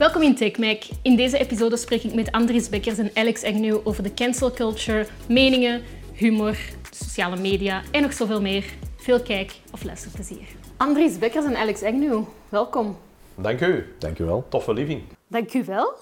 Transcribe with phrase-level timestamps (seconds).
[0.00, 0.82] Welkom in TechMac.
[1.02, 5.06] In deze episode spreek ik met Andries Bekkers en Alex Agnew over de cancel culture,
[5.28, 6.58] meningen, humor,
[6.90, 8.64] sociale media en nog zoveel meer.
[8.96, 10.46] Veel kijk- of luisterplezier.
[10.76, 12.96] Andries Bekkers en Alex Agnew, welkom.
[13.34, 13.94] Dank u.
[13.98, 14.44] Dank u wel.
[14.48, 15.02] Toffe living.
[15.28, 15.94] Dank u wel.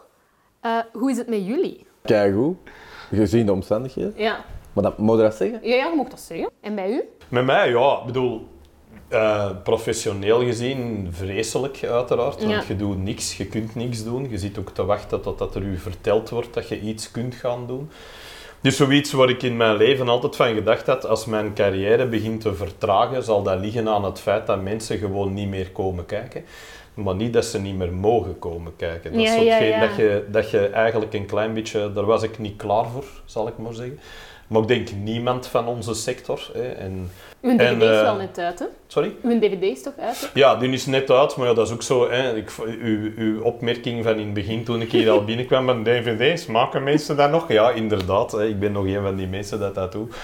[0.60, 1.86] Eh, hoe is het met jullie?
[2.02, 2.56] Keigoed,
[3.10, 4.12] gezien de omstandigheden.
[4.16, 4.44] Ja.
[4.72, 5.60] Maar dat, moet je dat zeggen?
[5.62, 6.50] ja, ja, je mag dat zeggen.
[6.60, 7.02] En bij u?
[7.28, 8.48] Met mij, ja, ik bedoel,
[9.08, 12.38] eh, professioneel gezien vreselijk uiteraard.
[12.38, 12.62] Want Ja.
[12.68, 14.30] je doet niks, je kunt niks doen.
[14.30, 17.66] Je zit ook te wachten totdat er u verteld wordt dat je iets kunt gaan
[17.66, 17.90] doen.
[18.60, 22.40] Dus zoiets waar ik in mijn leven altijd van gedacht had, als mijn carrière begint
[22.40, 26.44] te vertragen, zal dat liggen aan het feit dat mensen gewoon niet meer komen kijken.
[26.94, 29.12] Maar niet dat ze niet meer mogen komen kijken.
[29.12, 29.80] Dat Ja, is ja, hetgeen ja.
[29.86, 31.92] Dat, je, dat je eigenlijk een klein beetje...
[31.92, 34.00] Daar was ik niet klaar voor, zal ik maar zeggen.
[34.48, 36.50] Maar ik denk niemand van onze sector.
[36.52, 36.68] Hè.
[36.68, 38.64] En, Uw DVD En, is eh, wel net uit, hè?
[38.86, 39.14] sorry?
[39.22, 40.26] Uw DVD is toch uit, hè?
[40.34, 42.10] Ja, die is net uit, maar ja, dat is ook zo.
[42.10, 42.36] Hè.
[42.36, 42.50] Ik,
[42.82, 46.82] uw, uw opmerking van in het begin, toen ik hier al binnenkwam met dvd's, maken
[46.82, 47.52] mensen dat nog?
[47.52, 48.32] Ja, inderdaad.
[48.32, 48.46] Hè.
[48.46, 50.14] Ik ben nog een van die mensen dat dat doet.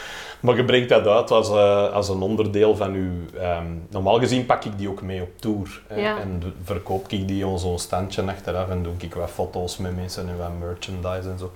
[0.41, 3.39] Maar je brengt dat uit als, eh, als een onderdeel van uw...
[3.41, 5.83] ehm, normaal gezien pak ik die ook mee op tour.
[5.87, 6.01] Hè.
[6.01, 6.19] Ja.
[6.21, 9.97] En de- verkoop ik die op zo'n standje achteraf en doe ik wat foto's met
[9.97, 11.53] mensen en wat merchandise en zo.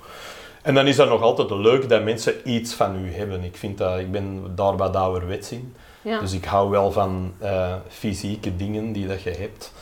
[0.63, 3.45] En dan is dat nog altijd leuk dat mensen iets van u hebben.
[3.45, 5.75] Ik, vind dat, ik ben daar wat ouderwets in.
[6.03, 6.21] Ja.
[6.21, 9.73] Dus ik hou wel van eh, fysieke dingen die dat je hebt.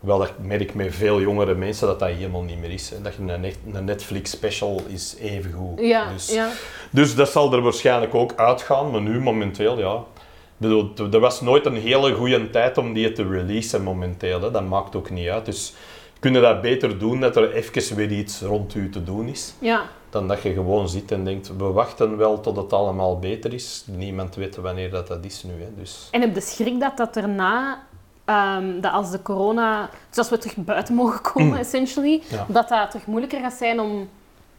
[0.00, 2.90] Wel, dat merk met veel jongere mensen dat dat helemaal niet meer is.
[2.90, 3.02] Hè.
[3.02, 5.80] Dat je een, net- een Netflix special is even goed.
[5.80, 6.48] Ja, dus, ja.
[6.90, 9.94] dus dat zal er waarschijnlijk ook uitgaan, maar nu momenteel, ja.
[9.94, 14.40] Ik bedoel, er was nooit een hele goede tijd om die te releasen momenteel.
[14.42, 14.50] Hè.
[14.50, 15.44] Dat maakt ook niet uit.
[15.44, 15.74] Dus
[16.18, 19.54] kunnen dat beter doen dat er even weer iets rond u te doen is.
[19.58, 19.82] ja.
[20.14, 23.84] Dan dat je gewoon zit en denkt, we wachten wel tot het allemaal beter is.
[23.86, 25.50] Niemand weet wanneer dat, dat is nu.
[25.52, 25.68] Hè.
[25.76, 26.08] Dus.
[26.10, 27.82] En heb de schrik dat dat erna,
[28.24, 32.36] ehm, dat als de corona, dus als we terug buiten mogen komen, essentially, Mm.
[32.36, 32.46] Ja.
[32.48, 34.08] dat dat terug moeilijker gaat zijn om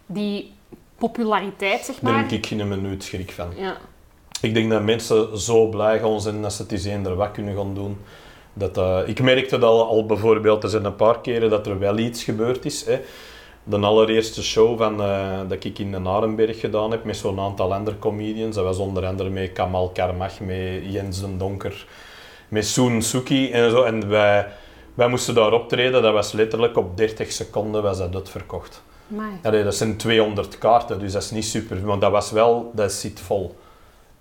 [0.06, 0.53] die
[0.97, 2.22] populariteit, zeg Daar maar.
[2.22, 3.47] heb ik geen minuut schrik van.
[3.58, 3.78] Ja.
[4.42, 7.56] Ik denk dat mensen zo blij gaan zijn dat ze het eens eender wat kunnen
[7.56, 7.97] gaan doen.
[8.53, 11.80] Dat, eh, ik merkte dat al, al bijvoorbeeld, er zijn een paar keren dat er
[11.80, 12.85] wel iets gebeurd is.
[12.85, 13.01] Hè.
[13.68, 17.74] De allereerste show van, eh, dat ik in de Narenberg gedaan heb met zo'n aantal
[17.74, 18.56] andere comedians.
[18.56, 21.86] Dat was onder andere met Kamal Karmach, met Jens den Donker,
[22.48, 23.84] met Soen Suki en zo.
[23.84, 24.48] En wij,
[24.94, 28.84] wij moesten daar optreden, dat was letterlijk op 30 seconden was dat uitverkocht.
[29.44, 31.86] Allee, dat zijn 200 kaarten, dus dat is niet super.
[31.86, 33.56] Maar dat was wel, dat zit vol.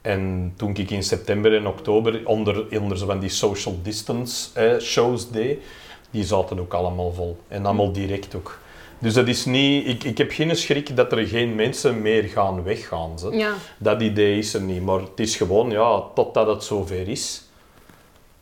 [0.00, 4.80] En toen ik in september en oktober onder, onder zo van die social distance eh,
[4.80, 5.62] shows deed,
[6.10, 7.36] die zaten ook allemaal vol.
[7.48, 8.58] En allemaal direct ook.
[9.04, 12.62] Dus dat is niet, ik, ik heb geen schrik dat er geen mensen meer gaan
[12.62, 13.18] weggaan.
[13.18, 13.30] Ze.
[13.30, 13.52] Ja.
[13.78, 14.82] Dat idee is er niet.
[14.82, 17.42] Maar het is gewoon, ja, totdat het zover is.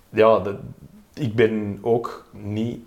[0.08, 0.56] Ja, dat-
[1.14, 2.78] ik ben ook niet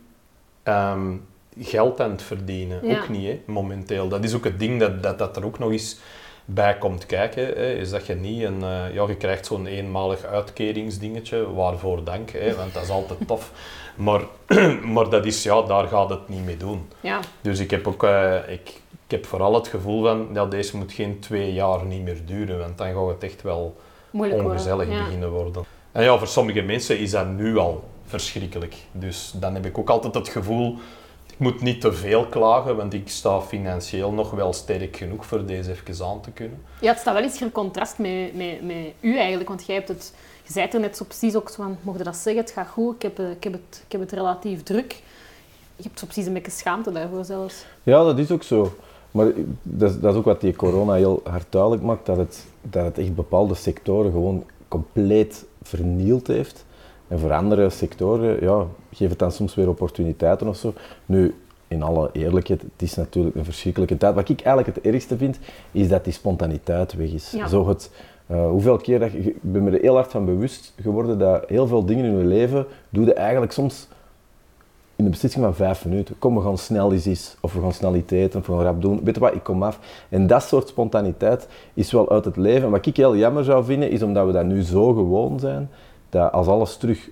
[0.64, 1.14] ehm,
[1.60, 2.88] geld aan het verdienen.
[2.88, 2.98] Ja.
[3.02, 4.08] Ook niet, hè, momenteel.
[4.08, 5.98] Dat is ook het ding dat, dat, dat er ook nog eens
[6.46, 7.46] bij komt kijken.
[7.46, 8.62] Hè, is dat je niet een...
[8.64, 11.54] eh, ja, je krijgt zo'n eenmalig uitkeringsdingetje.
[11.54, 13.52] Waarvoor dank, hè, want dat is altijd tof.
[13.96, 14.22] Maar,
[14.94, 16.90] maar dat is, ja, daar gaat het niet mee doen.
[17.00, 17.20] ja.
[17.42, 18.04] Dus ik heb ook...
[18.04, 22.04] eh, ik, ik heb vooral het gevoel van, ja, deze moet geen twee jaar niet
[22.04, 23.76] meer duren, want dan gaat het echt wel
[24.12, 24.58] Moeilijk worden.
[24.60, 25.04] ongezellig Ja.
[25.04, 25.64] beginnen worden.
[25.92, 28.76] En ja, voor sommige mensen is dat nu al verschrikkelijk.
[28.92, 30.78] Dus dan heb ik ook altijd het gevoel,
[31.38, 35.46] ik moet niet te veel klagen, want ik sta financieel nog wel sterk genoeg voor
[35.46, 36.62] deze even aan te kunnen.
[36.82, 39.88] Ja, het staat wel iets in contrast met, met, met u eigenlijk, want jij hebt
[39.88, 40.14] het,
[40.44, 42.52] je zei het er net zo precies ook zo van, mocht je dat zeggen, het
[42.52, 45.02] gaat goed, ik heb, eh, ik heb, het, ik heb het relatief druk.
[45.76, 47.66] Je hebt zo precies een beetje schaamte daarvoor zelfs.
[47.84, 48.76] Ja, dat is ook zo.
[49.12, 49.26] Maar
[49.62, 52.86] dat is, dat is ook wat die corona heel hard duidelijk maakt, dat het, dat
[52.86, 56.66] het echt bepaalde sectoren gewoon compleet vernield heeft.
[57.08, 60.74] En voor andere sectoren, ja, geeft het dan soms weer opportuniteiten of zo.
[61.06, 61.36] Nu,
[61.68, 64.16] in alle eerlijkheid, het is natuurlijk een verschrikkelijke tijd.
[64.16, 65.40] Wat ik eigenlijk het ergste vind,
[65.72, 67.32] is dat die spontaniteit weg is.
[67.32, 67.48] Ja.
[67.48, 67.92] Zo het,
[68.28, 71.44] eh, hoeveel keer dat je, ik ben me er heel hard van bewust geworden dat
[71.48, 73.88] heel veel dingen in je leven doe je eigenlijk soms
[74.96, 76.20] in de beslissing van vijf minuten.
[76.20, 78.82] Kom, we gaan snel iets, of we gaan snel iets eten, of we gaan rap
[78.82, 79.00] doen.
[79.04, 79.80] Weet je wat, ik kom af.
[80.10, 82.72] En dat soort spontaniteit is wel uit het leven.
[82.72, 85.70] Wat ik heel jammer zou vinden, is omdat we dat nu zo gewoon zijn,
[86.16, 87.10] dat als alles terug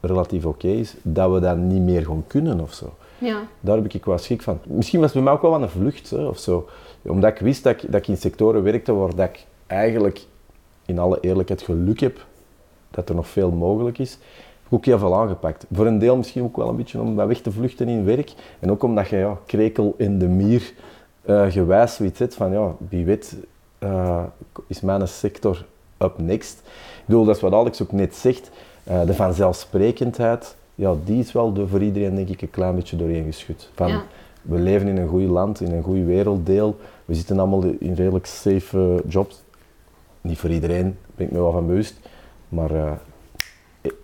[0.00, 2.94] relatief oké is, dat we dat niet meer gaan kunnen of zo.
[3.18, 3.42] Ja.
[3.60, 4.58] Daar heb ik wel schrik van.
[4.66, 6.68] Misschien was het bij mij ook wel aan een vlucht hè, of zo.
[7.02, 10.26] Omdat ik wist dat ik, dat ik in sectoren werkte waar dat ik eigenlijk
[10.86, 12.26] in alle eerlijkheid geluk heb
[12.90, 14.10] dat er nog veel mogelijk is.
[14.12, 15.66] Heb ik ook heel veel aangepakt.
[15.72, 18.32] Voor een deel misschien ook wel een beetje om dat weg te vluchten in werk.
[18.60, 20.72] En ook omdat je ja, krekel in de mier
[21.22, 23.36] eh, gewijs zoiets hebt van ja, wie weet
[23.78, 24.24] eh,
[24.66, 25.64] is mijn sector
[25.98, 26.62] up next.
[27.02, 28.50] Ik bedoel, dat is wat Alex ook net zegt.
[28.84, 32.96] Eh, de vanzelfsprekendheid ja, die is wel de, voor iedereen denk ik een klein beetje
[32.96, 33.70] doorheen geschud.
[33.74, 34.02] Van, Ja.
[34.42, 36.76] We leven in een goed land, in een goed werelddeel.
[37.04, 39.42] We zitten allemaal in redelijk safe eh, jobs.
[40.20, 41.94] Niet voor iedereen, ben ik me wel van bewust.
[42.48, 42.92] Maar eh,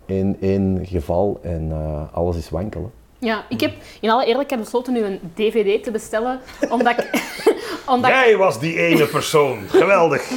[0.06, 1.72] één, één geval en
[2.12, 2.90] alles is wankel.
[3.20, 7.26] Ja, ik heb in alle eerlijkheid besloten nu een dvd te bestellen, omdat ik...
[7.87, 9.59] omdat Jij was die ene persoon.
[9.69, 10.31] Geweldig.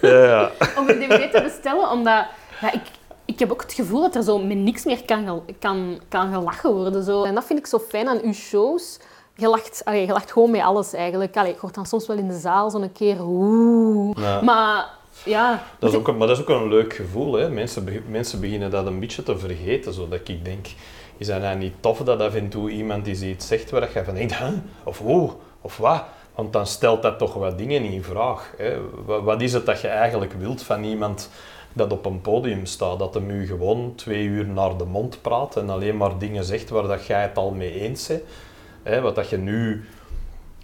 [0.00, 0.50] Ja.
[0.78, 2.24] om een dvd te bestellen, omdat
[2.60, 2.80] ja, ik,
[3.24, 6.32] ik heb ook het gevoel dat er zo met niks meer kan, gel- kan, kan
[6.32, 7.02] gelachen worden.
[7.02, 7.22] Zo.
[7.24, 8.98] En dat vind ik zo fijn aan uw shows.
[9.34, 11.36] Je lacht, allee, je lacht gewoon met alles eigenlijk.
[11.36, 14.16] Allee, ik hoor dan soms wel in de zaal zo'n keer oeh.
[14.18, 14.40] Ja.
[14.42, 14.86] Maar
[15.24, 17.32] ja, Dat is ook een, maar dat is ook een leuk gevoel.
[17.32, 17.48] Hè?
[17.50, 19.92] Mensen, mensen beginnen dat een beetje te vergeten.
[19.92, 20.66] Zodat ik denk,
[21.18, 24.14] is dat niet tof dat af en toe iemand eens iets zegt waar je van
[24.14, 24.48] denkt, huh?
[24.84, 25.30] of oh,
[25.60, 26.04] of wat?
[26.34, 28.54] Want dan stelt dat toch wat dingen in vraag.
[28.56, 28.76] Hè?
[29.22, 31.30] Wat, is het dat je eigenlijk wilt van iemand
[31.72, 32.98] dat op een podium staat?
[32.98, 36.70] Dat hem u gewoon twee uur naar de mond praat en alleen maar dingen zegt
[36.70, 38.22] waar dat jij het al mee eens bent.
[38.82, 39.00] Hè?
[39.00, 39.84] Wat dat je nu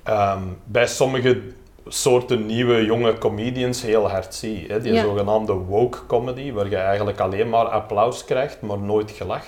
[0.03, 1.41] ehm, bij sommige
[1.87, 4.69] soorten nieuwe jonge comedians heel hard ziet.
[4.69, 4.81] Hè?
[4.81, 5.03] Die Ja.
[5.03, 9.47] zogenaamde woke comedy, waar je eigenlijk alleen maar applaus krijgt, maar nooit gelach.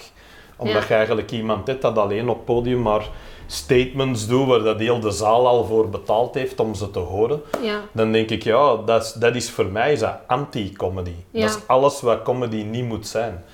[0.57, 3.09] Omdat je eigenlijk iemand hebt dat alleen op podium maar
[3.47, 7.43] statements doet waar dat heel de zaal al voor betaald heeft om ze te horen.
[7.63, 11.15] ja, Dan denk ik, ja, dat is, dat is voor mij is dat anti-comedy.
[11.31, 13.45] Dat is alles wat comedy niet moet zijn.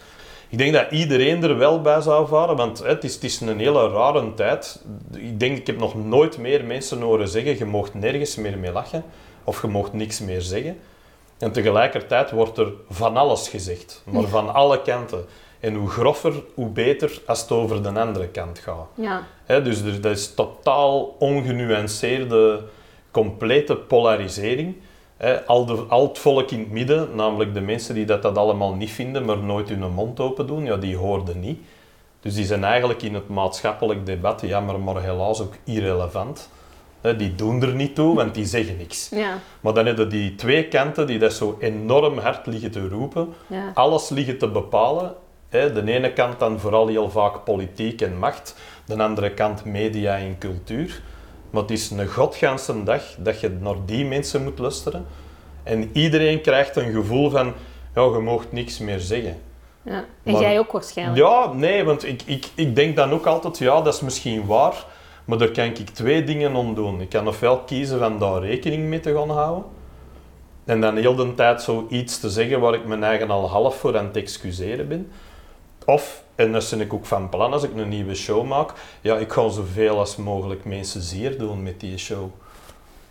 [0.48, 3.58] Ik denk dat iedereen er wel bij zou varen, want het is, het is een
[3.58, 4.82] hele rare tijd.
[5.14, 8.72] Ik denk, ik heb nog nooit meer mensen horen zeggen, je mocht nergens meer mee
[8.72, 9.04] lachen,
[9.44, 10.78] of je mocht niks meer zeggen.
[11.38, 15.24] En tegelijkertijd wordt er van alles gezegd, maar van alle kanten.
[15.62, 18.86] En hoe groffer, hoe beter als het over de andere kant gaat.
[19.48, 22.60] ja, dus er, dat is totaal ongenuanceerde,
[23.10, 24.76] complete polarisering.
[25.46, 28.74] Al, de, al het volk in het midden, namelijk de mensen die dat, dat allemaal
[28.74, 31.58] niet vinden, maar nooit hun mond open doen, ja, die hoorden niet.
[32.20, 36.48] Dus die zijn eigenlijk in het maatschappelijk debat, jammer maar helaas ook irrelevant.
[37.16, 39.08] Die doen er niet toe, want die zeggen niks.
[39.08, 43.34] ja, Maar dan hebben die twee kanten die dat zo enorm hard liggen te roepen,
[43.46, 43.70] ja.
[43.74, 45.14] alles liggen te bepalen.
[45.52, 50.38] De ene kant dan vooral heel vaak politiek en macht, de andere kant media en
[50.38, 51.02] cultuur.
[51.50, 55.06] Maar het is een godganse dag dat je naar die mensen moet luisteren.
[55.62, 57.52] En iedereen krijgt een gevoel van,
[57.94, 59.36] ja, je mag niks meer zeggen.
[59.82, 60.04] ja.
[60.22, 61.18] En Maar- jij ook waarschijnlijk.
[61.18, 64.84] Ja, nee, want ik, ik, ik denk dan ook altijd, ja, dat is misschien waar,
[65.24, 67.00] maar daar kan ik twee dingen om doen.
[67.00, 69.64] Ik kan ofwel kiezen van daar rekening mee te gaan houden,
[70.64, 73.76] en dan heel de tijd zo iets te zeggen waar ik mijn eigen al half
[73.76, 75.10] voor aan het excuseren ben.
[75.86, 79.16] Of, en dat ben ik ook van plan als ik een nieuwe show maak, ja,
[79.16, 82.30] ik ga zoveel als mogelijk mensen zeer doen met die show.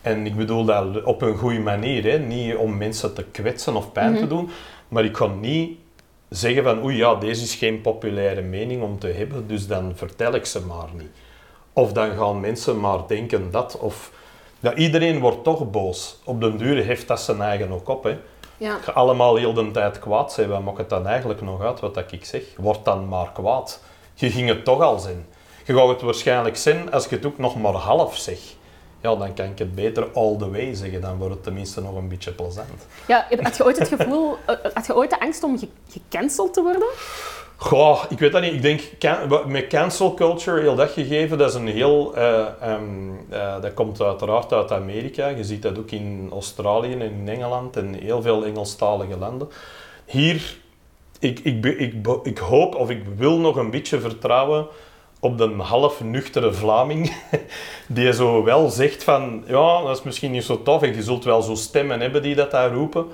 [0.02, 2.20] En ik bedoel dat op een goede manier, hè?
[2.20, 4.50] niet om mensen te kwetsen of pijn te doen,
[4.88, 5.78] maar ik ga niet
[6.30, 10.34] zeggen van oei ja, deze is geen populaire mening om te hebben, dus dan vertel
[10.34, 11.12] ik ze maar niet.
[11.74, 14.12] Of dan gaan mensen maar denken dat, of...
[14.60, 16.20] Ja, iedereen wordt toch boos.
[16.24, 18.04] Op den duur heeft dat zijn eigen ook op.
[18.04, 18.18] Hè.
[18.62, 18.76] Ja.
[18.76, 21.80] Als je allemaal heel de tijd kwaad zijn, wat maakt het dan eigenlijk nog uit
[21.80, 22.42] wat dat ik zeg?
[22.58, 23.82] Word dan maar kwaad.
[24.14, 25.26] Je ging het toch al zijn.
[25.66, 28.56] Je gaat het waarschijnlijk zijn als je het ook nog maar half zegt.
[29.02, 31.02] Ja, dan kan ik het beter all the way zeggen.
[31.02, 32.88] Dan wordt het tenminste nog een beetje plezant.
[33.08, 36.54] Ja, had je ooit het gevoel, eh, had je ooit de angst om ge- gecanceld
[36.54, 36.88] te worden?
[37.64, 38.54] Goh, ik weet dat niet.
[38.54, 38.82] Ik denk,
[39.46, 42.16] met cancel culture, heel dat gegeven, dat is een heel...
[42.16, 45.28] eh, ehm, eh, dat komt uiteraard uit Amerika.
[45.28, 49.50] Je ziet dat ook in Australië en in Engeland en heel veel Engelstalige landen.
[50.06, 50.58] Hier,
[51.20, 54.68] ik, ik, ik, ik hoop of ik wil nog een beetje vertrouwen
[55.20, 57.16] op de half nuchtere Vlaming,
[57.88, 61.24] die zo wel zegt van, ja, dat is misschien niet zo tof en je zult
[61.24, 63.06] wel zo stemmen hebben die dat daar roepen,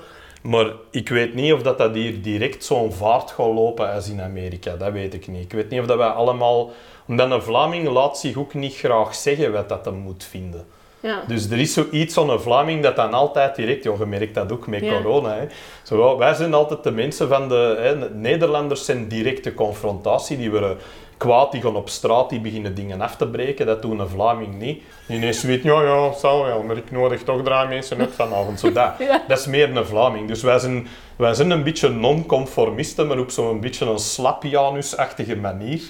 [0.48, 4.20] maar ik weet niet of dat, dat hier direct zo'n vaart gaat lopen als in
[4.20, 4.76] Amerika.
[4.76, 5.44] Dat weet ik niet.
[5.44, 6.70] Ik weet niet of dat wij allemaal...
[7.06, 10.66] Omdat een Vlaming laat zich ook niet graag zeggen wat dat hem moet vinden.
[11.00, 11.22] Ja.
[11.26, 13.84] Dus er is zoiets van een Vlaming dat dan altijd direct...
[13.84, 14.92] Je merkt dat ook met Ja.
[15.02, 15.34] corona.
[15.34, 15.46] Hè.
[15.82, 17.76] Zo, wij zijn altijd de mensen van de...
[17.78, 20.36] Hè, de Nederlanders zijn directe confrontatie.
[20.36, 20.76] Die worden
[21.16, 23.66] kwaad, die gaan op straat, die beginnen dingen af te breken.
[23.66, 24.82] Dat doen een Vlaming niet.
[25.06, 28.60] Die ineens weet, ja, ja, zal wel, maar ik nodig toch drie mensen uit vanavond.
[28.60, 28.92] Zo dat.
[28.98, 29.22] Ja.
[29.28, 30.28] dat is meer een Vlaming.
[30.28, 30.86] Dus wij zijn,
[31.16, 35.80] wij zijn een beetje non-conformisten, maar op zo'n beetje een slapjanusachtige manier.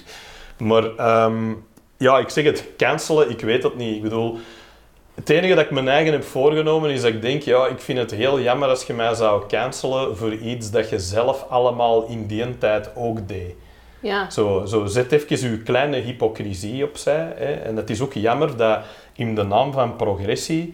[0.57, 1.53] Maar ehm,
[1.97, 3.95] ja, ik zeg het, cancelen, ik weet het niet.
[3.95, 4.37] Ik bedoel,
[5.19, 7.97] het enige dat ik mijn eigen heb voorgenomen is dat ik denk, ja, ik vind
[7.97, 12.25] het heel jammer als je mij zou cancelen voor iets dat je zelf allemaal in
[12.25, 13.53] die tijd ook deed.
[13.99, 14.29] Ja.
[14.29, 17.33] Zo, zo zet even uw kleine hypocrisie opzij.
[17.35, 17.53] Hè.
[17.53, 18.79] En het is ook jammer dat
[19.13, 20.73] in de naam van progressie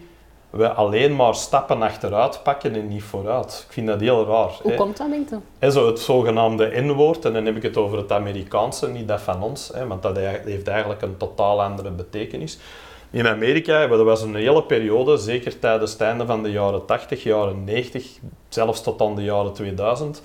[0.50, 3.64] we alleen maar stappen achteruit pakken en niet vooruit.
[3.66, 4.50] Ik vind dat heel raar.
[4.62, 4.76] Hoe hè.
[4.76, 5.28] komt dat, denk
[5.60, 5.70] je?
[5.70, 9.42] Zo het zogenaamde N-woord, en dan heb ik het over het Amerikaanse, niet dat van
[9.42, 12.58] ons, hè, want dat heeft eigenlijk een totaal andere betekenis.
[13.10, 17.22] In Amerika, dat was een hele periode, zeker tijdens het einde van de jaren 80,
[17.22, 18.06] jaren 90,
[18.48, 20.22] zelfs tot aan de jaren 2000,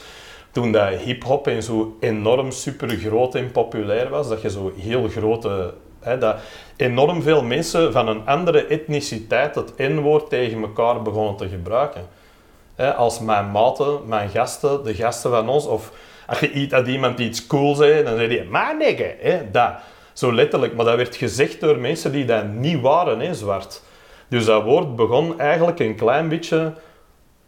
[0.51, 5.07] toen dat hip-hop en zo enorm super groot en populair was, dat je zo heel
[5.07, 5.73] grote.
[6.19, 6.35] Dat
[6.75, 12.07] enorm veel mensen van een andere etniciteit het N-woord tegen elkaar begonnen te gebruiken.
[12.95, 15.91] Als mijn maten, mijn gasten, de gasten van ons, of
[16.27, 19.71] als je iemand iets cool zei, dan zei hij, maar nigga, hè, dat.
[20.21, 23.81] Zo letterlijk, maar dat werd gezegd door mensen die dat niet waren, hè, zwart.
[24.27, 26.73] Dus dat woord begon eigenlijk een klein beetje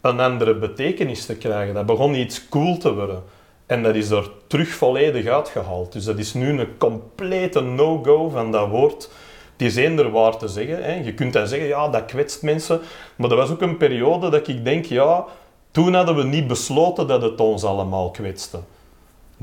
[0.00, 1.74] een andere betekenis te krijgen.
[1.74, 3.22] Dat begon iets cool te worden.
[3.66, 5.92] En dat is er terug volledig uitgehaald.
[5.92, 9.10] Dus dat is nu een complete no-go van dat woord.
[9.52, 10.84] Het is eender waar te zeggen.
[10.84, 10.94] Hè.
[10.94, 12.80] Je kunt dan zeggen, ja, dat kwetst mensen.
[13.16, 15.24] Maar dat was ook een periode dat ik denk, ja,
[15.70, 18.58] toen hadden we niet besloten dat het ons allemaal kwetste.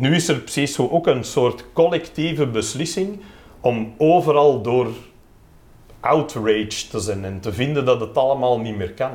[0.01, 3.19] Nu is er precies zo ook een soort collectieve beslissing
[3.59, 4.87] om overal door
[5.99, 9.11] outrage te zijn en te vinden dat het allemaal niet meer kan.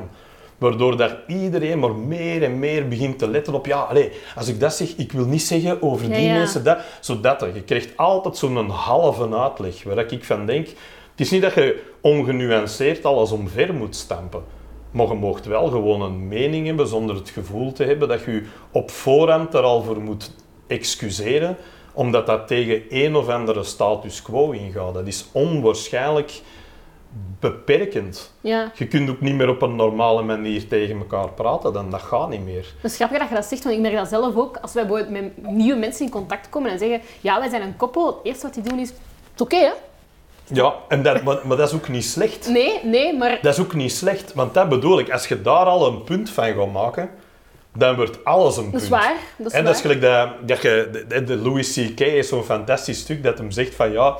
[0.57, 4.59] Waardoor dat iedereen maar meer en meer begint te letten op, ja, allez, als ik
[4.59, 6.37] dat zeg, ik wil niet zeggen over die Ja, ja.
[6.37, 7.55] mensen dat, zodat er.
[7.55, 10.77] Je krijgt altijd zo'n halve uitleg, waar ik van denk, het
[11.15, 14.43] is niet dat je ongenuanceerd alles omver moet stampen.
[14.91, 18.31] Maar je moogt wel gewoon een mening hebben zonder het gevoel te hebben dat je
[18.31, 20.31] je op voorhand er al voor moet
[20.67, 21.57] excuseren,
[21.93, 24.93] omdat dat tegen een of andere status quo ingaat.
[24.93, 26.41] Dat is onwaarschijnlijk
[27.39, 28.33] beperkend.
[28.41, 28.71] Ja.
[28.75, 32.29] Je kunt ook niet meer op een normale manier tegen elkaar praten, dan dat gaat
[32.29, 32.73] niet meer.
[32.81, 34.57] Het is grappig dat je dat zegt, want ik merk dat zelf ook.
[34.57, 37.77] Als wij bijvoorbeeld met nieuwe mensen in contact komen en zeggen, ja, wij zijn een
[37.77, 38.99] koppel, het eerste wat die doen is, het
[39.35, 39.71] is oké hè?
[40.53, 42.49] Ja, en dat, maar, maar dat is ook niet slecht.
[42.49, 45.11] Nee, nee, maar Dat is ook niet slecht, want dat bedoel ik.
[45.11, 47.09] Als je daar al een punt van gaat maken,
[47.77, 48.83] dan wordt alles een dat punt.
[48.83, 49.15] is waar.
[49.37, 51.99] Dat is En dat is gelijk dat, dat je, de, de Louis C.K.
[51.99, 54.17] is zo'n fantastisch stuk dat hem zegt van ja,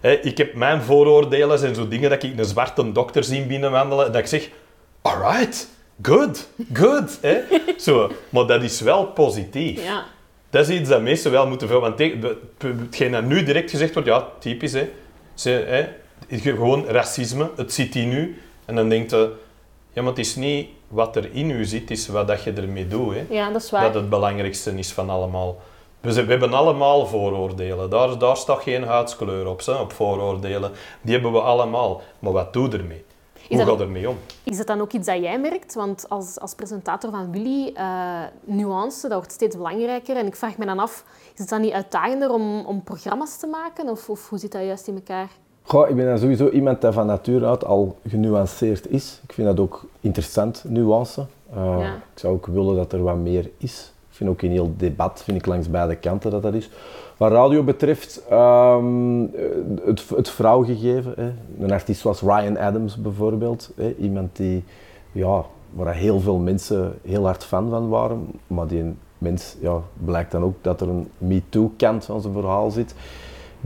[0.00, 4.12] hè, ik heb mijn vooroordelen en zo dingen dat ik een zwarte dokter zie binnenwandelen,
[4.12, 4.48] dat ik zeg,
[5.02, 5.68] alright,
[6.02, 7.18] good, good.
[7.20, 7.38] Hè?
[7.76, 9.84] Zo, maar dat is wel positief.
[9.84, 10.04] Ja.
[10.50, 11.80] Dat is iets dat mensen wel moeten veel.
[11.80, 11.98] Want
[12.58, 14.90] hetgeen dat nu direct gezegd wordt, ja, typisch hè.
[15.34, 15.86] Ze, hè
[16.28, 18.40] gewoon racisme, het zit in u.
[18.64, 19.32] En dan denkt je,
[19.96, 22.52] ja, maar het is niet wat er in u zit, het is wat dat je
[22.52, 23.14] ermee doet.
[23.14, 23.24] Hè.
[23.28, 23.82] ja, dat is waar.
[23.82, 25.56] Dat het belangrijkste is van allemaal.
[26.00, 27.90] We, zijn- we hebben allemaal vooroordelen.
[27.90, 30.72] Daar, daar staat geen huidskleur op, hè, op vooroordelen.
[31.00, 32.00] Die hebben we allemaal.
[32.18, 33.04] Maar wat doe je ermee?
[33.48, 34.18] Hoe dat- ga je ermee om?
[34.42, 35.74] Is het dan ook iets dat jij merkt?
[35.74, 40.16] Want als, als presentator van Willy, eh, nuance, dat wordt steeds belangrijker.
[40.16, 43.46] En ik vraag me dan af, is het dan niet uitdagender om, om programma's te
[43.46, 43.88] maken?
[43.88, 45.28] Of, of hoe zit dat juist in elkaar?
[45.68, 49.20] Goh, ik ben dan sowieso iemand die van nature uit al genuanceerd is.
[49.22, 51.26] Ik vind dat ook interessant, nuance.
[51.56, 51.94] Uh, Ja.
[51.94, 53.92] Ik zou ook willen dat er wat meer is.
[54.08, 56.70] Ik vind ook in heel debat, vind ik langs beide kanten dat dat is.
[57.16, 59.20] Wat radio betreft, ehm,
[59.84, 61.12] het, het vrouwgegeven.
[61.16, 61.32] Hè.
[61.64, 63.72] Een artiest zoals Ryan Adams bijvoorbeeld.
[63.76, 63.94] Hè.
[63.98, 64.64] Iemand die,
[65.12, 68.26] ja, waar heel veel mensen heel hard fan van waren.
[68.46, 72.94] Maar die mens, ja, blijkt dan ook dat er een MeToo-kant van zijn verhaal zit.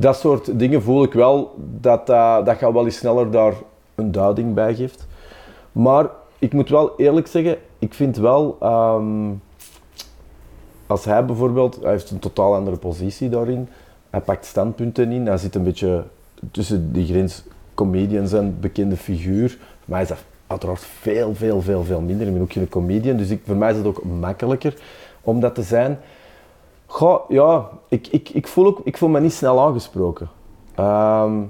[0.00, 3.54] Dat soort dingen voel ik wel dat dat, je wel eens sneller daar
[3.95, 5.07] een duiding bij geeft.
[5.73, 9.30] Maar ik moet wel eerlijk zeggen, ik vind wel, ehm,
[10.87, 13.69] als hij bijvoorbeeld, hij heeft een totaal andere positie daarin,
[14.11, 16.04] hij pakt standpunten in, hij zit een beetje
[16.50, 21.85] tussen die grens comedians en bekende figuur, maar hij is dat uiteraard veel, veel, veel,
[21.85, 22.26] veel minder.
[22.26, 24.75] Ik ben ook geen comedian, dus ik, voor mij is het ook makkelijker
[25.21, 25.99] om dat te zijn.
[26.90, 30.28] Goh, ja, ik, ik, ik, voel ook, ik voel me niet snel aangesproken.
[30.75, 31.42] Ehm,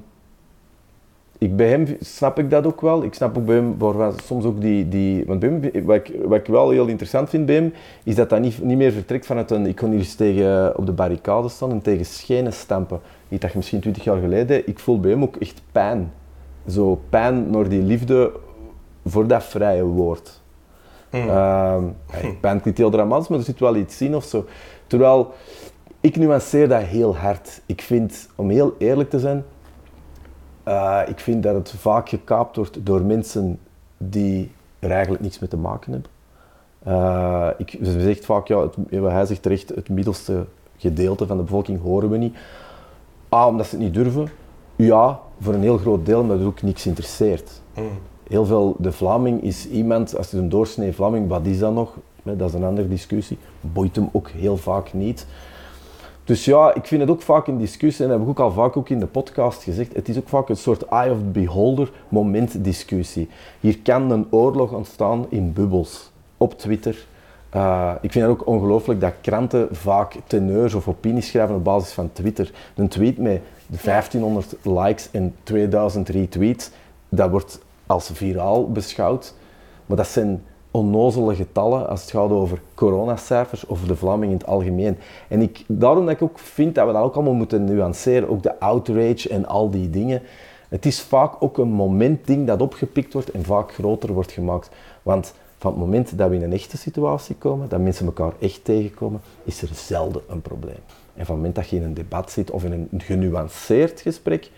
[1.39, 3.03] ik, bij hem snap ik dat ook wel.
[3.03, 4.89] Ik snap ook bij hem waar soms ook die...
[4.89, 8.15] die want bij hem, wat, ik, wat ik wel heel interessant vind bij hem, is
[8.15, 9.67] dat dat niet, niet meer vertrekt vanuit een...
[9.67, 13.01] Ik kon hier eens tegen, op de barricade staan en tegen schenen stampen.
[13.29, 14.69] Iets dat je misschien twintig jaar geleden...
[14.69, 16.13] Ik voel bij hem ook echt pijn.
[16.69, 18.33] Zo pijn naar die liefde
[19.05, 20.41] voor dat vrije woord.
[21.11, 24.45] Ehm, hey, pijn klinkt heel dramatisch, maar er zit wel iets in of zo.
[24.91, 25.33] Terwijl,
[26.01, 27.61] ik nuanceer dat heel hard.
[27.67, 29.45] Ik vind, om heel eerlijk te zijn,
[30.69, 33.59] uh, ik vind dat het vaak gekaapt wordt door mensen
[33.97, 36.11] die er eigenlijk niks mee te maken hebben.
[36.87, 41.43] Uh, ik, ze zegt vaak, ja, het, hij zegt terecht, het middelste gedeelte van de
[41.43, 42.37] bevolking horen we niet.
[43.35, 44.29] A, omdat ze het niet durven.
[44.77, 47.61] Ja, voor een heel groot deel, omdat het ook niks interesseert.
[47.77, 47.89] Mm.
[48.29, 51.97] Heel veel, de Vlaming is iemand, als het een doorsnee Vlaming, wat is dat nog?
[52.23, 53.39] Dat is een andere discussie.
[53.61, 55.27] Boeit hem ook heel vaak niet.
[56.25, 58.53] Dus ja, ik vind het ook vaak in discussie, en dat heb ik ook al
[58.53, 61.25] vaak ook in de podcast gezegd, het is ook vaak een soort eye of the
[61.25, 63.29] beholder moment discussie.
[63.61, 67.07] Hier kan een oorlog ontstaan in bubbels, op Twitter.
[67.55, 71.93] Uh, ik vind het ook ongelooflijk dat kranten vaak teneurs of opinies schrijven op basis
[71.93, 72.53] van Twitter.
[72.75, 76.71] Een tweet met 1500 likes en 2000 retweets,
[77.09, 79.35] dat wordt als viraal beschouwd.
[79.87, 84.47] Maar dat zijn onnozele getallen als het gaat over coronacijfers of de Vlaming in het
[84.47, 84.97] algemeen.
[85.29, 88.43] En ik, daarom dat ik ook vind dat we dat ook allemaal moeten nuanceren, ook
[88.43, 90.23] de outrage en al die dingen.
[90.69, 94.71] Het is vaak ook een momentding dat opgepikt wordt en vaak groter wordt gemaakt.
[95.03, 98.65] Want van het moment dat we in een echte situatie komen, dat mensen elkaar echt
[98.65, 100.83] tegenkomen, is er zelden een probleem.
[101.15, 104.51] En van het moment dat je in een debat zit of in een genuanceerd gesprek,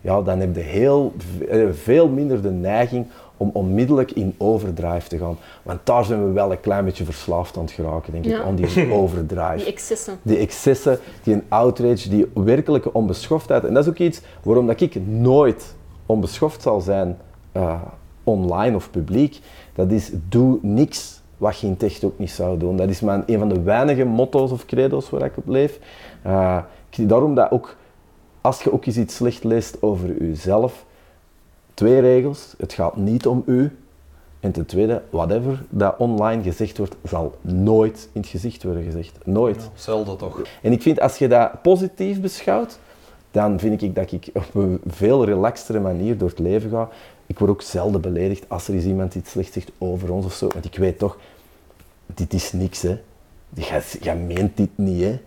[0.00, 1.12] ja, dan heb je heel,
[1.48, 3.06] eh, veel minder de neiging
[3.40, 5.36] om onmiddellijk in overdrive te gaan.
[5.62, 8.54] Want daar zijn we wel een klein beetje verslaafd aan het geraken, denk ik, aan
[8.54, 9.56] die overdrive.
[9.56, 10.18] Die excessen.
[10.22, 13.64] Die excessen, die een outrage, die werkelijke onbeschoftheid.
[13.64, 15.74] En dat is ook iets waarom dat ik nooit
[16.06, 17.18] onbeschoft zal zijn
[17.56, 17.80] uh,
[18.24, 19.40] online of publiek.
[19.74, 22.76] Dat is, doe niks wat geen tech ook niet zou doen.
[22.76, 25.78] Dat is mijn, een van de weinige motto's of credo's waar ik op leef.
[26.26, 26.58] Uh,
[26.96, 27.76] daarom dat ook,
[28.40, 30.84] als je ook eens iets slecht leest over jezelf,
[31.80, 32.54] Twee regels.
[32.58, 33.76] Het gaat niet om u.
[34.40, 39.18] En ten tweede, whatever dat online gezegd wordt, zal nooit in het gezicht worden gezegd.
[39.24, 39.56] Nooit.
[39.56, 40.42] Ja, zelden toch.
[40.62, 42.78] En ik vind, als je dat positief beschouwt,
[43.30, 46.88] dan vind ik dat ik op een veel relaxtere manier door het leven ga.
[47.26, 50.32] Ik word ook zelden beledigd als er is iemand iets slecht zegt over ons of
[50.32, 50.48] zo.
[50.52, 51.18] Want ik weet toch,
[52.06, 53.00] dit is niks, hè.
[54.00, 55.20] Jij, meent dit niet, hè.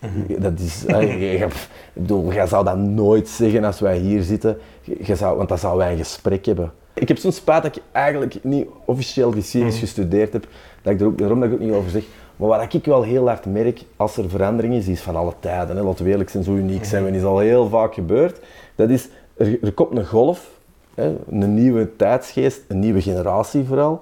[0.00, 0.40] Mhm.
[0.40, 1.46] Dat is, je,
[1.92, 5.82] bedoel, jij zou dat nooit zeggen als wij hier zitten, je zou, want dan zouden
[5.82, 6.72] wij een gesprek hebben.
[6.94, 9.84] Ik heb zo'n spijt dat ik eigenlijk niet officieel geschiedenis mhm.
[9.84, 10.46] gestudeerd heb,
[10.82, 12.04] dat ik er ook, daarom dat ik ook niet over zeg.
[12.36, 15.32] Maar wat ik wel heel hard merk als er verandering is, die is van alle
[15.40, 15.76] tijden.
[15.76, 15.82] Hè.
[15.82, 18.40] Laten we eerlijk zijn, zo uniek zijn we, is al heel vaak gebeurd.
[18.74, 20.50] Dat is, er, er komt een golf,
[20.94, 24.00] hè, een nieuwe tijdsgeest, een nieuwe generatie vooral.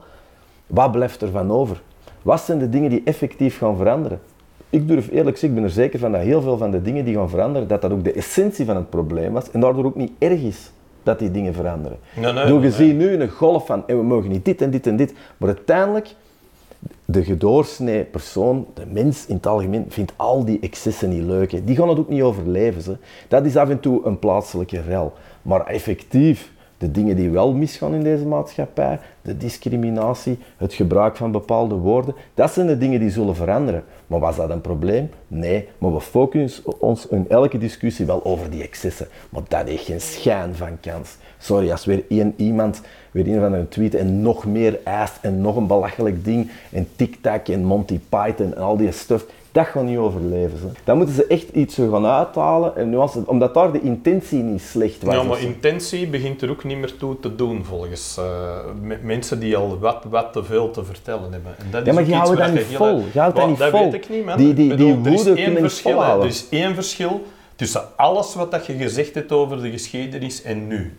[0.66, 1.82] Wat blijft er van over?
[2.22, 4.20] Wat zijn de dingen die effectief gaan veranderen?
[4.70, 7.04] Ik durf eerlijk zeggen, ik ben er zeker van dat heel veel van de dingen
[7.04, 9.96] die gaan veranderen, dat dat ook de essentie van het probleem was en daardoor ook
[9.96, 10.70] niet erg is
[11.02, 11.98] dat die dingen veranderen.
[12.16, 14.86] Nee, nee, Door je nu een golf van, en we mogen niet dit en dit
[14.86, 16.14] en dit, maar uiteindelijk,
[17.04, 21.66] de gedoorsnee persoon, de mens in het algemeen, vindt al die excessen niet leuk.
[21.66, 22.82] Die gaan het ook niet overleven.
[22.82, 22.96] Ze.
[23.28, 25.12] Dat is af en toe een plaatselijke rel.
[25.42, 31.32] Maar effectief, de dingen die wel misgaan in deze maatschappij, de discriminatie, het gebruik van
[31.32, 33.84] bepaalde woorden, dat zijn de dingen die zullen veranderen.
[34.06, 35.10] Maar was dat een probleem?
[35.28, 39.08] Nee, maar we focussen ons in elke discussie wel over die excessen.
[39.30, 41.16] Maar dat heeft geen schijn van kans.
[41.38, 45.40] Sorry, als weer één iemand weer een van een tweet en nog meer eist en
[45.40, 49.26] nog een belachelijk ding en TikTok en Monty Python en al die stuff,
[49.56, 50.58] dat gaat niet overleven.
[50.58, 50.66] Ze.
[50.84, 55.02] Dan moeten ze echt iets gaan uithalen, en nuance, omdat daar de intentie niet slecht
[55.02, 55.14] was.
[55.14, 59.56] Ja, maar intentie begint er ook niet meer toe te doen, volgens uh, mensen die
[59.56, 61.54] al wat, wat te veel te vertellen hebben.
[61.58, 63.04] En dat ja, maar je houdt dat niet vol.
[63.12, 63.70] Je houdt dat niet vol.
[63.70, 64.36] Dat weet ik niet, man.
[64.36, 67.22] Die, die, die er, is één verschil, er is één verschil
[67.54, 70.96] tussen alles wat dat je gezegd hebt over de geschiedenis en nu.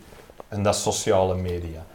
[0.48, 1.86] En dat is sociale media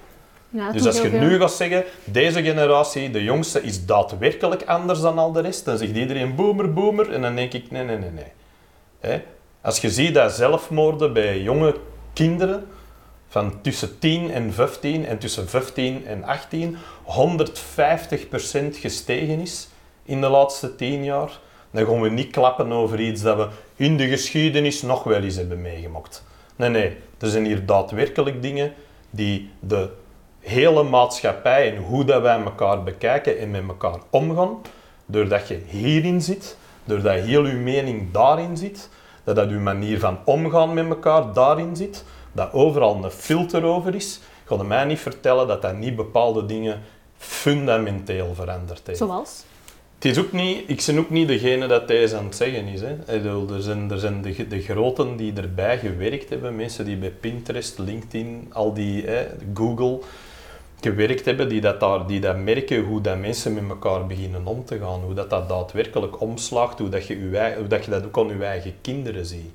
[0.71, 5.31] dus als je nu gaat zeggen, deze generatie, de jongste, is daadwerkelijk anders dan al
[5.31, 8.09] de rest, dan zegt iedereen boomer, boomer, en dan denk ik, nee, nee, nee,
[9.01, 9.21] nee.
[9.61, 11.75] Als je ziet dat zelfmoorden bij jonge
[12.13, 12.67] kinderen
[13.27, 16.77] van tussen 10 en 15 en tussen 15 en 18 150%
[18.71, 19.67] gestegen is
[20.03, 21.39] in de laatste 10 jaar,
[21.71, 25.35] dan gaan we niet klappen over iets dat we in de geschiedenis nog wel eens
[25.35, 26.23] hebben meegemaakt.
[26.55, 28.73] Nee, nee, er zijn hier daadwerkelijk dingen
[29.09, 29.89] die de
[30.43, 34.61] hele maatschappij en hoe dat wij elkaar bekijken en met elkaar omgaan,
[35.05, 38.89] doordat je hierin zit, doordat heel je mening daarin zit,
[39.23, 43.95] dat dat je manier van omgaan met elkaar daarin zit, dat overal een filter over
[43.95, 46.81] is, ga je mij niet vertellen dat dat niet bepaalde dingen
[47.17, 48.97] fundamenteel veranderd heeft.
[48.97, 49.43] Zoals?
[49.95, 52.81] Het is ook niet, ik ben ook niet degene dat deze aan het zeggen is.
[52.81, 52.95] Hè.
[53.05, 57.79] Er zijn, er zijn de, de groten die erbij gewerkt hebben, mensen die bij Pinterest,
[57.79, 59.99] LinkedIn, al die, hè, Google,
[60.83, 64.65] gewerkt hebben, die dat, daar, die dat merken hoe dat mensen met elkaar beginnen om
[64.65, 68.05] te gaan, hoe dat, dat daadwerkelijk omslaagt, hoe dat je, je, hoe dat, je dat
[68.05, 69.51] ook aan je eigen kinderen ziet.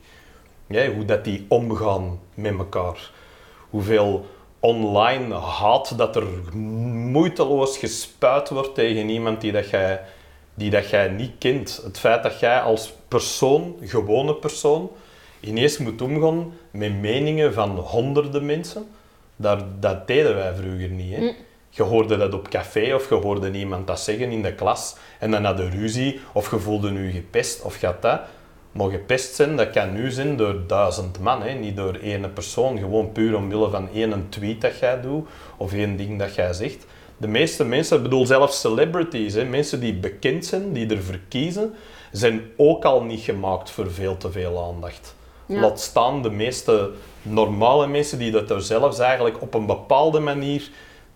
[0.66, 3.10] Ja, hoe dat die omgaan met elkaar.
[3.70, 4.26] Hoeveel
[4.60, 10.00] online haat dat er moeiteloos gespuit wordt tegen iemand die dat jij,
[10.54, 11.80] die dat jij niet kent.
[11.84, 14.90] Het feit dat jij als persoon, gewone persoon,
[15.40, 18.86] ineens moet omgaan met meningen van honderden mensen
[19.38, 21.14] dat, dat deden wij vroeger niet.
[21.14, 21.20] Hè.
[21.20, 21.35] Mm.
[21.70, 25.31] Je hoorde dat op café of je hoorde iemand dat zeggen in de klas en
[25.31, 28.20] dan had je ruzie of je voelde je gepest of gaat dat.
[28.72, 31.53] Maar gepest zijn, dat kan nu zijn door duizend man, hè?
[31.53, 32.79] niet door één persoon.
[32.79, 36.87] Gewoon puur omwille van één tweet dat jij doet of één ding dat jij zegt.
[37.16, 39.44] De meeste mensen, ik bedoel zelfs celebrities, hè?
[39.44, 41.74] mensen die bekend zijn, die ervoor kiezen,
[42.12, 45.14] zijn ook al niet gemaakt voor veel te veel aandacht.
[45.46, 45.61] Ja.
[45.61, 46.90] Laat staan de meeste
[47.30, 50.70] normale mensen die dat er zelfs eigenlijk op een bepaalde manier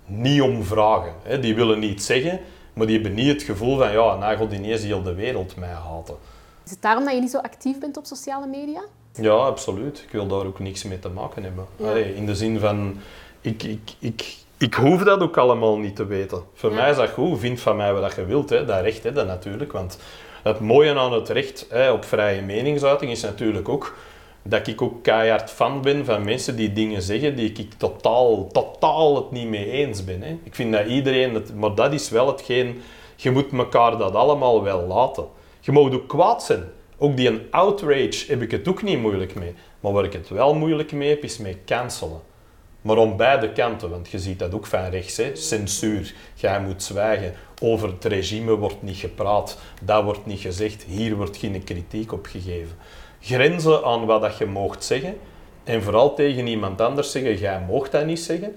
[0.06, 1.12] niet om vragen.
[1.22, 1.40] Hè?
[1.40, 2.40] Die willen niet zeggen,
[2.72, 5.68] maar die hebben niet het gevoel van ja, nou gaat ineens heel de wereld mij
[5.68, 6.14] haten.
[6.64, 8.82] Is het daarom dat je niet zo actief bent op sociale media?
[9.14, 10.02] Ja, absoluut.
[10.06, 11.66] Ik wil daar ook niks mee te maken hebben.
[11.76, 11.88] Ja.
[11.90, 12.96] Allee, in de zin van,
[13.40, 16.42] ik, ik, ik, ik hoef dat ook allemaal niet te weten.
[16.54, 16.76] Voor Ja.
[16.76, 17.38] mij is dat goed.
[17.38, 18.50] Vind van mij wat je wilt.
[18.50, 18.64] Hè.
[18.64, 19.72] Dat recht, hè, dat natuurlijk.
[19.72, 19.98] Want
[20.42, 23.96] het mooie aan het recht hè, op vrije meningsuiting is natuurlijk ook
[24.42, 29.16] dat ik ook keihard fan ben van mensen die dingen zeggen die ik totaal, totaal
[29.16, 30.22] het niet mee eens ben.
[30.22, 30.38] Hè.
[30.42, 32.80] Ik vind dat iedereen, het, maar dat is wel hetgeen,
[33.16, 35.24] je moet elkaar dat allemaal wel laten.
[35.60, 36.64] Je mag ook kwaad zijn.
[36.98, 39.54] Ook die een outrage heb ik het ook niet moeilijk mee.
[39.80, 42.20] Maar waar ik het wel moeilijk mee heb, is mee cancelen.
[42.82, 45.36] Maar om beide kanten, want je ziet dat ook van rechts, hè?
[45.36, 46.14] censuur.
[46.34, 47.34] Jij moet zwijgen.
[47.60, 49.58] Over het regime wordt niet gepraat.
[49.82, 50.82] Dat wordt niet gezegd.
[50.82, 52.76] Hier wordt geen kritiek op gegeven.
[53.22, 55.18] Grenzen aan wat dat je moogt zeggen.
[55.64, 58.56] En vooral tegen iemand anders zeggen, jij moogt dat niet zeggen.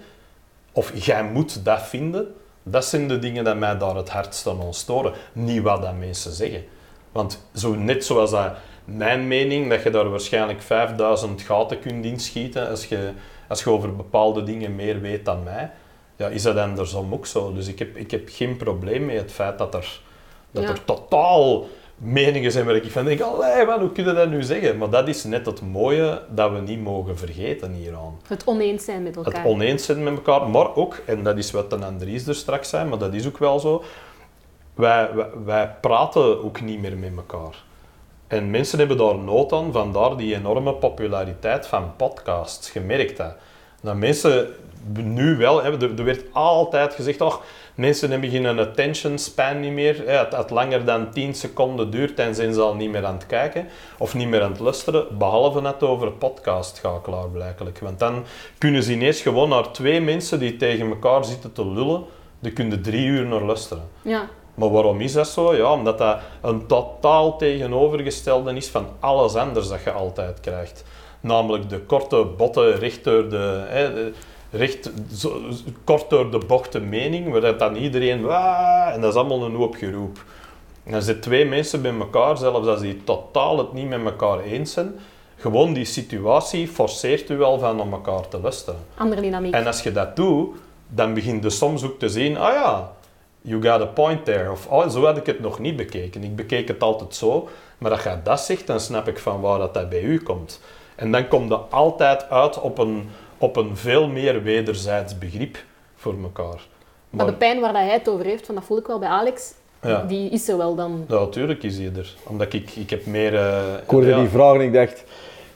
[0.72, 2.36] Of jij moet dat vinden.
[2.64, 5.14] Dat zijn de dingen die mij daar het hardst aan storen.
[5.34, 6.64] Niet wat dat mensen zeggen.
[7.12, 8.54] Want zo, net zoals dat
[8.86, 13.12] mijn mening, dat je daar waarschijnlijk 5000 gaten kunt inschieten als je,
[13.48, 15.72] als je over bepaalde dingen meer weet dan mij,
[16.16, 17.54] ja, is dat andersom ook zo.
[17.54, 20.00] Dus ik heb, ik heb geen probleem met het feit dat er,
[20.52, 20.70] dat Ja.
[20.70, 21.66] er totaal
[21.98, 24.78] meningen zijn waar ik van denk, allee, man, hoe kun je dat nu zeggen?
[24.78, 28.20] Maar dat is net het mooie dat we niet mogen vergeten hieraan.
[28.28, 29.34] Het oneens zijn met elkaar.
[29.34, 32.70] Het oneens zijn met elkaar, maar ook, en dat is wat de Andries er straks
[32.70, 33.84] zei, maar dat is ook wel zo,
[34.74, 37.64] wij, wij, wij praten ook niet meer met elkaar.
[38.28, 42.74] En mensen hebben daar nood aan, vandaar die enorme populariteit van podcasts.
[42.74, 43.36] Je merkt dat.
[43.82, 44.48] Dat mensen
[44.94, 47.42] nu wel, hè, er, er werd altijd gezegd, ach,
[47.76, 50.04] mensen hebben geen attention span niet meer.
[50.10, 53.26] Het, het langer dan 10 seconden duurt en zijn ze al niet meer aan het
[53.26, 57.80] kijken of niet meer aan het luisteren, behalve net over podcast gaat klaarblijkelijk.
[57.80, 58.24] Want dan
[58.58, 62.04] kunnen ze ineens gewoon naar twee mensen die tegen elkaar zitten te lullen,
[62.40, 63.84] die kunnen drie uur naar luisteren.
[64.02, 64.28] Ja.
[64.56, 65.56] Maar waarom is dat zo?
[65.56, 70.84] Ja, omdat dat een totaal tegenovergestelde is van alles anders dat je altijd krijgt.
[71.22, 74.14] Namelijk de korte botten, recht door de, hè, de-
[74.58, 75.42] recht, zo,
[75.84, 79.56] kort door de bochte mening, waar dat dan iedereen, "Waa", en dat is allemaal een
[79.56, 80.24] hoop geroep.
[80.84, 84.40] En dan zitten twee mensen bij elkaar, zelfs als die totaal het niet met elkaar
[84.40, 84.96] eens zijn,
[85.36, 88.80] gewoon die situatie forceert u wel van om elkaar te luisteren.
[88.98, 89.54] Andere dynamiek.
[89.54, 90.56] En als je dat doet,
[90.88, 92.92] dan begin je soms ook te zien, ah ja,
[93.42, 94.52] you got a point there.
[94.52, 96.24] Of oh, zo had ik het nog niet bekeken.
[96.24, 97.50] Ik bekeek het altijd zo.
[97.78, 100.62] Maar als je dat zegt, dan snap ik van waar dat, dat bij u komt.
[100.96, 103.10] En dan komt dat altijd uit op een,
[103.46, 105.58] op een veel meer wederzijds begrip
[105.96, 106.60] voor elkaar.
[107.10, 109.10] Maar de pijn waar dat hij het over heeft, van dat voel ik wel bij
[109.10, 110.02] Alex, Ja.
[110.02, 111.06] die is er wel dan.
[111.08, 112.14] Ja, natuurlijk is die er.
[112.24, 113.36] Omdat ik, ik heb meer...
[113.36, 114.20] eh, Ik hoorde ja.
[114.20, 115.04] die vraag en ik dacht,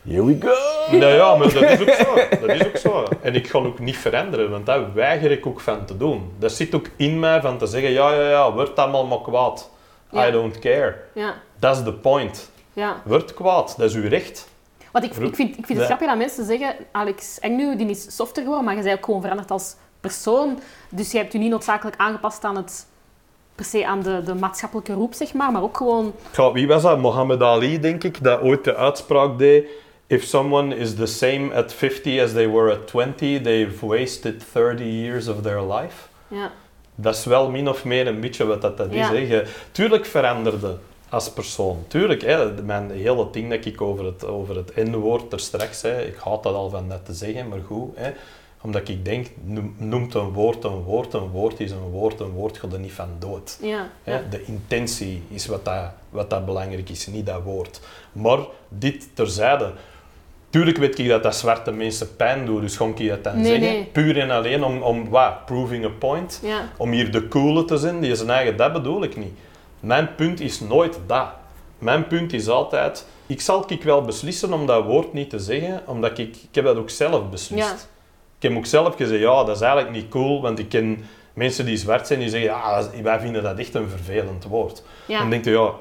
[0.07, 0.97] here we go.
[0.97, 2.15] Nou ja, maar dat is ook zo.
[2.45, 3.03] Dat is ook zo.
[3.21, 6.31] En ik ga ook niet veranderen, want dat weiger ik ook van te doen.
[6.39, 9.69] Dat zit ook in mij van te zeggen, ja, ja, ja, word allemaal maar kwaad.
[10.11, 10.27] Ja.
[10.27, 10.95] I don't care.
[11.13, 11.33] Ja.
[11.59, 12.49] Dat is de point.
[12.73, 13.01] ja.
[13.05, 14.48] Word kwaad, dat is uw recht.
[14.91, 18.15] Want ik, ik, vind, ik vind het grappig dat mensen zeggen, Alex Engnu, die is
[18.15, 20.59] softer geworden, maar je bent ook gewoon veranderd als persoon.
[20.89, 22.87] Dus je hebt je niet noodzakelijk aangepast aan het,
[23.55, 26.13] per se aan de, de maatschappelijke roep, zeg maar, maar ook gewoon...
[26.35, 26.99] Ja, wie was dat?
[26.99, 29.67] Mohammed Ali, denk ik, dat ooit de uitspraak deed.
[30.07, 34.83] If someone is the same at 50 as they were at 20, they've wasted 30
[34.83, 36.07] years of their life.
[36.27, 36.51] Ja.
[36.95, 39.07] Dat is wel min of meer een beetje wat dat, dat is.
[39.07, 39.13] Hè.
[39.13, 40.77] Je, tuurlijk veranderde
[41.09, 41.83] als persoon.
[41.87, 46.01] Tuurlijk, hè, mijn hele ding dat ik over het, over het N-woord er straks, hè,
[46.05, 47.91] ik haat dat al van net te zeggen, maar goed.
[47.95, 48.09] Hè,
[48.61, 52.29] omdat ik denk, noem- noemt een woord een woord, een woord is een woord, een
[52.31, 53.57] woord gaat er niet van dood.
[53.61, 53.89] Ja.
[54.29, 57.79] De intentie is wat, dat, wat dat belangrijk is, niet dat woord.
[58.11, 59.71] Maar dit terzijde.
[60.49, 63.45] Tuurlijk weet ik dat dat zwarte mensen pijn doet, dus gewoon ik dat dan Nee,
[63.45, 63.61] zeggen.
[63.73, 63.83] nee.
[63.91, 65.45] Puur en alleen om, om wat?
[65.45, 66.69] Proving a point Ja.
[66.77, 69.33] om hier de coole te zijn, die zijn eigen, dat bedoel ik niet.
[69.79, 71.27] Mijn punt is nooit dat.
[71.77, 75.81] Mijn punt is altijd, ik zal ik wel beslissen om dat woord niet te zeggen,
[75.85, 77.67] omdat ik, ik heb dat ook zelf beslist.
[77.67, 77.75] Ja.
[78.39, 81.65] Ik heb ook zelf gezegd, ja, dat is eigenlijk niet cool, want ik ken mensen
[81.65, 84.83] die zwart zijn, die zeggen, ja, wij vinden dat echt een vervelend woord.
[85.05, 85.19] Ja.
[85.19, 85.71] Dan denk je, ja,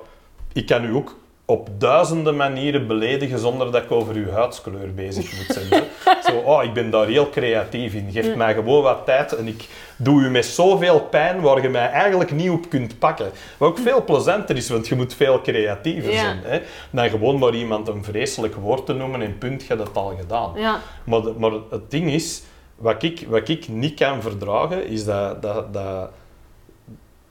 [0.52, 1.17] ik kan u ook
[1.50, 5.84] op duizenden manieren beledigen zonder dat ik over uw huidskleur bezig moet zijn.
[6.26, 8.12] Zo, oh, ik ben daar heel creatief in.
[8.12, 11.90] Geef mij gewoon wat tijd en ik doe u met zoveel pijn waar je mij
[11.90, 13.30] eigenlijk niet op kunt pakken.
[13.56, 16.18] Wat ook veel plezanter is, want je moet veel creatiever Ja.
[16.18, 16.38] zijn.
[16.42, 16.60] Hè?
[16.90, 20.14] Dan gewoon maar iemand een vreselijk woord te noemen en punt, je hebt het al
[20.20, 20.52] gedaan.
[20.56, 20.80] Ja.
[21.04, 22.42] Maar, maar het ding is,
[22.76, 26.10] wat ik, wat ik niet kan verdragen, is dat, dat, dat...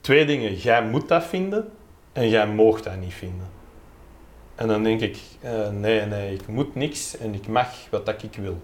[0.00, 0.54] Twee dingen.
[0.54, 1.68] Jij moet dat vinden
[2.12, 3.56] en jij moogt dat niet vinden.
[4.58, 8.22] En dan denk ik, eh, nee, nee, ik moet niks en ik mag wat dat
[8.22, 8.56] ik wil.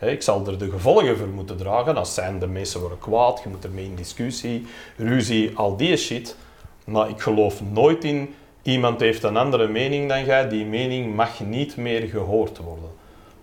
[0.00, 1.94] Ik zal er de gevolgen voor moeten dragen.
[1.94, 6.36] Dat zijn de mensen worden kwaad, je moet ermee in discussie, ruzie, al die shit.
[6.84, 11.40] Maar ik geloof nooit in iemand heeft een andere mening dan jij, die mening mag
[11.40, 12.90] niet meer gehoord worden.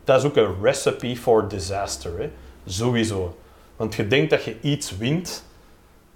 [0.03, 2.29] Dat is ook een recipe for disaster,
[2.65, 3.37] sowieso.
[3.75, 5.45] Want je denkt dat je iets wint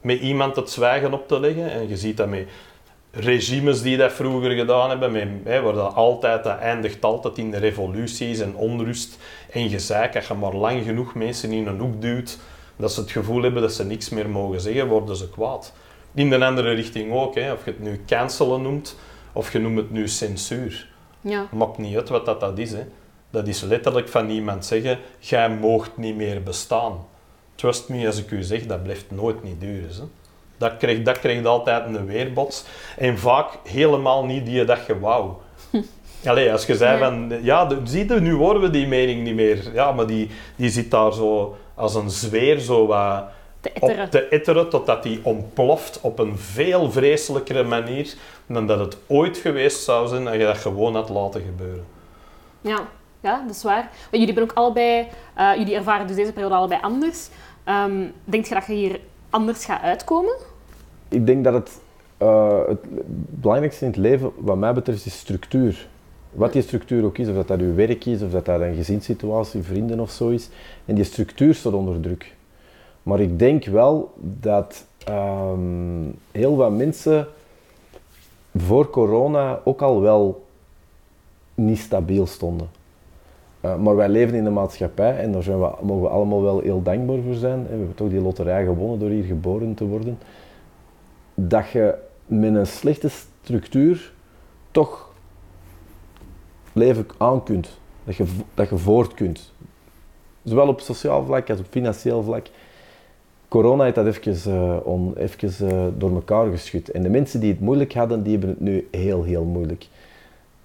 [0.01, 1.71] met iemand het zwijgen op te leggen.
[1.71, 2.47] En je ziet dat met
[3.15, 7.53] regimes die dat vroeger gedaan hebben, met, hè, waar dat altijd, dat eindigt altijd in
[7.53, 9.17] revoluties en onrust
[9.51, 10.15] en gezeik.
[10.15, 12.37] Als je maar lang genoeg mensen in een hoek duwt,
[12.75, 15.73] dat ze het gevoel hebben dat ze niks meer mogen zeggen, worden ze kwaad.
[16.13, 17.53] In de andere richting ook, hè.
[17.53, 18.97] of je het nu cancelen noemt,
[19.33, 20.89] of je noemt het nu censuur.
[21.21, 21.47] Ja.
[21.51, 22.71] Maakt niet uit wat dat, dat is.
[22.71, 22.83] Hè.
[23.29, 27.05] Dat is letterlijk van iemand zeggen, jij moogt niet meer bestaan.
[27.55, 29.89] Trust me, als ik u zeg, dat blijft nooit niet duren.
[29.89, 30.03] Hè.
[30.57, 32.65] Dat krijgt, dat krijgt altijd een weerbots.
[32.97, 35.31] En vaak helemaal niet die dat je wou.
[36.25, 39.35] Allee, als je zei van, ja, de- zie je, nu horen we die mening niet
[39.35, 39.73] meer.
[39.73, 43.23] Ja, maar die, die zit daar zo als een zweer zo wat
[43.59, 44.03] Te etteren.
[44.05, 48.13] op te etteren totdat die ontploft op een veel vreselijkere manier
[48.45, 51.85] dan dat het ooit geweest zou zijn als je dat gewoon had laten gebeuren.
[52.61, 52.79] Ja,
[53.21, 53.83] ja, dat is waar.
[53.83, 57.27] Maar jullie hebben ook allebei, eh, jullie ervaren dus deze periode allebei anders.
[57.63, 58.99] Ehm denk je dat je hier
[59.35, 60.35] anders gaat uitkomen?
[61.09, 61.79] Ik denk dat het,
[62.17, 62.79] eh, het
[63.41, 65.87] belangrijkste in het leven, wat mij betreft, is structuur.
[66.31, 68.75] Wat die structuur ook is, of dat dat uw werk is, of dat dat een
[68.75, 70.49] gezinssituatie, vrienden of zo is.
[70.85, 72.35] En die structuur staat onder druk.
[73.03, 77.27] Maar ik denk wel dat ehm, heel wat mensen
[78.55, 80.45] voor corona ook al wel
[81.55, 82.69] niet stabiel stonden.
[83.65, 86.59] Eh, maar wij leven in een maatschappij en daar zijn we, mogen we allemaal wel
[86.59, 87.59] heel dankbaar voor zijn.
[87.59, 87.63] hè.
[87.63, 90.17] We hebben toch die loterij gewonnen door hier geboren te worden.
[91.33, 94.13] Dat je met een slechte structuur
[94.71, 95.13] toch
[96.73, 97.79] leven aan kunt.
[98.03, 99.53] Dat je, dat je voort kunt.
[100.43, 102.47] Zowel op sociaal vlak als op financieel vlak.
[103.47, 106.91] Corona heeft dat even, eh, on, eh, door elkaar geschud.
[106.91, 109.87] En de mensen die het moeilijk hadden, die hebben het nu heel, heel moeilijk.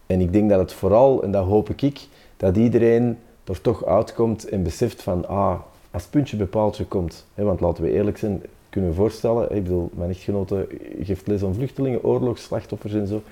[0.06, 2.08] En ik denk dat het vooral, en dat hoop ik,
[2.40, 7.26] dat iedereen er toch uitkomt en beseft van, ah, als puntje bij paaltje komt.
[7.34, 10.68] Hè, want laten we eerlijk zijn, kunnen we voorstellen, ik bedoel, mijn echtgenote
[11.00, 13.22] geeft les aan vluchtelingen, oorlogsslachtoffers en zo.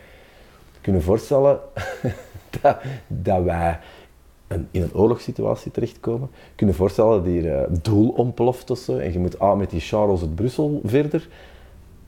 [0.81, 1.61] Kunnen voorstellen
[2.61, 3.79] dat, dat wij
[4.71, 6.31] in een oorlogssituatie terechtkomen.
[6.55, 8.97] Kunnen voorstellen dat hier eh, doel ontploft of zo.
[8.97, 11.29] En je moet aan met die Charles het Brussel verder.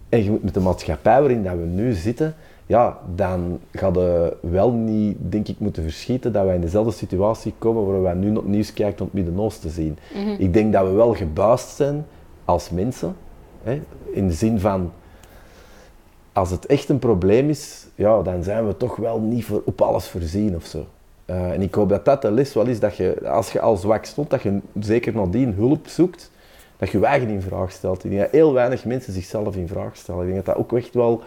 [0.08, 2.34] En je moet met de maatschappij waarin dat we nu zitten,
[2.70, 7.54] ja, dan gaat je wel niet, denk ik, moeten verschieten dat wij in dezelfde situatie
[7.58, 9.98] komen waar wij nu het nieuws kijken om het Midden-Oosten zien.
[10.38, 12.06] Ik denk dat we wel gebuist zijn
[12.44, 13.16] als mensen,
[13.62, 13.80] hè,
[14.12, 14.92] in de zin van,
[16.32, 19.80] als het echt een probleem is, ja, dan zijn we toch wel niet voor, op
[19.80, 20.86] alles voorzien of zo.
[21.24, 23.76] Eh, en ik hoop dat dat de les wel is, dat je, als je al
[23.76, 26.30] zwak stond, dat je zeker nadien hulp zoekt,
[26.76, 28.04] dat je je eigen in vraag stelt.
[28.04, 30.20] Ik denk dat heel weinig mensen zichzelf in vraag stellen.
[30.20, 31.22] Ik denk dat dat ook echt wel...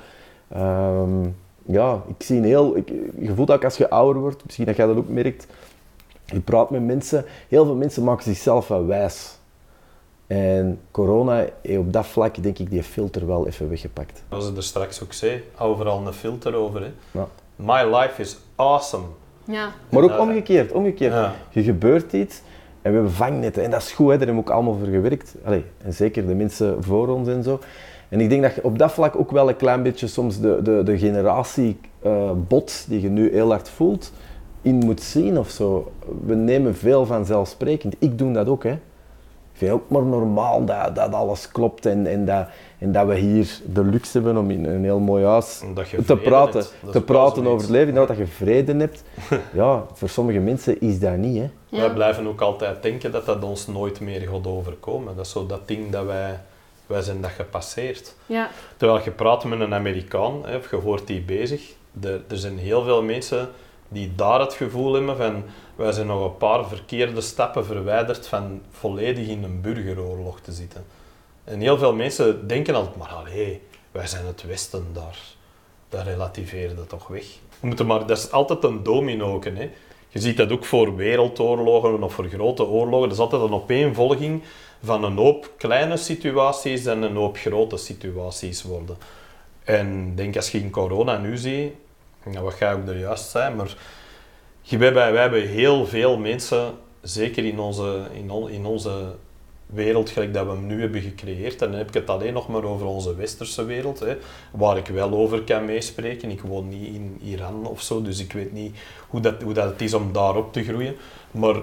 [0.53, 1.23] ehm,
[1.65, 2.77] ja, ik zie een heel...
[2.77, 2.89] Ik,
[3.19, 5.47] je voelt ook als je ouder wordt, misschien dat jij dat ook merkt,
[6.25, 9.37] je praat met mensen, heel veel mensen maken zichzelf wel wijs.
[10.27, 14.23] En corona heeft op dat vlak, denk ik, die filter wel even weggepakt.
[14.29, 16.81] Zoals ik er straks ook zei, overal een filter over.
[16.81, 16.91] Hè.
[17.11, 17.27] Ja.
[17.55, 19.05] My life is awesome.
[19.43, 19.71] Ja.
[19.89, 21.13] Maar ook omgekeerd, omgekeerd.
[21.13, 21.33] Ja.
[21.49, 22.41] Je gebeurt iets
[22.81, 23.63] en we hebben vangnetten.
[23.63, 24.17] En dat is goed, hè.
[24.17, 25.35] daar hebben we ook allemaal voor gewerkt.
[25.43, 27.59] Allee, en zeker de mensen voor ons en zo.
[28.13, 30.60] En ik denk dat je op dat vlak ook wel een klein beetje soms de,
[30.63, 34.12] de, de generatie eh, bot die je nu heel hard voelt,
[34.62, 35.91] in moet zien of zo.
[36.26, 37.95] We nemen veel vanzelfsprekend.
[37.99, 38.71] Ik doe dat ook, hè.
[38.71, 42.47] Ik vind het ook maar normaal dat, dat alles klopt en, en, dat,
[42.78, 45.62] en dat we hier de luxe hebben om in een heel mooi huis
[46.06, 47.93] te praten, te praten over het leven.
[47.93, 49.04] Nou, dat je vrede hebt.
[49.54, 51.38] Ja, voor sommige mensen is dat niet.
[51.38, 51.49] Hè.
[51.67, 51.80] Ja.
[51.80, 55.15] Wij blijven ook altijd denken dat dat ons nooit meer gaat overkomen.
[55.15, 56.39] Dat is zo dat ding dat wij,
[56.85, 58.15] wij zijn dat gepasseerd.
[58.25, 58.49] Ja.
[58.77, 62.57] Terwijl je praat met een Amerikaan, hè, of je hoort die bezig, er, er zijn
[62.57, 63.49] heel veel mensen
[63.87, 65.43] die daar het gevoel hebben van
[65.75, 70.85] wij zijn nog een paar verkeerde stappen verwijderd van volledig in een burgeroorlog te zitten.
[71.43, 75.17] En heel veel mensen denken altijd maar, allee, wij zijn het Westen daar.
[75.89, 77.25] Dat relativeerde toch weg.
[77.59, 79.41] We moeten maar, dat is altijd een domino.
[79.43, 79.69] Hè.
[80.09, 83.09] Je ziet dat ook voor wereldoorlogen of voor grote oorlogen.
[83.09, 84.43] Dat is altijd een opeenvolging
[84.83, 88.97] van een hoop kleine situaties en een hoop grote situaties worden.
[89.63, 91.73] En denk als je in corona nu ziet,
[92.23, 93.77] nou, wat ga ook er juist zijn, maar
[94.69, 99.15] wij hebben heel veel mensen, zeker in onze, in, in onze
[99.65, 101.61] wereld gelijk dat we hem nu hebben gecreëerd.
[101.61, 104.17] En dan heb ik het alleen nog maar over onze westerse wereld, hè,
[104.51, 106.31] waar ik wel over kan meespreken.
[106.31, 108.75] Ik woon niet in Iran of zo, dus ik weet niet
[109.09, 110.95] hoe dat, hoe dat het is om daarop te groeien.
[111.31, 111.55] Maar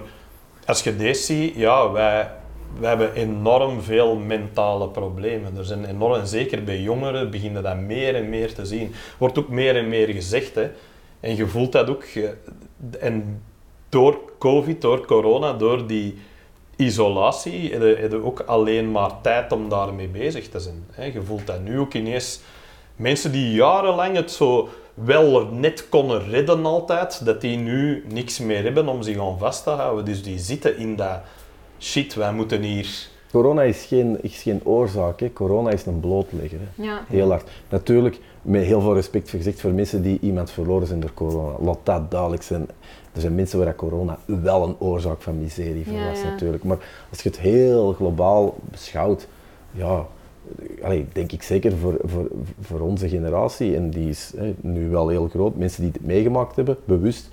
[0.65, 2.31] als je deze ziet, ja, wij,
[2.79, 5.57] wij hebben enorm veel mentale problemen.
[5.57, 8.93] Er zijn enorm, zeker bij jongeren beginnen dat meer en meer te zien.
[9.17, 10.55] Wordt ook meer en meer gezegd.
[10.55, 10.69] Hè.
[11.19, 12.03] En je voelt dat ook.
[12.99, 13.43] En
[13.89, 16.17] door COVID, door corona, door die
[16.75, 21.13] isolatie, heb je ook alleen maar tijd om daarmee bezig te zijn.
[21.13, 22.41] Je voelt dat nu ook ineens.
[22.95, 28.63] Mensen die jarenlang het zo wel net konden redden altijd, dat die nu niks meer
[28.63, 30.05] hebben om zich aan vast te houden.
[30.05, 31.19] Dus die zitten in dat
[31.81, 33.09] shit, wij moeten hier...
[33.31, 35.33] Corona is geen, is geen oorzaak, hè.
[35.33, 36.59] corona is een blootlegger.
[36.59, 36.83] Hè.
[36.83, 37.05] Ja.
[37.07, 37.49] Heel hard.
[37.69, 41.55] Natuurlijk, met heel veel respect gezegd voor mensen die iemand verloren zijn door corona.
[41.59, 42.67] Laat dat duidelijk zijn.
[43.13, 46.63] Er zijn mensen waar corona wel een oorzaak van miserie voor was, natuurlijk.
[46.63, 46.77] Maar
[47.09, 49.27] als je het heel globaal beschouwt,
[49.71, 50.05] ja,
[50.83, 52.27] allee, denk ik zeker voor, voor,
[52.61, 56.55] voor onze generatie, en die is hè, nu wel heel groot, mensen die het meegemaakt
[56.55, 57.29] hebben, bewust,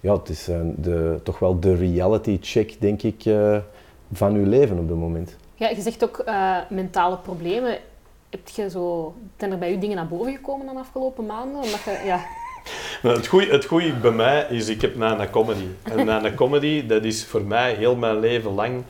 [0.00, 3.56] ja, het is uh, de, toch wel de reality check, denk ik, uh,
[4.12, 5.36] van uw leven op dit moment.
[5.54, 7.78] Ja, je zegt ook uh, mentale problemen.
[8.30, 11.56] Heb je zo, zijn er bij u dingen naar boven gekomen de afgelopen maanden?
[11.56, 12.20] Omdat je, ja,
[13.02, 15.66] het goede het goeie bij mij is, ik heb na een comedy.
[15.82, 18.82] En na een comedy, dat is voor mij heel mijn leven lang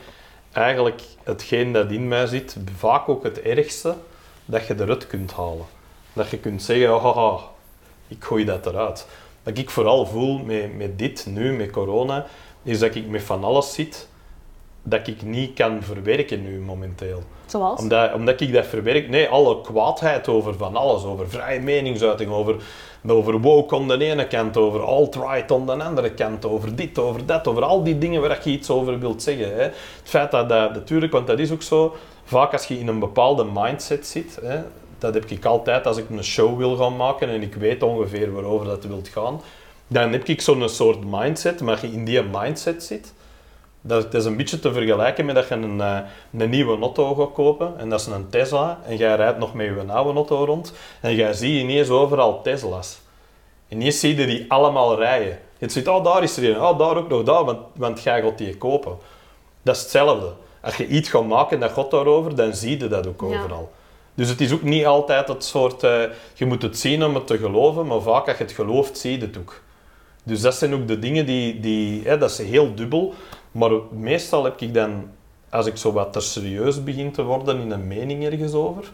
[0.52, 3.94] eigenlijk hetgeen dat in mij zit, vaak ook het ergste,
[4.44, 5.66] dat je eruit kunt halen.
[6.12, 7.42] Dat je kunt zeggen, oh, oh,
[8.08, 9.06] ik gooi dat eruit.
[9.42, 12.26] Wat ik vooral voel met, met dit nu, met corona,
[12.62, 14.08] is dat ik met van alles zit
[14.82, 17.22] dat ik niet kan verwerken nu momenteel.
[17.46, 17.80] Zoals?
[17.80, 22.56] Omdat, omdat ik dat verwerk, nee, alle kwaadheid over van alles, over vrije meningsuiting, over,
[23.06, 27.26] over woke aan de ene kant, over alt-right aan de andere kant, over dit, over
[27.26, 29.54] dat, over al die dingen waar je iets over wilt zeggen.
[29.54, 29.62] Hè.
[29.62, 32.98] Het feit dat dat, natuurlijk, want dat is ook zo, vaak als je in een
[32.98, 34.60] bepaalde mindset zit, hè,
[34.98, 38.32] dat heb ik altijd als ik een show wil gaan maken en ik weet ongeveer
[38.32, 39.40] waarover dat wilt gaan,
[39.86, 43.12] dan heb ik zo'n soort mindset, maar als je in die mindset zit,
[43.80, 45.98] dat, is een beetje te vergelijken met dat je een, eh,
[46.38, 49.66] een nieuwe auto gaat kopen en dat is een Tesla en jij rijdt nog met
[49.66, 53.00] je oude auto rond en jij ziet ineens overal Tesla's.
[53.68, 55.38] En ineens zie je die allemaal rijden.
[55.58, 58.22] Je ziet, oh daar is er een, oh daar ook nog, daar, want, want jij
[58.22, 58.96] gaat die kopen.
[59.62, 60.32] Dat is hetzelfde.
[60.60, 63.70] Als je iets gaat maken en dat gaat daarover, dan zie je dat ook overal.
[64.14, 66.02] Dus het is ook niet altijd het soort, uh,
[66.34, 69.18] je moet het zien om het te geloven, maar vaak als je het gelooft, zie
[69.18, 69.60] je het ook.
[70.22, 73.14] Dus dat zijn ook de dingen die, die hè, dat is heel dubbel.
[73.52, 75.10] Maar meestal heb ik dan,
[75.48, 78.90] als ik zo wat te serieus begin te worden in een mening ergens over,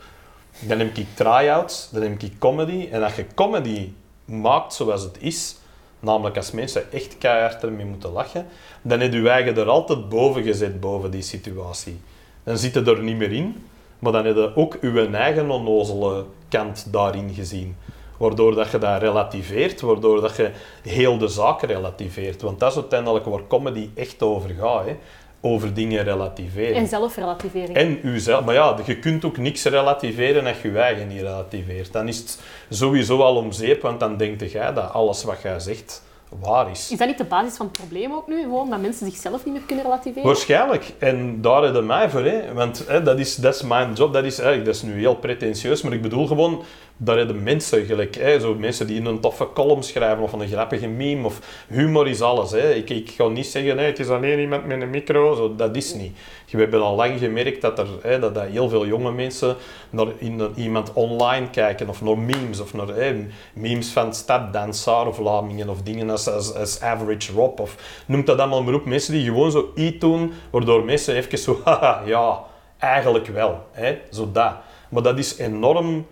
[0.61, 2.89] dan heb ik try-outs, dan heb ik comedy.
[2.91, 3.93] En als je comedy
[4.25, 5.57] maakt zoals het is,
[6.01, 8.47] namelijk als mensen echt keihard ermee moeten lachen,
[8.83, 12.01] dan heb je eigen er altijd boven gezet, boven die situatie.
[12.45, 13.67] Dan zit je er niet meer in,
[13.99, 17.77] maar dan heb je ook je eigen onnozele kant daarin gezien.
[18.19, 20.51] Waardoor dat je dat relativeert, waardoor dat je
[20.83, 22.43] heel de zaak relativeert.
[22.43, 24.87] Want dat is uiteindelijk waar comedy echt over gaat.
[24.87, 24.97] Hè?
[25.41, 26.75] Over dingen relativeren.
[26.75, 27.77] En zelfrelativering.
[27.77, 28.45] En uzelf.
[28.45, 31.93] Maar ja, je kunt ook niks relativeren als je je eigen niet relativeert.
[31.93, 35.61] Dan is het sowieso al om zeep, want dan denkt jij dat alles wat jij
[35.61, 36.91] zegt waar is.
[36.91, 38.43] Is dat niet de basis van het probleem ook nu?
[38.43, 40.25] Gewoon dat mensen zichzelf niet meer kunnen relativeren?
[40.25, 40.93] Waarschijnlijk.
[40.99, 42.25] En daar hebben mij voor.
[42.25, 42.53] Hè.
[42.53, 44.13] Want hè, dat, is, dat is mijn job.
[44.13, 46.63] Dat is, hè, dat is nu heel pretentieus, maar ik bedoel gewoon
[46.97, 50.49] daar hebben mensen gelijk, hè, zo mensen die in een toffe column schrijven of een
[50.49, 52.51] grappige meme of humor is alles.
[52.51, 52.71] Hè.
[52.75, 55.77] Ik, ik ga niet zeggen, nee, het is alleen iemand met een micro, zo, dat
[55.77, 56.17] is niet.
[56.51, 59.57] We hebben al lang gemerkt dat er hè, dat, dat heel veel jonge mensen
[59.91, 65.19] naar in, iemand online kijken of naar memes of naar hè, memes van staddansaar of
[65.19, 68.85] Lamingen of dingen als, als, als, Average Rob of noem dat allemaal maar op.
[68.85, 72.43] Mensen die gewoon zo iets doen waardoor mensen even zo, haha, ja,
[72.79, 73.67] eigenlijk wel.
[73.71, 74.53] Hè, zo dat.
[74.89, 76.07] Maar dat is enorm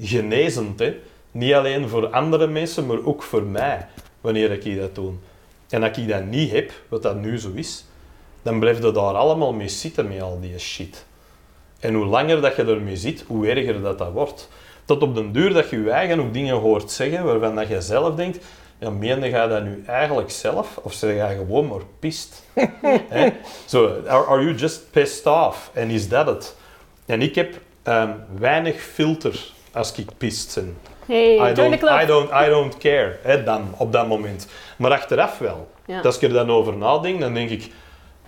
[0.00, 0.78] genezend.
[0.78, 0.96] Hè?
[1.30, 3.86] Niet alleen voor andere mensen, maar ook voor mij,
[4.20, 5.12] wanneer ik dat doe.
[5.68, 7.84] En als ik dat niet heb, wat dat nu zo is,
[8.42, 11.04] dan blijf je daar allemaal mee zitten met al die shit.
[11.80, 14.48] En hoe langer dat je ermee zit, hoe erger dat, dat wordt.
[14.84, 17.80] Tot op den duur dat je je eigen ook dingen hoort zeggen waarvan dat je
[17.80, 18.44] zelf denkt,
[18.78, 20.78] ja, meende je dat nu eigenlijk zelf?
[20.82, 22.44] Of zeg je gewoon maar pist?
[23.66, 25.70] so, are, are, you just pissed off?
[25.72, 26.56] En is dat het?
[27.06, 30.76] En ik heb um, weinig filter als ik pist ben.
[31.06, 31.82] Hey, I, don't.
[31.82, 34.46] I, don't, I don't care, hè, dan, op dat moment.
[34.76, 35.70] Maar achteraf wel.
[35.86, 36.00] Ja.
[36.00, 37.70] Als ik er dan over nadenk, dan denk ik,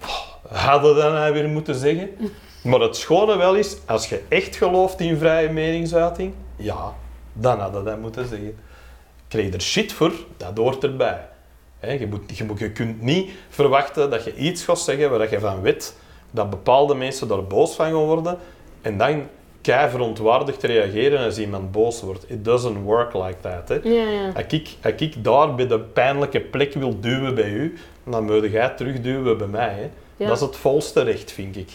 [0.02, 2.10] oh, hadden dat nou weer moeten zeggen?
[2.62, 6.94] Maar het schone wel is, als je echt gelooft in vrije meningsuiting, ja,
[7.32, 8.58] dan hadden dat moeten zeggen.
[9.28, 11.28] Krijg je er shit voor, dat hoort erbij.
[11.78, 15.30] Hè, je, moet, je, moet, je kunt niet verwachten dat je iets gaat zeggen waar
[15.30, 15.94] je van weet
[16.30, 18.38] dat bepaalde mensen daar boos van gaan worden
[18.82, 19.28] en dan
[19.62, 22.24] kei verontwaardigd reageren als iemand boos wordt.
[22.30, 23.68] It doesn't work like that.
[23.68, 23.74] Hè.
[23.82, 24.26] Ja, ja.
[24.34, 28.50] Als ik, als ik daar bij de pijnlijke plek wil duwen bij u, dan moet
[28.50, 29.74] jij terugduwen bij mij.
[29.74, 29.90] Hè.
[30.16, 30.26] Ja.
[30.26, 31.70] Dat is het volste recht, vind ik.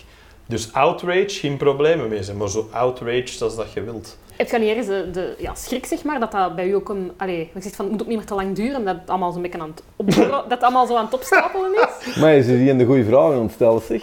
[0.46, 4.18] Dus outrage, geen problemen mee zijn, maar zo outraged als dat je wilt.
[4.36, 6.90] Heb je niet ergens de, de ja, schrik, zeg maar, dat dat bij u ook
[6.90, 7.12] een...
[7.18, 9.32] Allee, je zegt van, het moet ook niet meer te lang duren, dat het allemaal
[9.32, 12.16] zo'n beetje aan het, opborrelen- dat het allemaal zo aan het opstapelen is?
[12.16, 14.02] Maar is er hier een goede vraag aan het stellen, zeg?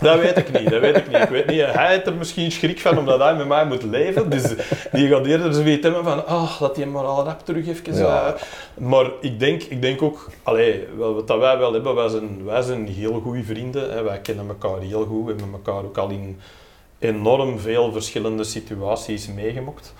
[0.00, 1.22] Dat weet ik niet, dat weet ik niet.
[1.22, 4.30] Ik weet niet, hij heeft er misschien schrik van omdat hij met mij moet leven.
[4.30, 4.54] Dus
[4.92, 7.94] die gaat eerder zoiets hebben van, ah, dat hij maar al rap terug even...
[7.94, 8.26] Ja.
[8.26, 8.42] eh.
[8.74, 12.62] Maar ik denk, ik denk ook, allee, wat dat wij wel hebben, wij zijn, wij
[12.62, 13.90] zijn heel goede vrienden.
[13.92, 14.02] Hè.
[14.02, 16.40] Wij kennen elkaar heel goed, we hebben elkaar ook al in
[16.98, 19.94] enorm veel verschillende situaties meegemokt.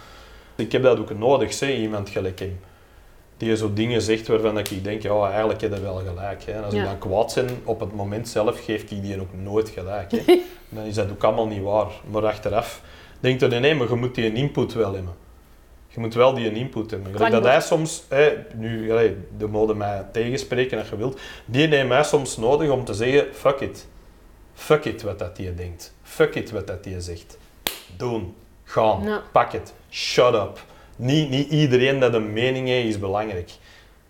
[0.57, 2.59] Ik heb dat ook nodig, zeg, iemand gelijk hem.
[3.37, 6.45] Die zo dingen zegt waarvan ik denk, ja, eigenlijk heb je wel gelijk.
[6.45, 6.53] Hè.
[6.53, 6.81] En als Ja.
[6.83, 10.13] ik dan kwaad ben, op het moment zelf geef ik die ook nooit gelijk.
[10.13, 10.23] Hè.
[10.69, 11.91] dan is dat ook allemaal niet waar.
[12.11, 12.83] Maar achteraf
[13.21, 15.15] denk je, nee, maar je moet die een input wel hebben.
[15.89, 17.13] Je moet wel die een input hebben.
[17.13, 18.93] Gelijk dat hij soms, hè, nu,
[19.39, 23.27] de mode mij tegenspreken als je wilt, die neemt mij soms nodig om te zeggen,
[23.35, 23.87] fuck it.
[24.55, 25.95] Fuck it wat dat die denkt.
[26.03, 27.39] Fuck it wat dat die zegt.
[27.97, 28.35] Doen.
[28.65, 29.21] Gaan.
[29.33, 29.75] Pak het.
[29.91, 30.61] Shut up.
[30.97, 33.51] Niet, niet iedereen dat een mening heeft is belangrijk.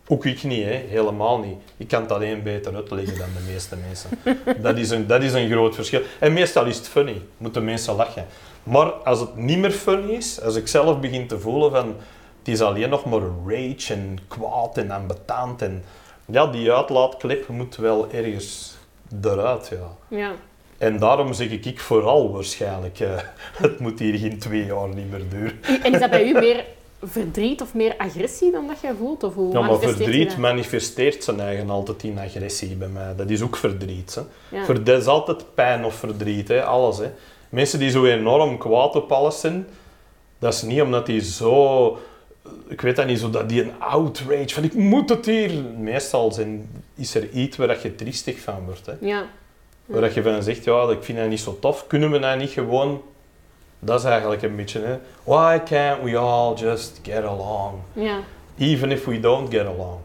[0.09, 0.82] Ook ik niet, hè.
[0.89, 1.57] helemaal niet.
[1.76, 4.11] Ik kan het alleen beter uitleggen dan de meeste mensen.
[4.62, 6.01] Dat is, een, dat is een groot verschil.
[6.18, 8.26] En meestal is het funny, moeten mensen lachen.
[8.62, 11.97] Maar als het niet meer funny is, als ik zelf begin te voelen van
[12.39, 15.84] het is alleen nog maar rage en kwaad en ambetant en
[16.26, 18.76] ja, die uitlaatklep moet wel ergens
[19.22, 20.16] eruit, ja.
[20.16, 20.32] Ja.
[20.79, 23.16] En daarom zeg ik, ik vooral waarschijnlijk, eh,
[23.62, 25.59] het moet hier geen twee jaar niet meer duren.
[25.83, 26.64] En is dat bij u meer
[27.03, 29.22] verdriet of meer agressie dan dat jij voelt?
[29.22, 33.14] Of hoe Ja, maar je verdriet manifesteert zijn eigen altijd in agressie bij mij.
[33.16, 34.14] Dat is ook verdriet.
[34.14, 34.22] Hè.
[34.59, 34.72] Ja.
[34.72, 36.64] Dat is altijd pijn of verdriet, hè.
[36.64, 36.99] alles.
[36.99, 37.11] Hè.
[37.49, 39.66] Mensen die zo enorm kwaad op alles zijn,
[40.39, 41.99] dat is niet omdat die zo...
[42.68, 45.62] Ik weet dat niet, zo dat die een outrage van ik moet het hier...
[45.79, 48.87] Meestal zijn, is er iets waar je triestig van wordt.
[48.87, 48.93] Hè.
[49.01, 49.27] Ja.
[49.87, 51.87] Waar dat je van zegt, ja, ik vind dat niet zo tof.
[51.87, 53.03] Kunnen we dat niet gewoon...
[53.78, 54.99] Dat is eigenlijk een beetje, hè.
[55.24, 57.74] Why can't we all just get along?
[57.93, 58.18] Ja.
[58.59, 59.99] Even if we don't get along.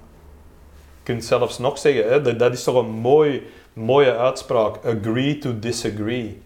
[0.97, 4.85] Je kunt zelfs nog zeggen, hè, dat, dat is toch een mooi, mooie uitspraak.
[4.85, 6.41] Agree to disagree.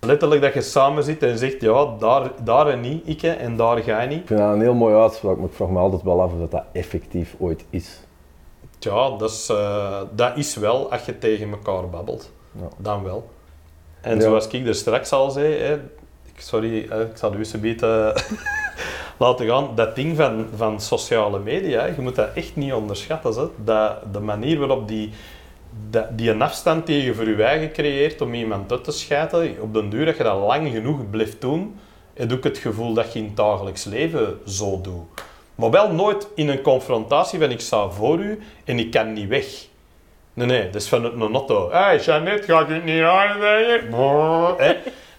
[0.00, 3.78] Letterlijk dat je samen zit en zegt, ja, daar, daar en niet, ik en daar
[3.78, 4.20] ga je niet.
[4.20, 6.38] Ik vind dat een heel mooie uitspraak, maar ik vraag me altijd wel af of
[6.38, 8.00] dat, dat effectief ooit is.
[8.84, 12.30] Ja, dat is, eh, dat is wel als je tegen elkaar babbelt.
[12.52, 12.68] Ja.
[12.76, 13.30] Dan wel.
[14.00, 14.22] En Ja.
[14.22, 15.74] zoals ik er straks al zei, hè,
[16.24, 18.08] ik, sorry, hè, ik zal de USB eh,
[19.18, 19.68] laten gaan.
[19.74, 23.32] Dat ding van, van sociale media, je moet dat echt niet onderschatten.
[23.34, 23.46] Hè.
[23.64, 25.10] Dat, de manier waarop die,
[25.90, 29.56] dat, die een afstand die je voor je eigen creëert om iemand uit te schijten,
[29.60, 31.78] op den duur, dat je dat lang genoeg blijft doen,
[32.14, 35.13] heb ook het gevoel dat je in het dagelijks leven zo doet.
[35.54, 39.28] Maar wel nooit in een confrontatie van ik sta voor u en ik kan niet
[39.28, 39.46] weg.
[40.34, 41.70] Nee, nee, dat is van het nonotto.
[41.70, 43.90] Hé, hey, Jeannette, ga ik het niet aanzeggen?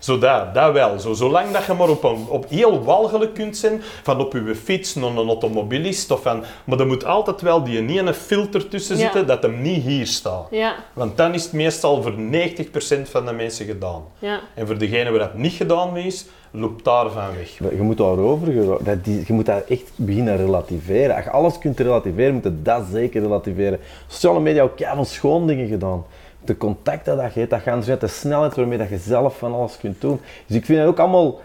[0.06, 0.38] Brrr, hè.
[0.39, 0.99] Zo dat, dat wel.
[0.99, 4.56] Zo, zolang dat je maar op, een, op heel walgelijk kunt zijn, van op je
[4.56, 8.95] fiets naar een automobilist, of van, maar er moet altijd wel die ene filter tussen
[8.97, 9.01] Ja.
[9.01, 10.47] zitten dat hem niet hier staat.
[10.51, 10.76] Ja.
[10.93, 14.01] Want dan is het meestal voor 90% van de mensen gedaan.
[14.20, 14.39] Ja.
[14.53, 17.58] En voor degene waar dat niet gedaan is, loopt daarvan weg.
[17.78, 21.16] Je moet daarover, gera- dat die- je moet dat echt beginnen relativeren.
[21.16, 23.80] Als je alles kunt relativeren, moet je dat zeker relativeren.
[24.08, 26.06] Sociale media hebben ook van schoon dingen gedaan.
[26.45, 29.37] De contacten dat je hebt, dat gaan ze uit de snelheid waarmee dat je zelf
[29.37, 30.19] van alles kunt doen.
[30.45, 31.39] Dus ik vind het ook allemaal...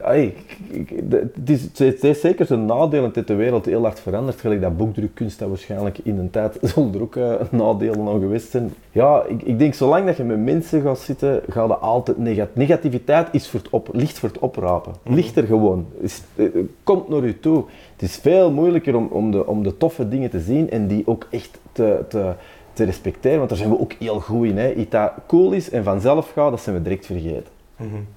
[0.00, 4.40] Het, is, het zeker zijn nadelen dat de wereld heel hard verandert.
[4.40, 8.50] Gelijk dat boekdrukkunst, dat waarschijnlijk in een tijd zullen er ook eh, nadelen aan geweest
[8.50, 8.74] zijn.
[8.92, 12.54] Ja, ik, ik denk zolang dat je met mensen gaat zitten, ga je altijd negat
[12.54, 14.92] Negativiteit is voor het op, ligt voor het oprapen.
[15.04, 15.86] Ligt er gewoon.
[16.00, 16.46] Is, eh,
[16.82, 17.64] komt naar je toe.
[17.92, 21.02] Het is veel moeilijker om, om, de, om de toffe dingen te zien en die
[21.06, 22.32] ook echt te, te,
[22.74, 23.36] te respecteren.
[23.38, 24.58] Want daar zijn we ook heel goed in.
[24.58, 24.72] Hè.
[24.72, 27.52] Iets dat cool is en vanzelf gaat, dat zijn we direct vergeten.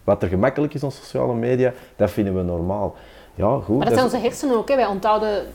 [0.04, 2.96] Wat er gemakkelijk is op sociale media, dat vinden we normaal.
[3.36, 3.78] Ja, goed.
[3.78, 4.70] Maar dat dat zijn is- onze hersenen ook.
[4.70, 4.76] Hè.
[4.76, 5.46] Wij onthouden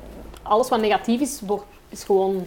[0.42, 2.46] alles wat negatief is, wordt, is gewoon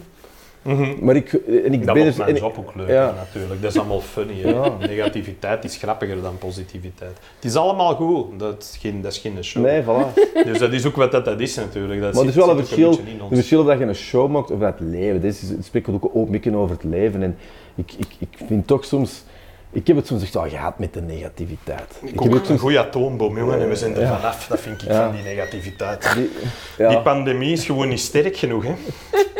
[1.00, 3.14] Maar ik, en ik Dat ben er- mijn job ook leuk ja.
[3.16, 3.62] natuurlijk.
[3.62, 4.40] Dat is allemaal funny.
[4.40, 4.50] Hè?
[4.54, 4.72] Ja.
[4.80, 7.16] Negativiteit is grappiger dan positiviteit.
[7.36, 8.38] Het is allemaal goed.
[8.38, 9.64] Dat is geen, dat is geen show.
[9.64, 10.14] Nee, voilà.
[10.46, 12.00] Dus dat is ook wat dat, dat is natuurlijk.
[12.00, 12.98] Dat Maar er zit- is wel een verschil,
[13.30, 15.20] verschil of dat je een show maakt of dat leven.
[15.20, 17.22] Dit is, het spreekt ook een beetje over het leven.
[17.22, 17.36] En
[17.74, 19.24] ik, ik, ik vind toch soms...
[19.72, 22.00] Ik heb het soms echt al gehad met de negativiteit.
[22.02, 24.16] Ik heb ook het een goede atoomboom, jongen, en we zijn er Ja.
[24.16, 24.46] vanaf.
[24.46, 25.04] Dat vind ik Ja.
[25.04, 26.12] van die negativiteit.
[26.14, 26.30] Die,
[26.78, 28.64] ja, Die pandemie is gewoon niet sterk genoeg.
[28.64, 28.74] Hè?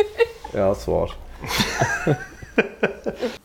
[0.57, 1.17] ja, dat is waar.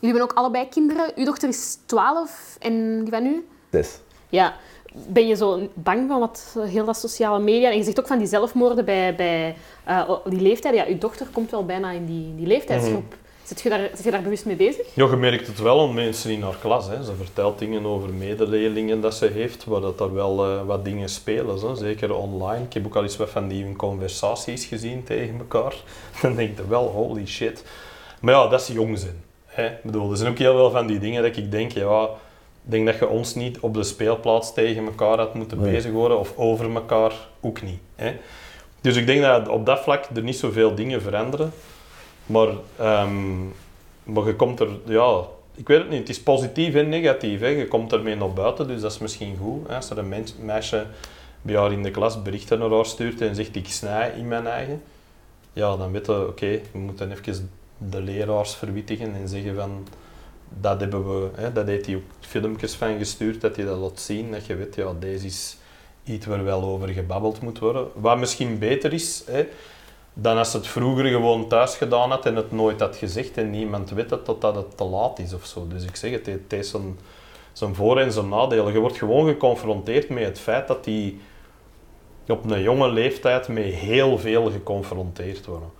[0.00, 1.12] hebben ook allebei kinderen.
[1.14, 3.46] Uw dochter is 12 en die van u?
[3.70, 3.98] Des.
[4.28, 4.54] Ja.
[4.94, 7.70] Ben je zo bang van wat heel dat sociale media...
[7.70, 10.74] En je zegt ook van die zelfmoorden bij, bij eh, die leeftijd.
[10.74, 13.14] Ja, uw dochter komt wel bijna in die, die leeftijdsgroep.
[13.44, 14.86] Zit, je daar, zit je daar bewust mee bezig?
[14.94, 16.88] Ja, je merkt het wel aan mensen in haar klas.
[16.88, 17.04] Hè.
[17.04, 21.08] Ze vertelt dingen over medeleerlingen dat ze heeft, waar dat er wel eh, wat dingen
[21.08, 21.60] spelen.
[21.60, 21.76] Hè.
[21.76, 22.64] Zeker online.
[22.64, 25.74] Ik heb ook al eens wat van die conversaties gezien tegen elkaar.
[26.22, 27.64] Dan denk je wel, holy shit.
[28.20, 29.22] Maar ja, dat is jong zijn.
[29.46, 29.66] Hè.
[29.66, 32.02] Ik bedoel, er zijn ook heel veel van die dingen dat ik denk, ja,
[32.64, 35.72] ik denk dat je ons niet op de speelplaats tegen elkaar had moeten Nee.
[35.72, 37.78] bezig worden, of over elkaar ook niet.
[37.94, 38.12] Hè.
[38.80, 41.52] Dus ik denk dat op dat vlak er niet zoveel dingen veranderen.
[42.26, 43.44] Maar, ehm,
[44.02, 47.40] maar je komt er, ja, ik weet het niet, het is positief en negatief.
[47.40, 47.46] Hè.
[47.46, 49.68] Je komt ermee naar buiten, dus dat is misschien goed.
[49.68, 49.76] Hè.
[49.76, 50.86] Als er een meisje
[51.42, 54.46] bij haar in de klas berichten naar haar stuurt en zegt ik snij in mijn
[54.46, 54.82] eigen,
[55.52, 59.86] ja, dan weet je, oké, we moeten even de leraars verwittigen en zeggen van,
[60.60, 64.00] dat hebben we, hè, dat heeft hij ook filmpjes van gestuurd, dat hij dat laat
[64.00, 65.56] zien, dat je weet, ja, deze is
[66.04, 67.86] iets waar wel over gebabbeld moet worden.
[67.94, 69.46] Wat misschien beter is, hè,
[70.14, 73.90] dan als het vroeger gewoon thuis gedaan had en het nooit had gezegd en niemand
[73.90, 75.66] weet het totdat het te laat is of zo.
[75.68, 76.98] Dus ik zeg het, het heeft zijn,
[77.52, 78.72] zijn voor- en zijn nadelen.
[78.72, 81.20] Je wordt gewoon geconfronteerd met het feit dat die
[82.28, 85.70] op een jonge leeftijd met heel veel geconfronteerd worden.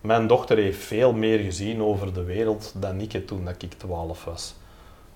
[0.00, 3.72] Mijn dochter heeft veel meer gezien over de wereld dan ik het toen dat ik
[3.72, 4.54] 12 was.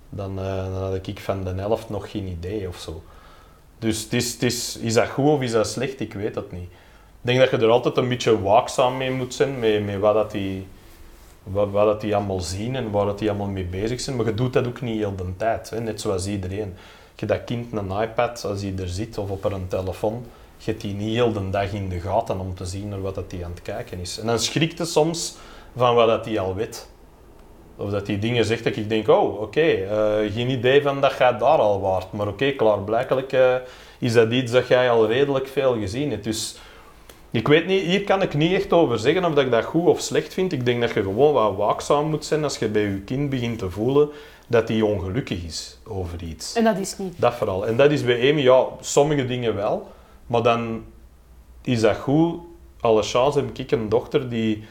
[0.09, 3.03] Dan, dan had ik van de helft nog geen idee of zo.
[3.79, 6.01] Dus is, is, is dat goed of is dat slecht?
[6.01, 6.71] Ik weet het niet.
[7.25, 10.31] Denk dat je er altijd een beetje waakzaam mee moet zijn, met, met wat, dat
[10.31, 10.67] die,
[11.43, 14.17] wat, wat dat die allemaal zien en waar dat die allemaal mee bezig zijn.
[14.17, 15.81] Maar je doet dat ook niet heel de tijd, hè?
[15.81, 16.75] net zoals iedereen.
[17.17, 20.81] Je dat kind een iPad, als hij er zit, of op een telefoon, je hebt
[20.81, 23.45] die niet heel de dag in de gaten om te zien naar wat dat die
[23.45, 24.19] aan het kijken is.
[24.19, 25.37] En dan schrikt je soms
[25.77, 26.89] van wat dat die al weet.
[27.77, 31.15] Of dat die dingen zegt dat ik denk, oh, oké, eh, geen idee van dat
[31.19, 32.13] jij daar al waart.
[32.13, 33.55] Maar oké, klaarblijkelijk eh,
[33.99, 36.25] is dat iets dat jij al redelijk veel gezien hebt.
[36.25, 36.57] Dus
[37.35, 39.87] ik weet niet, hier kan ik niet echt over zeggen of dat ik dat goed
[39.87, 40.53] of slecht vind.
[40.53, 43.59] Ik denk dat je gewoon wat waakzaam moet zijn als je bij je kind begint
[43.59, 44.09] te voelen
[44.47, 46.55] dat hij ongelukkig is over iets.
[46.55, 47.21] En dat is niet.
[47.21, 47.67] Dat vooral.
[47.67, 49.91] En dat is bij Amy, ja, sommige dingen wel.
[50.27, 50.85] Maar dan
[51.63, 52.41] is dat goed.
[52.81, 54.65] Alle chance heb ik een dochter die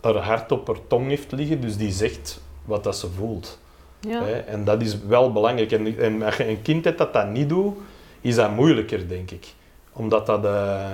[0.00, 3.58] haar hart op haar tong heeft liggen, dus die zegt wat dat ze voelt.
[4.00, 4.22] Ja.
[4.22, 4.32] Hè?
[4.32, 5.72] En dat is wel belangrijk.
[5.72, 7.76] En, en als je een kind hebt dat dat niet doet,
[8.20, 9.46] is dat moeilijker, denk ik.
[9.92, 10.92] Omdat dat, eh,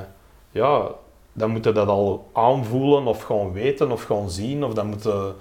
[0.50, 0.90] ja,
[1.36, 5.02] dan moet je dat al aanvoelen, of gewoon weten, of gewoon zien, of dan moet
[5.02, 5.32] je...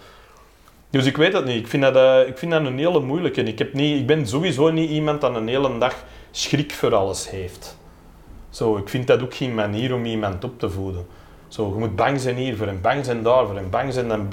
[0.90, 1.56] Dus ik weet het niet.
[1.56, 3.44] Ik vind dat, eh, ik vind dat een hele moeilijke.
[3.44, 7.30] Ik, heb niet, ik ben sowieso niet iemand dat een hele dag schrik voor alles
[7.30, 7.78] heeft.
[8.50, 11.06] Zo, ik vind dat ook geen manier om iemand op te voeden.
[11.48, 14.08] Zo, je moet bang zijn hier voor en bang zijn daar voor en bang zijn,
[14.08, 14.30] dan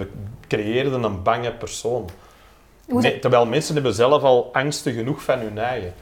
[0.48, 2.08] creëer je een bange persoon.
[2.86, 5.94] Nee, terwijl mensen hebben zelf al angsten genoeg van hun eigen.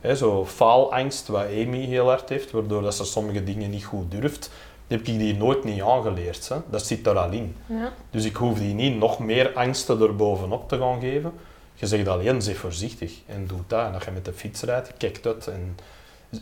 [0.00, 4.10] Hè, zo faalangst, wat Amy heel hard heeft, waardoor dat ze sommige dingen niet goed
[4.10, 4.50] durft,
[4.86, 6.48] die heb ik die nooit niet aangeleerd.
[6.48, 6.56] Hè.
[6.70, 7.56] Dat zit er al in.
[7.66, 7.92] Ja.
[8.10, 11.32] Dus ik hoef die niet nog meer angsten erbovenop te gaan geven.
[11.74, 13.86] Je zegt alleen, zeg voorzichtig en doe dat.
[13.86, 15.76] En als je met de fiets rijdt, kijk dat en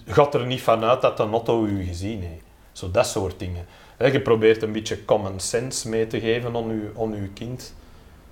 [0.06, 2.44] gaat er niet vanuit dat de auto u gezien heeft.
[2.72, 3.66] Zo dat soort dingen.
[3.98, 7.74] Je probeert een beetje common sense mee te geven aan je, aan uw kind.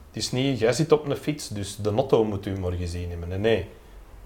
[0.07, 3.11] Het is niet, jij zit op een fiets, dus de auto moet u maar gezien
[3.11, 3.29] hebben.
[3.29, 3.69] Nee, nee.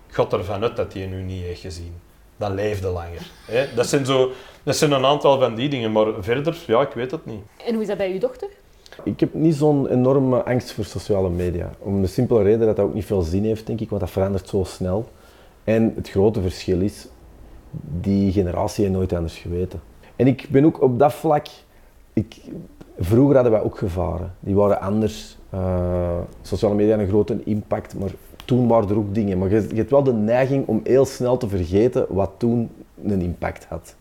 [0.08, 1.94] Gaat ervan uit dat hij u niet heeft gezien.
[2.42, 3.30] Dan leefde langer.
[3.46, 3.74] Hè?
[3.74, 4.30] Dat, zijn zo,
[4.62, 7.40] dat zijn een aantal van die dingen, maar verder, ja, ik weet het niet.
[7.66, 8.48] En hoe is dat bij uw dochter?
[9.04, 11.70] Ik heb niet zo'n enorme angst voor sociale media.
[11.78, 14.10] Om de simpele reden dat dat ook niet veel zin heeft, denk ik, want dat
[14.10, 15.08] verandert zo snel.
[15.64, 17.08] En het grote verschil is,
[18.00, 19.80] die generatie heeft nooit anders geweten.
[20.16, 21.46] En ik ben ook op dat vlak...
[22.12, 22.36] Ik,
[22.98, 24.34] vroeger hadden wij ook gevaren.
[24.40, 25.36] Die waren anders.
[25.50, 28.10] Eh, sociale media hadden een grote impact, maar
[28.52, 29.38] toen waren er ook dingen.
[29.38, 32.70] Maar je, je hebt wel de neiging om heel snel te vergeten wat toen
[33.04, 33.94] een impact had.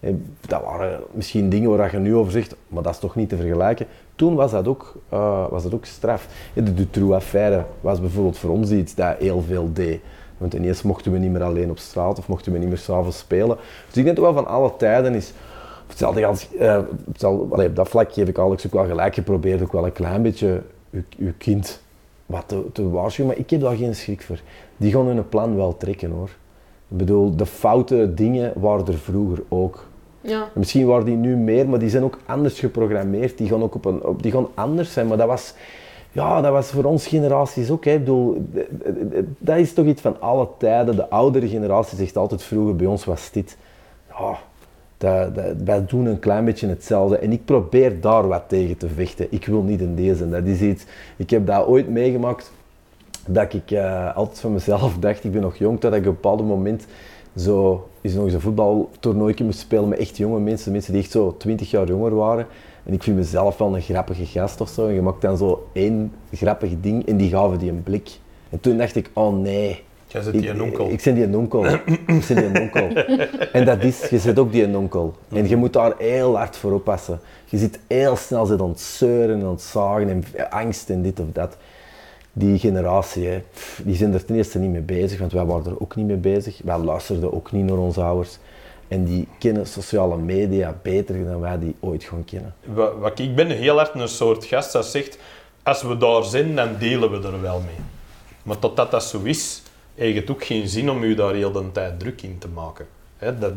[0.00, 3.28] Eh, Dat waren misschien dingen waar je nu over zegt, maar dat is toch niet
[3.28, 3.86] te vergelijken.
[4.14, 6.28] Toen was dat ook, eh, was dat ook straf.
[6.54, 10.00] Eh, De Dutroux-affaire was bijvoorbeeld voor ons iets dat heel veel deed.
[10.38, 13.18] Want ineens mochten we niet meer alleen op straat of mochten we niet meer s'avonds
[13.18, 13.56] spelen.
[13.86, 15.32] Dus ik denk wel van alle tijden is
[15.86, 19.14] Hetzelfde als, uh, hetzelfde, allee, op dat vlak geef ik Alex ook wel gelijk.
[19.14, 21.80] geprobeerd ook wel een klein beetje je, kind
[22.26, 24.40] wat te, te waarschuwen, maar ik heb daar geen schrik voor.
[24.76, 26.30] Die gaan hun plan wel trekken hoor.
[26.88, 29.86] Ik bedoel, de foute dingen waren er vroeger ook.
[30.20, 30.48] Ja.
[30.54, 33.38] Misschien waren die nu meer, maar die zijn ook anders geprogrammeerd.
[33.38, 35.06] Die gaan ook op een, op, die gaan anders zijn.
[35.06, 35.54] Maar dat was,
[36.12, 37.84] ja, dat was voor ons generaties ook.
[37.84, 37.92] Hè.
[37.92, 38.46] Ik bedoel,
[39.38, 40.96] dat is toch iets van alle tijden.
[40.96, 43.56] De oudere generatie zegt altijd vroeger, bij ons was dit.
[44.08, 44.38] Ja,
[44.98, 47.18] dat, dat, wij doen een klein beetje hetzelfde.
[47.18, 49.26] En ik probeer daar wat tegen te vechten.
[49.30, 50.28] Ik wil niet in deze.
[50.28, 50.84] Dat is iets,
[51.16, 52.52] ik heb dat ooit meegemaakt
[53.26, 56.12] dat ik uh, altijd van mezelf dacht, ik ben nog jong, dat ik op een
[56.12, 56.86] bepaald moment
[57.36, 61.10] zo is nog eens een voetbaltoernooitje moest spelen met echt jonge mensen, mensen die echt
[61.10, 62.46] zo 20 jaar jonger waren.
[62.84, 64.86] En ik vind mezelf wel een grappige gast of zo.
[64.86, 68.18] En je maakt dan zo één grappig ding en die gaven die een blik.
[68.50, 69.82] En toen dacht ik, oh nee.
[70.06, 70.86] Jij zit die een onkel.
[70.86, 71.66] Ik, ik ben die een onkel.
[71.66, 72.88] ik ben die een onkel.
[73.52, 75.14] En dat is, je zit ook die een onkel.
[75.28, 77.20] En je moet daar heel hard voor oppassen.
[77.44, 81.26] Je zit heel snel zit aan het zeuren en ontzagen en angst en dit of
[81.32, 81.56] dat
[82.38, 83.42] die generatie, hè,
[83.84, 86.16] die zijn er ten eerste niet mee bezig, want wij waren er ook niet mee
[86.16, 86.60] bezig.
[86.64, 88.38] Wij luisterden ook niet naar onze ouders.
[88.88, 92.54] En die kennen sociale media beter dan wij die ooit gaan kennen.
[92.98, 95.18] Wat, ik ben heel erg een soort gast dat zegt,
[95.62, 97.84] als we daar zijn, dan delen we er wel mee.
[98.42, 99.62] Maar totdat dat zo is,
[99.96, 102.86] heeft ook geen zin om je daar heel de tijd druk in te maken.
[103.16, 103.52] He, dat,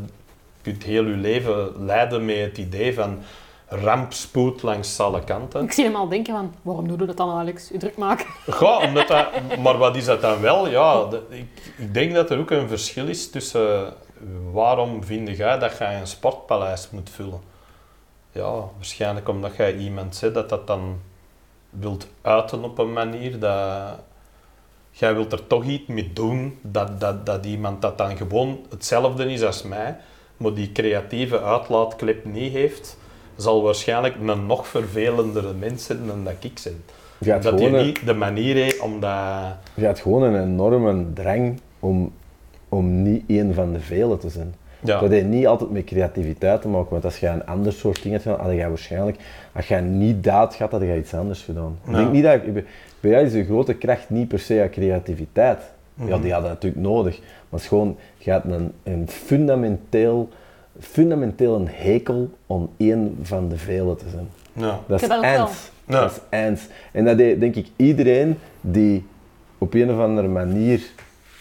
[0.62, 3.20] je kunt heel je leven leiden met het idee van
[3.70, 5.64] rampspoed langs alle kanten.
[5.64, 7.70] Ik zie hem al denken van, waarom doe je dat dan Alex?
[7.70, 8.26] Je druk maken?
[8.60, 9.28] Ja, omdat dat,
[9.64, 10.70] maar wat is dat dan wel?
[10.70, 11.46] Ja, ik,
[11.78, 13.94] ik, denk dat er ook een verschil is tussen
[14.52, 17.42] waarom vind jij dat jij een sportpaleis moet vullen?
[18.32, 21.00] Ja, waarschijnlijk omdat jij iemand zegt dat dat dan
[21.70, 24.00] wilt uiten op een manier dat
[24.92, 29.32] jij wilt er toch iets mee doen dat, dat, dat iemand dat dan gewoon hetzelfde
[29.32, 29.96] is als mij,
[30.38, 32.98] maar die creatieve uitlaatklep niet heeft
[33.36, 36.84] zal waarschijnlijk een nog vervelendere mens zijn dan dat ik ben.
[37.42, 39.56] Dat hij niet de manier heeft om dat...
[39.74, 42.12] Je hebt gewoon een enorme drang om,
[42.70, 44.56] om niet één van de velen te zijn.
[44.84, 45.00] Ja.
[45.00, 48.22] Dat heeft niet altijd met creativiteit te maken, want als je een ander soort dingen
[48.24, 49.18] hebt had je waarschijnlijk,
[49.54, 51.78] als je niet dat gaat, had je iets anders gedaan.
[51.86, 52.42] Ik denk niet dat,
[53.00, 55.60] bij jou is de grote kracht niet per se creativiteit.
[55.94, 56.22] Ja, mhm.
[56.22, 57.20] die hadden natuurlijk nodig.
[57.20, 60.30] Maar het is gewoon, je hebt een, een fundamenteel
[60.80, 64.28] fundamenteel een hekel om één van de velen te zijn.
[64.54, 64.80] Ja.
[64.88, 65.72] Dat is ernst.
[65.86, 66.70] Dat is ernst.
[66.92, 69.06] En dat denk ik iedereen die
[69.58, 70.82] op een of andere manier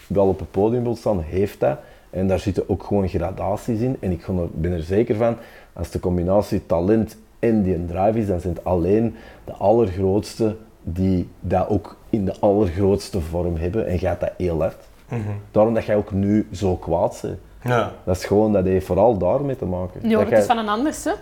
[0.07, 1.79] wel op het podium wil staan, heeft dat.
[2.11, 3.97] En daar zitten ook gewoon gradaties in.
[4.01, 5.37] En ik ben er zeker van,
[5.73, 10.57] als de combinatie talent en die drive is, dan zijn het alleen de allergrootste
[10.93, 13.87] die dat ook in de allergrootste vorm hebben.
[13.87, 14.87] En gaat dat heel hard.
[15.09, 17.39] Mm Daarom dat jij ook nu zo kwaad bent.
[17.63, 17.93] Ja.
[18.05, 20.09] Dat is gewoon, dat heeft vooral daarmee te maken.
[20.09, 21.13] Ja, het is van een anders, hè?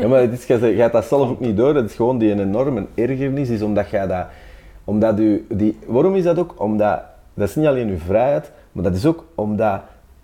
[0.00, 1.74] ja, maar het is, jij, hebt dat zelf ook niet door.
[1.74, 4.26] Dat is gewoon die enorme ergernis, is omdat jij dat...
[4.84, 6.54] Omdat u, die, waarom is dat ook?
[6.56, 7.00] Omdat,
[7.34, 9.80] dat is niet alleen uw vrijheid, maar dat is ook omdat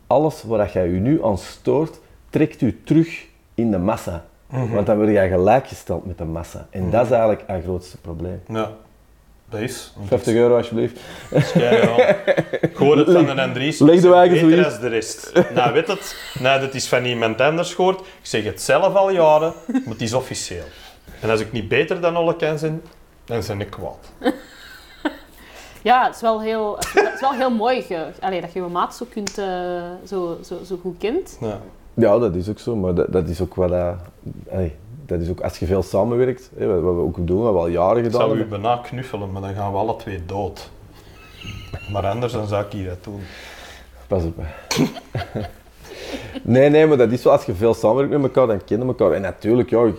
[0.07, 2.01] alles waar jij je nu aan stoort,
[2.31, 4.25] trekt u terug in de massa.
[4.55, 4.74] Mhm.
[4.74, 6.66] Want dan word je gelijkgesteld met de massa.
[6.70, 7.18] En dat is mhm.
[7.18, 8.42] eigenlijk het grootste probleem.
[8.48, 8.70] Ja.
[9.48, 9.94] Dat is.
[10.05, 11.00] 50 euro alsjeblieft.
[12.61, 13.78] Ik hoor het van een Andries.
[13.78, 14.64] Leg de wagen zoiets.
[14.64, 15.32] als de rest.
[15.55, 18.00] Nou, weet het, nou, dat is van iemand anders gehoord.
[18.00, 20.64] Ik zeg het zelf al jaren, maar het is officieel.
[21.20, 22.82] En als ik niet beter dan alle kan zijn,
[23.24, 24.12] dan ben ik kwaad.
[25.82, 28.66] Ja, het is wel heel, het is wel heel mooi ge, allee, dat je je
[28.66, 29.46] maat zo, kunt, uh,
[30.07, 31.38] zo, zo, zo goed kent.
[31.40, 31.61] Ja.
[31.95, 33.70] Ja, dat is ook zo, maar dat, dat is ook wat...
[33.70, 33.90] Uh,
[35.07, 38.03] dat is ook als je veel samenwerkt, wat we ook doen, wat we al jaren
[38.03, 38.38] gedaan hebben.
[38.38, 40.70] Ik zou u bijna knuffelen, maar dan gaan we alle twee dood.
[41.92, 43.20] Maar anders dan zou ik hier dat doen.
[44.07, 44.34] Pas op.
[46.42, 49.12] nee, nee, maar dat is wel als je veel samenwerkt met elkaar, dan kennen elkaar.
[49.12, 49.90] En natuurlijk, ja,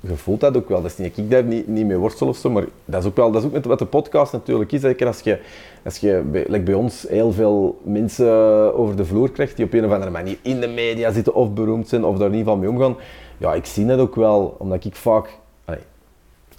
[0.00, 0.82] je voelt dat ook wel.
[0.82, 3.16] Dat is niet ik daar niet, niet mee worstel of zo, maar dat is ook
[3.16, 4.80] wel dat is ook met wat de podcast natuurlijk is.
[4.80, 5.38] Zeker als je,
[5.84, 8.30] als je bij, bij ons heel veel mensen
[8.74, 11.52] over de vloer krijgt die op een of andere manier in de media zitten of
[11.52, 12.96] beroemd zijn of daar ieder geval mee omgaan
[13.42, 15.38] ja, ik zie dat ook wel, omdat ik vaak...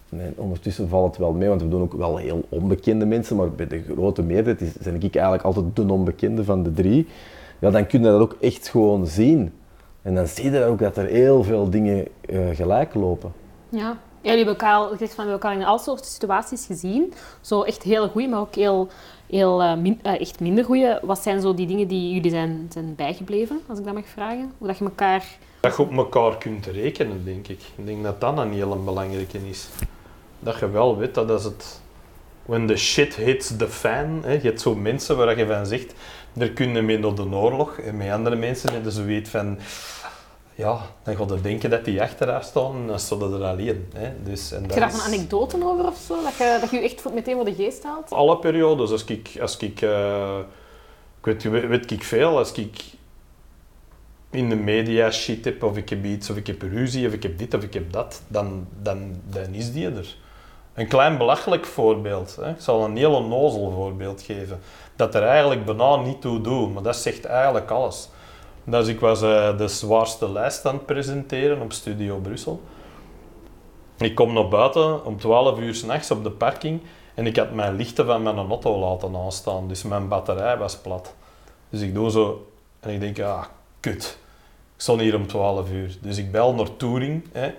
[0.09, 3.51] nee, ondertussen valt het wel mee, want we doen ook wel heel onbekende mensen, maar
[3.51, 7.07] bij de grote meerderheid ben ik eigenlijk altijd de onbekende van de drie.
[7.63, 9.53] Ja, dan kun je dat ook echt gewoon zien.
[10.01, 13.33] En dan zie je ook dat er heel veel dingen uh, gelijk lopen.
[13.69, 13.79] Ja.
[13.79, 17.13] ja, jullie hebben elkaar, van, we elkaar in al soorten situaties gezien.
[17.41, 18.87] Zo echt heel goed, maar ook heel,
[19.29, 20.99] heel uh, echt minder goede.
[21.03, 24.51] Wat zijn zo die dingen die jullie zijn, zijn bijgebleven, als ik dat mag vragen?
[24.57, 27.59] Hoe dat je elkaar dat je op elkaar kunt rekenen, denk ik.
[27.75, 29.67] Ik denk dat dat een heel belangrijke is.
[30.39, 31.81] Dat je wel weet dat als het...
[32.45, 35.93] When the shit hits the fan, hè, je hebt zo mensen waar je van zegt,
[36.37, 37.77] er kunnen mee door de oorlog.
[37.77, 39.57] En met andere mensen hebben ze weet van...
[40.55, 43.87] ja, dan ga je denken dat die achter staan en dan stonden er alleen.
[43.95, 44.09] Hè.
[44.23, 46.23] Dus, en Heb je daar is- een anekdote over of zo?
[46.23, 48.11] Dat je, dat je je echt meteen voor de geest haalt?
[48.11, 48.91] alle periodes.
[48.91, 50.37] Als ik, als ik, eh,
[51.23, 52.81] ik weet, weet ik veel, als ik
[54.29, 57.23] in de media shit heb, of ik heb iets, of ik heb ruzie, of ik
[57.23, 60.15] heb dit, of ik heb dat, dan, dan, dan is die er.
[60.73, 62.35] Een klein belachelijk voorbeeld.
[62.41, 62.49] Hè.
[62.49, 64.59] Ik zal een heel onnozel voorbeeld geven.
[64.95, 68.09] Dat er eigenlijk bijna niet toe doet, maar dat zegt eigenlijk alles.
[68.63, 72.61] Dus ik was eh, de zwaarste lijst aan het presenteren op Studio Brussel.
[73.97, 76.81] Ik kom naar buiten om 12 uur s'nachts op de parking
[77.13, 81.13] en ik had mijn lichten van mijn auto laten aanstaan, dus mijn batterij was plat.
[81.69, 82.47] Dus ik doe zo
[82.79, 83.43] en ik denk, ah,
[83.79, 84.17] kut.
[84.75, 85.97] Ik stond hier om 12 uur.
[86.01, 87.23] Dus ik bel naar Touring.
[87.31, 87.53] Hè.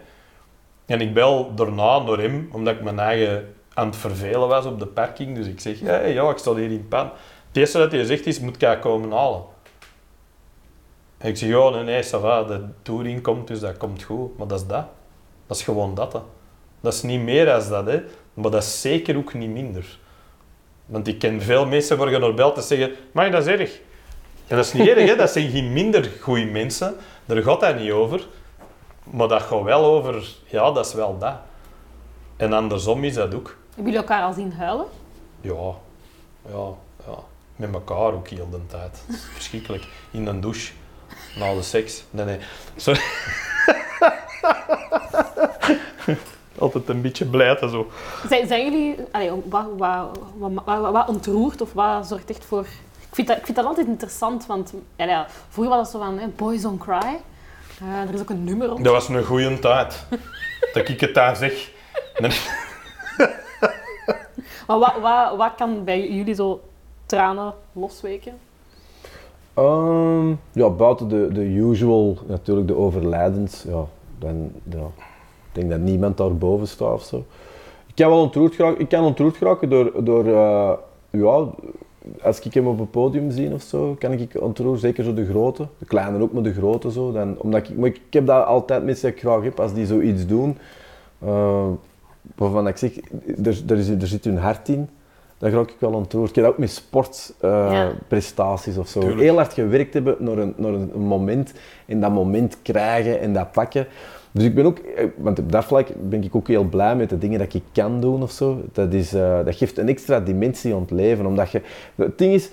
[0.87, 4.79] En ik bel daarna naar hem, omdat ik mijn eigen aan het vervelen was op
[4.79, 5.37] de parking.
[5.37, 7.11] Dus ik zeg, hey, ja, ik sta hier in pan.
[7.49, 9.43] Het eerste dat hij zegt is, moet ik komen halen?
[11.19, 14.39] En ik zeg, ja, nee, nee, va, de Touring komt, dus dat komt goed.
[14.39, 14.87] Maar dat is dat.
[15.47, 16.23] Dat is gewoon dat.
[16.81, 18.03] Dat is niet meer dan dat, hè.
[18.35, 19.99] maar dat is zeker ook niet minder.
[20.87, 23.81] Want ik ken veel mensen waar je naar belt en zeggen, maar dat is erg.
[24.47, 25.17] En dat is niet erg, hè.
[25.17, 26.97] dat zijn geen minder goede mensen.
[27.25, 28.27] Daar gaat dat niet over.
[29.05, 31.37] Maar dat gaat wel over, ja, dat is wel dat.
[32.37, 33.57] En andersom is dat ook.
[33.75, 34.87] Hebben jullie elkaar al zien huilen?
[35.41, 35.75] Ja,
[36.49, 36.69] ja,
[37.07, 37.19] ja.
[37.57, 39.03] Met elkaar ook heel de tijd.
[39.07, 39.87] Dat is verschrikkelijk.
[40.11, 40.73] In een douche.
[41.39, 42.05] Na de seks.
[42.11, 42.39] Nee, nee.
[42.77, 43.01] Sorry.
[46.59, 47.91] Altijd een beetje blijten zo.
[48.29, 48.97] Zijn, zijn jullie...
[49.13, 52.67] Allee, wat, wat, wat, wat, wat ontroert of wat zorgt echt voor...
[53.01, 56.05] Ik vind dat, ik vind dat altijd interessant, want ja, ja, vroeger was het zo
[56.05, 57.21] van hè, Boys Don't Cry.
[57.81, 58.85] Eh, er is ook een nummer op.
[58.85, 60.07] Dat was een goede tijd.
[60.73, 61.71] dat ik het daar zeg.
[62.19, 62.31] Nee,
[64.67, 66.61] Maar wat, wat, wat kan bij jullie zo
[67.07, 68.33] tranen losweken?
[69.55, 73.85] Ehm, ja, buiten de, de usual, natuurlijk de overlijdens, ja,
[74.19, 74.81] dan, ik
[75.53, 77.25] denk dat niemand daarboven staat of zo.
[77.87, 80.73] Ik kan wel ontroerd geraken, ik kan ontroerd geraken door, door eh,
[81.11, 81.49] ja,
[82.23, 85.27] als ik hem op een podium zie of zo, kan ik ontroerd, zeker zo de
[85.27, 87.13] grote, de kleine ook, maar de grote zo.
[87.13, 89.87] Dan, omdat ik, maar ik, heb dat altijd met dat ik graag heb, als die
[89.87, 90.59] zoiets doen,
[91.19, 91.67] eh,
[92.35, 92.93] waarvan ik zeg,
[93.45, 94.89] er, er, is, er zit hun hart in,
[95.39, 96.29] dan raak ik wel ontroerd.
[96.29, 96.75] Ik heb dat ook met Ja.
[96.75, 99.01] sportprestaties of zo.
[99.01, 99.21] Tuurlijk.
[99.21, 101.53] Heel hard gewerkt hebben naar een, naar een moment
[101.87, 103.87] en dat moment krijgen en dat pakken.
[104.31, 107.09] Dus ik ben ook, eh, want op dat vlak ben ik ook heel blij met
[107.09, 108.63] de dingen dat ik kan doen of zo.
[108.73, 111.27] Dat, is, eh, dat geeft een extra dimensie aan het leven.
[111.27, 111.63] Omdat je,
[111.95, 112.51] het ding is,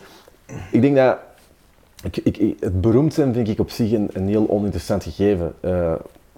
[0.72, 1.18] ik denk dat
[2.04, 5.54] ik, ik, het beroemd zijn vind ik op zich een, een heel oninteressant gegeven.
[5.60, 5.94] Eh,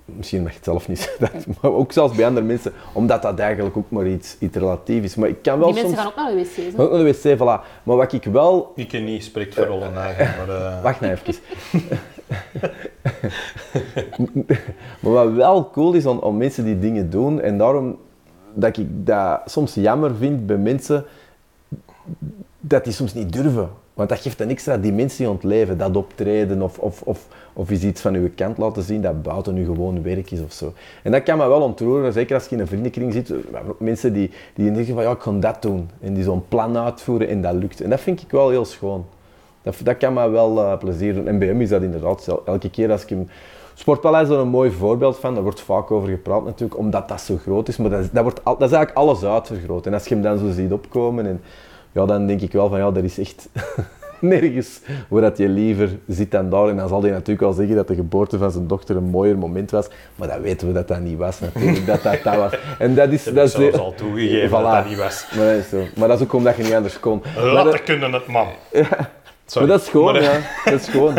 [0.05, 3.39] misschien mag je het zelf niet zeggen, maar ook zelfs bij andere mensen, omdat dat
[3.39, 5.15] eigenlijk ook maar iets, iets relatief is.
[5.15, 6.13] Maar ik kan wel Die mensen soms...
[6.13, 6.83] gaan ook naar de hè?
[6.83, 7.83] Ook naar de wc, voilà.
[7.83, 8.71] Maar wat ik wel...
[8.75, 10.33] Ik ken niet, spreekt voor alle eigen.
[10.37, 11.35] Maar, eh, Wacht nou even.
[15.01, 17.97] maar wat wel cool is aan mensen die dingen doen, en daarom
[18.53, 21.05] dat ik dat soms jammer vind bij mensen,
[22.59, 23.69] dat die soms niet durven.
[23.93, 27.69] Want dat geeft een extra dimensie aan het leven, dat optreden of, of, of, of
[27.69, 30.73] eens iets van uw kant laten zien dat buiten uw gewoon werk is of zo.
[31.03, 33.33] En dat kan me wel ontroeren, zeker als je in een vriendenkring zit.
[33.77, 35.89] Mensen die, die denken van ja, ik ga dat doen.
[36.01, 37.81] En die zo'n plan uitvoeren en dat lukt.
[37.81, 39.05] En dat vind ik wel heel schoon.
[39.61, 41.27] Dat, dat kan me wel eh, plezier doen.
[41.27, 43.27] En is dat inderdaad elke keer als ik hem...
[43.73, 47.21] Sportpaleis is er een mooi voorbeeld van, daar wordt vaak over gepraat natuurlijk, omdat dat
[47.21, 47.77] zo groot is.
[47.77, 49.85] Maar dat is, dat wordt, dat is eigenlijk alles uitvergroot.
[49.85, 51.41] En als je hem dan zo ziet opkomen, en,
[51.93, 53.49] ja, dan denk ik wel van ja, er is echt
[54.19, 56.67] nergens waar dat je liever zit dan daar.
[56.67, 59.37] En dan zal hij natuurlijk wel zeggen dat de geboorte van zijn dochter een mooier
[59.37, 59.87] moment was.
[60.15, 62.51] Maar dat weten we dat dat niet was natuurlijk, dat dat, dat was.
[62.79, 63.23] En dat is...
[63.33, 65.25] dat is zelfs al toegegeven dat dat niet was.
[65.35, 65.83] Maar dat is zo.
[65.95, 67.21] Maar dat is ook omdat je niet anders kon.
[67.35, 68.47] Maar dat- Laten kunnen het, man.
[69.45, 69.67] Sorry.
[69.67, 70.39] maar dat is gewoon, Maar, ja.
[70.65, 71.15] Dat is gewoon.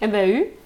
[0.00, 0.56] En bij u?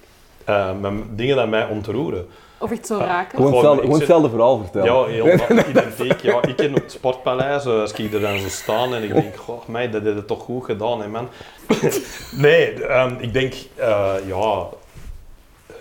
[0.45, 2.25] eh, mijn dingen die mij ontroeren.
[2.63, 3.37] Of echt zo raken?
[3.37, 4.93] Gewoon hetzelfde, ik gewoon zit- hetzelfde verhaal vertellen.
[4.93, 5.27] Ja, heel
[5.69, 6.19] identiek.
[6.21, 9.35] Ja, ik in het sportpaleis, eh, als ik er dan zo staan en ik denk,
[9.45, 11.27] goh, mij, dat heb je toch goed gedaan, hè, man.
[12.37, 14.67] nee, ehm, ik denk, eh, ja,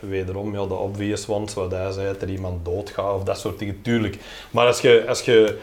[0.01, 3.59] wederom, ja, de obvious ones, wat hij zei, dat er iemand doodgaat of dat soort
[3.59, 4.19] dingen, tuurlijk.
[4.51, 5.59] Maar als je, als je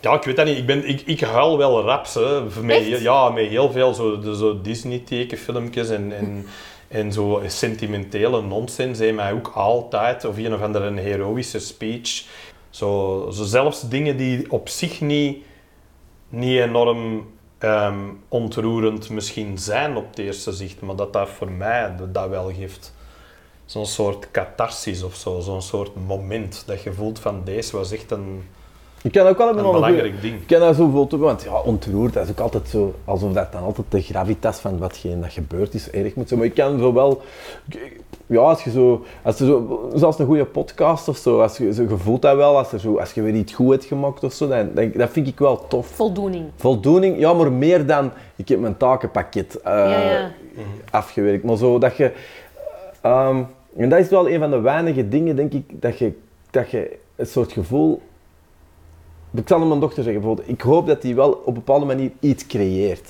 [0.00, 2.40] ja, ik weet dat niet, ik, ben, ik, ik huil wel raps, hè.
[2.62, 6.12] Met, ja, met heel veel zo, de- zo Disney-tekenfilmpjes en...
[6.18, 6.46] en
[6.90, 12.24] en zo sentimentele nonsens heeft mij ook altijd, of een of andere een heroïsche speech,
[12.70, 15.44] zo, zo zelfs dingen die op zich niet,
[16.28, 21.94] niet enorm ehm, ontroerend misschien zijn op het eerste zicht, maar dat dat voor mij
[22.12, 22.94] dat wel geeft.
[23.64, 28.10] Zo'n soort catharsis of zo, zo'n soort moment dat je voelt van deze was echt
[28.10, 28.44] een,
[29.02, 30.40] Ik kan ook wel hebben Een nog belangrijk goeie- ding.
[30.42, 33.52] Ik kan dat zo bijvoorbeeld, want ja, ontroerd, dat is ook altijd zo, alsof dat
[33.52, 36.40] dan altijd de gravitas van watgeen dat gebeurd is erg moet zijn.
[36.40, 37.22] Maar ik kan zo wel,
[38.26, 41.72] ja, als je zo, als je zo, zoals een goede podcast of zo, als je,
[41.74, 44.24] zo, je voelt dat wel, als, er zo, als je weer iets goed hebt gemaakt
[44.24, 45.86] of zo, dan, dan, dat vind ik wel tof.
[45.86, 46.44] Voldoening.
[46.56, 50.30] Voldoening, ja, maar meer dan, ik heb mijn takenpakket eh, Ja, ja.
[50.90, 51.44] afgewerkt.
[51.44, 52.12] Maar zo dat je,
[53.00, 53.42] ehm,
[53.76, 56.12] en dat is wel een van de weinige dingen, denk ik, dat je,
[56.50, 58.00] dat je een soort gevoel
[59.34, 61.86] ik zal aan mijn dochter zeggen, bijvoorbeeld, ik hoop dat hij wel op een bepaalde
[61.86, 63.08] manier iets creëert.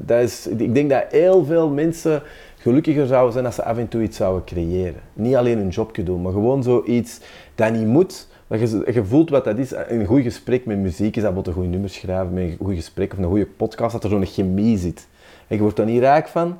[0.00, 2.22] Dat is, ik denk dat heel veel mensen
[2.56, 5.00] gelukkiger zouden zijn als ze af en toe iets zouden creëren.
[5.12, 7.20] Niet alleen een jobje doen, maar gewoon zoiets
[7.54, 8.28] dat niet moet.
[8.46, 9.72] Dat je, voelt wat dat is.
[9.88, 12.74] Een goed gesprek met muziek is dat bijvoorbeeld een goed nummer schrijven, met een goed
[12.74, 15.08] gesprek of een goede podcast, dat er zo'n chemie zit.
[15.46, 16.58] En je wordt er niet rijk van.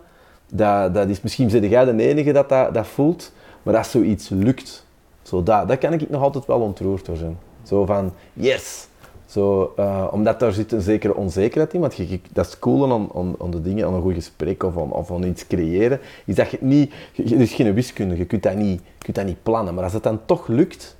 [0.52, 3.32] Dat, dat is, misschien ben jij de enige dat, dat dat voelt,
[3.62, 4.86] maar als zoiets lukt,
[5.22, 7.38] zo dat, dat kan ik nog altijd wel ontroerd door zijn.
[7.62, 8.86] Zo van, yes!
[9.26, 13.08] Zo, eh, omdat daar zit een zekere onzekerheid in, want je, dat is cool aan,
[13.14, 16.34] aan, aan de dingen, aan een goed gesprek of aan, of aan iets creëren, is
[16.34, 19.16] dat je het niet, je, het is geen wiskunde, je kunt, dat niet, je kunt
[19.16, 20.96] dat niet plannen, maar als het dan toch lukt,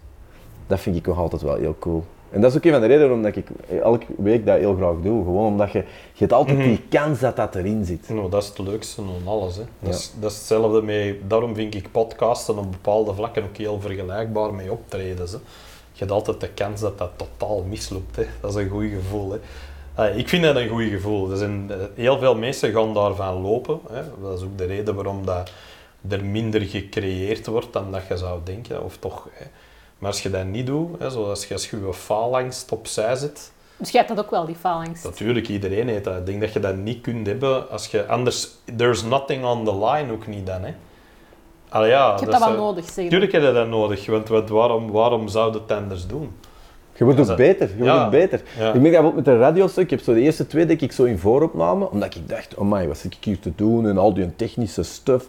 [0.66, 2.04] dat vind ik nog altijd wel heel cool.
[2.30, 3.46] En dat is ook een van de redenen waarom ik
[3.82, 7.36] elke week dat heel graag doe, gewoon omdat je, je hebt altijd die kans dat
[7.36, 8.08] dat erin zit.
[8.08, 9.56] Nou, dat is het leukste aan alles.
[9.56, 9.62] Hè.
[9.78, 11.20] Dat, is, dat is hetzelfde mee.
[11.26, 15.32] Daarom vind ik podcasten op bepaalde vlakken ook heel vergelijkbaar met optredens.
[15.32, 15.38] Hè.
[16.02, 18.16] Je hebt altijd de kans dat dat totaal misloopt.
[18.16, 18.24] Hè.
[18.40, 19.32] Dat is een goed gevoel.
[19.32, 19.38] Hè.
[19.94, 21.30] Ah, ik vind dat een goed gevoel.
[21.30, 23.80] Er zijn, eh, heel veel mensen gaan daarvan lopen.
[23.90, 24.02] Hè.
[24.22, 25.50] Dat is ook de reden waarom dat
[26.08, 28.84] er minder gecreëerd wordt dan dat je zou denken.
[28.84, 29.44] Of toch, hè.
[29.98, 33.52] Maar als je dat niet doet, hè, zoals je als je je faalangst opzij zet,
[33.76, 35.04] Dus jij hebt dat ook wel, die faalangst.
[35.04, 36.16] Natuurlijk, iedereen heeft dat.
[36.16, 38.48] Ik denk dat je dat niet kunt hebben als je anders...
[38.76, 40.74] There's nothing on the line ook niet dan, hè.
[41.72, 43.08] Allee, ja, Je hebt dat wel eh, nodig, zeg.
[43.08, 46.30] Tuurlijk heb je dat nodig, want wat, waarom, waarom zou je het anders doen?
[46.96, 48.08] Je wordt ook dat- beter, je wordt Ja.
[48.08, 48.42] beter.
[48.58, 48.72] Ja.
[48.72, 50.92] Ik merk dat bijvoorbeeld met de radiostuk, ik heb zo de eerste twee denk ik
[50.92, 53.98] zo in vooropname, omdat ik dacht, oh my, wat zit ik hier te doen en
[53.98, 55.28] al die technische stuff.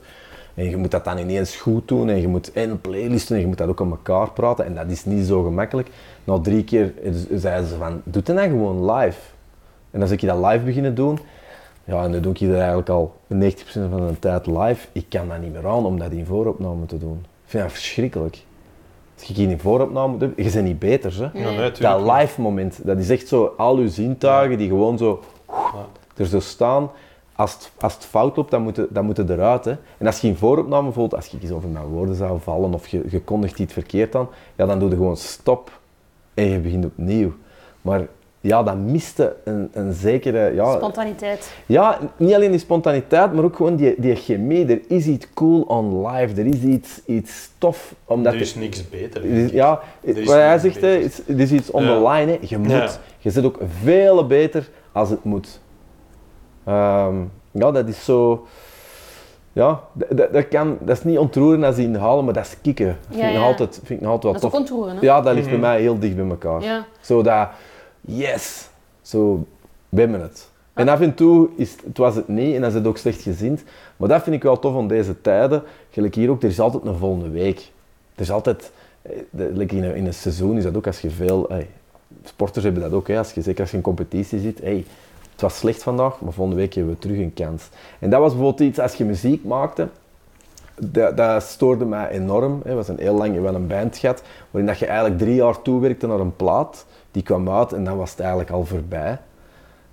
[0.54, 3.48] En je moet dat dan ineens goed doen en je moet en playlisten en je
[3.48, 5.88] moet dat ook aan elkaar praten en dat is niet zo gemakkelijk.
[6.24, 6.94] Na drie keer
[7.34, 9.18] zeiden ze van, doe het dan gewoon live.
[9.92, 11.20] En als ik dat live beginnen doen,
[11.84, 15.28] ja, en dan doe ik dat eigenlijk al 90% van de tijd live, ik kan
[15.28, 17.18] dat niet meer aan om dat in vooropname te doen.
[17.44, 18.44] Ik vind dat verschrikkelijk.
[19.16, 21.40] Als je hier in vooropname doet, je bent niet beter, hè.
[21.40, 25.24] Ja, nee, Dat live moment, dat is echt zo al uw zintuigen die gewoon zo
[26.16, 26.92] er zo staan.
[27.36, 29.66] Als het, als het fout loopt, dan moet het, dan moet het eruit.
[29.66, 29.76] Hè.
[29.98, 32.88] En als je in vooropname voelt, als je iets over mijn woorden zou vallen of
[32.88, 35.80] je, je kondigt iets verkeerd aan, ja, dan doe je gewoon stop
[36.34, 37.34] en je begint opnieuw.
[37.82, 38.08] Maar
[38.44, 40.54] ja, dan miste een, een zekere...
[40.54, 41.54] Ja, Spontaniteit.
[41.66, 44.66] ja, niet alleen die spontaniteit, maar ook gewoon die, die chemie.
[44.68, 47.96] Er is iets cool on live, er is iets, iets tof.
[48.06, 49.22] Omdat Er is niks beter.
[49.24, 51.84] er is- vind ja, Er is wat hij zegt, hè, is, er is iets on
[51.84, 51.94] Ja.
[51.96, 52.32] the line.
[52.32, 52.38] Hè.
[52.42, 52.72] Je moet.
[52.72, 52.90] Ja.
[53.18, 55.60] Je zit ook veel beter als het moet.
[56.66, 57.16] Ehm,
[57.52, 58.46] ja, dat is zo...
[59.54, 62.98] Ja, dat, dat, dat kan, dat is niet ontroeren als inhalen, maar dat is kicken.
[63.10, 64.76] Vind, Ja, ik nog altijd, vind ik nog altijd Dat wel is ook tof.
[64.78, 65.02] ontroeren, hè?
[65.14, 65.60] Ja, dat ligt Mhm.
[65.60, 66.62] bij mij heel dicht bij elkaar.
[66.62, 66.86] Ja.
[67.02, 67.48] Zo dat,
[68.06, 68.70] yes,
[69.02, 69.46] zo,
[69.90, 70.52] we het.
[70.74, 73.22] En af en toe is, het was het niet en dan is het ook slecht
[73.22, 73.64] gezind.
[73.98, 75.64] Maar dat vind ik wel tof aan deze tijden.
[75.90, 77.72] Gelijk hier ook, er is altijd een volgende week.
[78.16, 79.12] Er is altijd, eh,
[79.72, 81.50] in, een, in een seizoen is dat ook als je veel,
[82.24, 84.60] sporters hebben dat ook, hè, als je, zeker als je in competitie zit.
[84.60, 84.86] Hey,
[85.32, 87.70] het was slecht vandaag, maar volgende week hebben we terug een kans.
[88.00, 89.88] En dat was bijvoorbeeld iets, als je muziek maakte,
[90.76, 92.62] dat, dat stoorde mij enorm.
[92.64, 95.62] Het was een heel lang wel een band gehad, waarin dat je eigenlijk drie jaar
[95.62, 96.86] toewerkte naar een plaat.
[97.14, 99.18] Die kwam uit en dan was het eigenlijk al voorbij.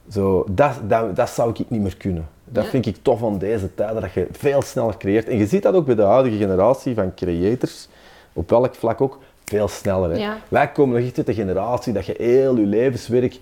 [0.08, 2.28] Zo, dat, dat, dat zou ik niet meer kunnen.
[2.44, 2.70] Dat Ja.
[2.70, 5.28] vind ik tof aan deze tijden, dat je veel sneller creëert.
[5.28, 7.88] En je ziet dat ook bij de huidige generatie van creators,
[8.32, 10.10] op welk vlak ook, veel sneller.
[10.10, 10.16] Hè.
[10.16, 10.36] Ja.
[10.48, 13.38] Wij komen nog echt uit de generatie dat je heel je levenswerk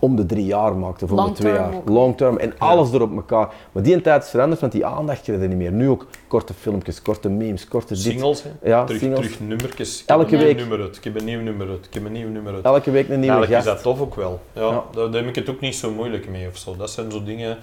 [0.00, 1.74] om de drie jaar maakt, of om de twee jaar.
[1.74, 1.88] ook.
[1.88, 3.52] Long term en alles erop elkaar.
[3.72, 5.72] Maar die tijd is veranderd, want die aandacht krijg je niet meer.
[5.72, 8.02] Nu ook korte filmpjes, korte memes, korte dit.
[8.02, 8.50] Singles, hè.
[8.70, 9.20] Ja, terug, singles.
[9.20, 10.02] terug nummertjes.
[10.02, 10.56] Ik Elke heb een nieuw week.
[10.58, 10.96] nummer uit.
[10.96, 11.86] Ik heb een nieuw nummer uit.
[11.86, 12.64] Ik heb een nieuw nummer uit.
[12.64, 13.76] Elke week een nieuwe Eigenlijk gast.
[13.76, 14.40] is dat tof ook wel.
[14.52, 14.82] Ja, Ja.
[14.92, 16.76] Daar, daar heb ik het ook niet zo moeilijk mee of zo.
[16.76, 17.58] Dat zijn zo dingen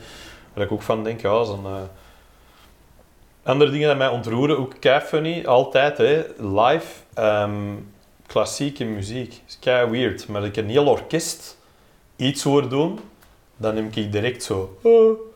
[0.53, 1.65] waar ik ook van denk, ja, zo'n...
[1.65, 1.71] eh,
[3.43, 7.51] Andere dingen die mij ontroeren, ook kei funny, altijd, hè, live, ehm,
[8.27, 9.41] klassieke muziek.
[9.47, 11.57] is kei weird, maar ik een heel orkest
[12.15, 12.99] iets hoor doen,
[13.57, 14.77] dan neem ik direct zo...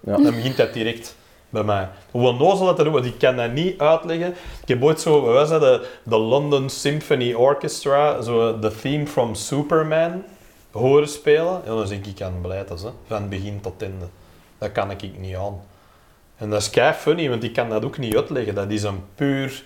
[0.04, 0.18] Ja.
[0.18, 1.16] Dan begint dat direct
[1.50, 1.90] bij mij.
[2.12, 4.36] Hoe onnozel dat er want ik kan dat niet uitleggen.
[4.62, 9.08] Ik heb ooit zo, wat was dat, de, de London Symphony Orchestra, zo de theme
[9.08, 10.24] from Superman,
[10.72, 11.62] horen spelen.
[11.66, 14.06] En dan denk ik aan blijtes, hè, van begin tot einde.
[14.58, 15.62] Dat kan ik niet aan.
[16.38, 18.56] En dat is kei funny, want ik kan dat ook niet uitleggen.
[18.56, 19.64] Dat is een puur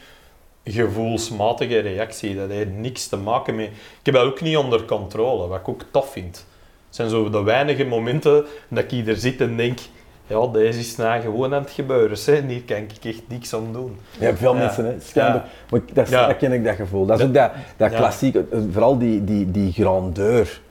[0.64, 2.36] gevoelsmatige reactie.
[2.36, 3.68] Dat heeft niks te maken met...
[3.68, 6.46] Ik heb dat ook niet onder controle, wat ik ook tof vind.
[6.90, 9.80] Het zijn zo de weinige momenten dat ik hier zit en denk...
[10.28, 12.18] Ja, deze is nou gewoon aan het gebeuren.
[12.26, 12.42] Hè.
[12.48, 13.98] Hier kan ik echt niks aan doen.
[14.20, 14.60] Je hebt veel Ja.
[14.60, 14.96] mensen, hè.
[15.00, 15.36] Schijnbaar.
[15.36, 15.50] Ja.
[15.70, 16.28] Maar dat, Ja.
[16.28, 17.06] dat ken ik, dat gevoel.
[17.06, 17.98] Dat is ook dat, dat Ja.
[17.98, 20.62] klassieke, eh, vooral die, die, die grandeur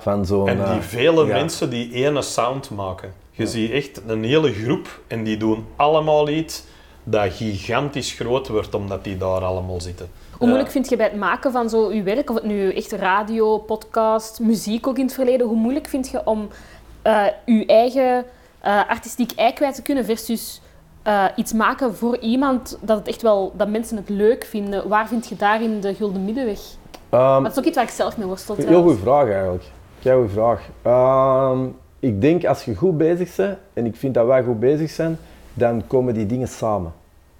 [0.00, 0.48] van zo'n...
[0.48, 3.12] En die eh, vele mensen die ene sound maken.
[3.30, 6.64] Je ziet echt een hele groep en die doen allemaal iets
[7.04, 10.08] dat gigantisch groot wordt omdat die daar allemaal zitten.
[10.38, 12.92] Hoe moeilijk vind je bij het maken van zo je werk, of het nu echt
[12.92, 16.48] radio, podcast, muziek ook in het verleden, hoe moeilijk vind je om
[17.02, 18.24] eh je eigen
[18.60, 20.60] eh, artistiek ei kwijt te kunnen versus
[21.02, 24.88] eh, iets maken voor iemand dat, het echt wel, dat mensen het leuk vinden?
[24.88, 26.60] Waar vind je daarin de gulden middenweg?
[27.08, 29.64] Ehm, Dat is ook iets waar ik zelf mee worstel Heel goede vraag eigenlijk.
[30.02, 30.68] Heel goede vraag.
[30.82, 31.66] Ehm,
[32.00, 35.18] ik denk als je goed bezig bent, en ik vind dat wij goed bezig zijn,
[35.54, 36.92] dan komen die dingen samen.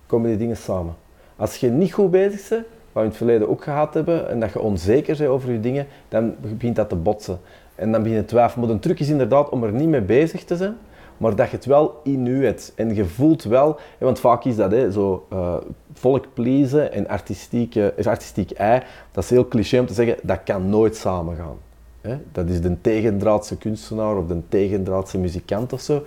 [0.07, 0.95] Komen die dingen samen.
[1.37, 2.67] Als je niet goed bezig bent,
[3.03, 6.35] in het verleden ook gehad hebben, en dat je onzeker bent over je dingen, dan
[6.41, 7.41] begint dat te botsen.
[7.75, 8.67] En dan begin je te twijfelen.
[8.67, 10.77] Maar de truc is inderdaad om er niet mee bezig te zijn,
[11.17, 12.73] maar dat je het wel in je hebt.
[12.77, 15.55] En je voelt wel, want vaak is dat hè, zo eh,
[15.93, 18.83] volk pleasen en artistieke, is artistiek ei,
[19.13, 21.57] dat is heel cliché om te zeggen, dat kan nooit samengaan.
[22.01, 22.17] Hè?
[22.33, 26.03] Dat is de tegendraadse kunstenaar of de tegendraadse muzikant of zo.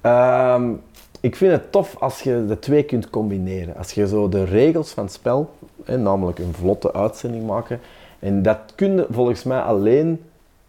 [0.00, 0.72] Ehm,
[1.20, 3.76] ik vind het tof als je de twee kunt combineren.
[3.76, 5.50] Als je zo de regels van het spel,
[5.84, 7.80] hè, namelijk een vlotte uitzending maken,
[8.18, 10.20] en dat kun je volgens mij alleen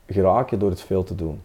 [0.08, 1.42] geraken door het veel te doen.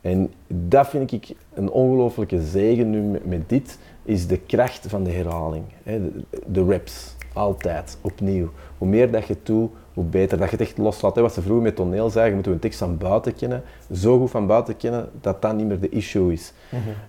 [0.00, 5.10] En dat vind ik een ongelooflijke zegen nu met, dit, is de kracht van de
[5.10, 5.64] herhaling.
[5.82, 8.50] Hè, de, de reps, altijd, opnieuw.
[8.78, 10.38] Hoe meer dat je doet, hoe beter.
[10.38, 11.14] Dat je het echt loslaat.
[11.14, 11.22] Hè.
[11.22, 13.62] Wat ze vroeger met toneel zeiden, je moet een tekst van buiten kennen,
[13.92, 16.52] zo goed van buiten kennen, dat dat niet meer de issue is.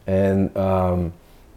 [0.04, 1.00] En ehm,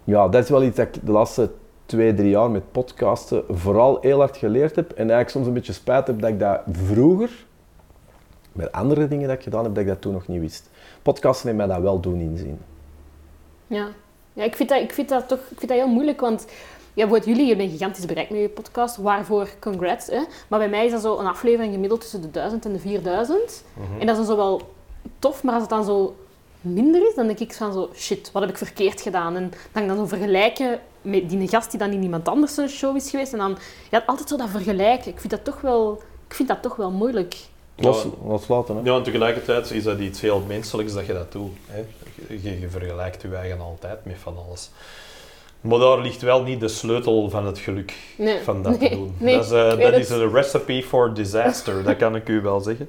[0.04, 1.50] ja, dat is wel iets dat ik de laatste
[1.86, 4.90] twee, drie jaar met podcasten vooral heel hard geleerd heb.
[4.90, 7.30] En eigenlijk soms een beetje spijt heb dat ik dat vroeger,
[8.52, 10.70] met andere dingen dat ik gedaan heb, dat ik dat toen nog niet wist.
[11.02, 12.58] Podcasten heeft mij dat wel doen inzien.
[13.66, 13.88] Ja,
[14.32, 16.46] ja ik, vind dat, ik, vind dat toch, ik vind dat heel moeilijk, want
[16.94, 20.06] ja, jullie hebben een gigantisch bereik met je podcast, waarvoor congrats.
[20.06, 20.20] Hè?
[20.48, 23.64] Maar bij mij is dat zo een aflevering gemiddeld tussen de 1000 en de 4000.
[23.98, 24.60] En dat is dan zo wel
[25.18, 26.16] tof, maar als het dan zo
[26.60, 29.36] minder is, dan denk ik van zo, shit, wat heb ik verkeerd gedaan?
[29.36, 32.54] En dan kan ik dan zo vergelijken met die gast die dan in iemand anders
[32.54, 33.32] zijn show is geweest.
[33.32, 33.58] En dan,
[33.90, 35.10] ja, altijd zo dat vergelijken.
[35.10, 37.36] Ik vind dat toch wel, ik vind dat toch wel moeilijk.
[37.76, 38.08] Los, Ja.
[38.28, 38.80] loslaten, hè?
[38.84, 41.50] Ja, en tegelijkertijd is dat iets heel menselijks dat je dat doet.
[41.66, 41.84] Hè.
[42.28, 44.70] Je, je vergelijkt je eigen altijd met van alles.
[45.60, 48.40] Maar daar ligt wel niet de sleutel van het geluk Nee.
[48.42, 49.14] van dat Nee, te doen.
[49.18, 52.60] nee, dat is, eh, dat is een recipe for disaster, dat kan ik u wel
[52.60, 52.88] zeggen.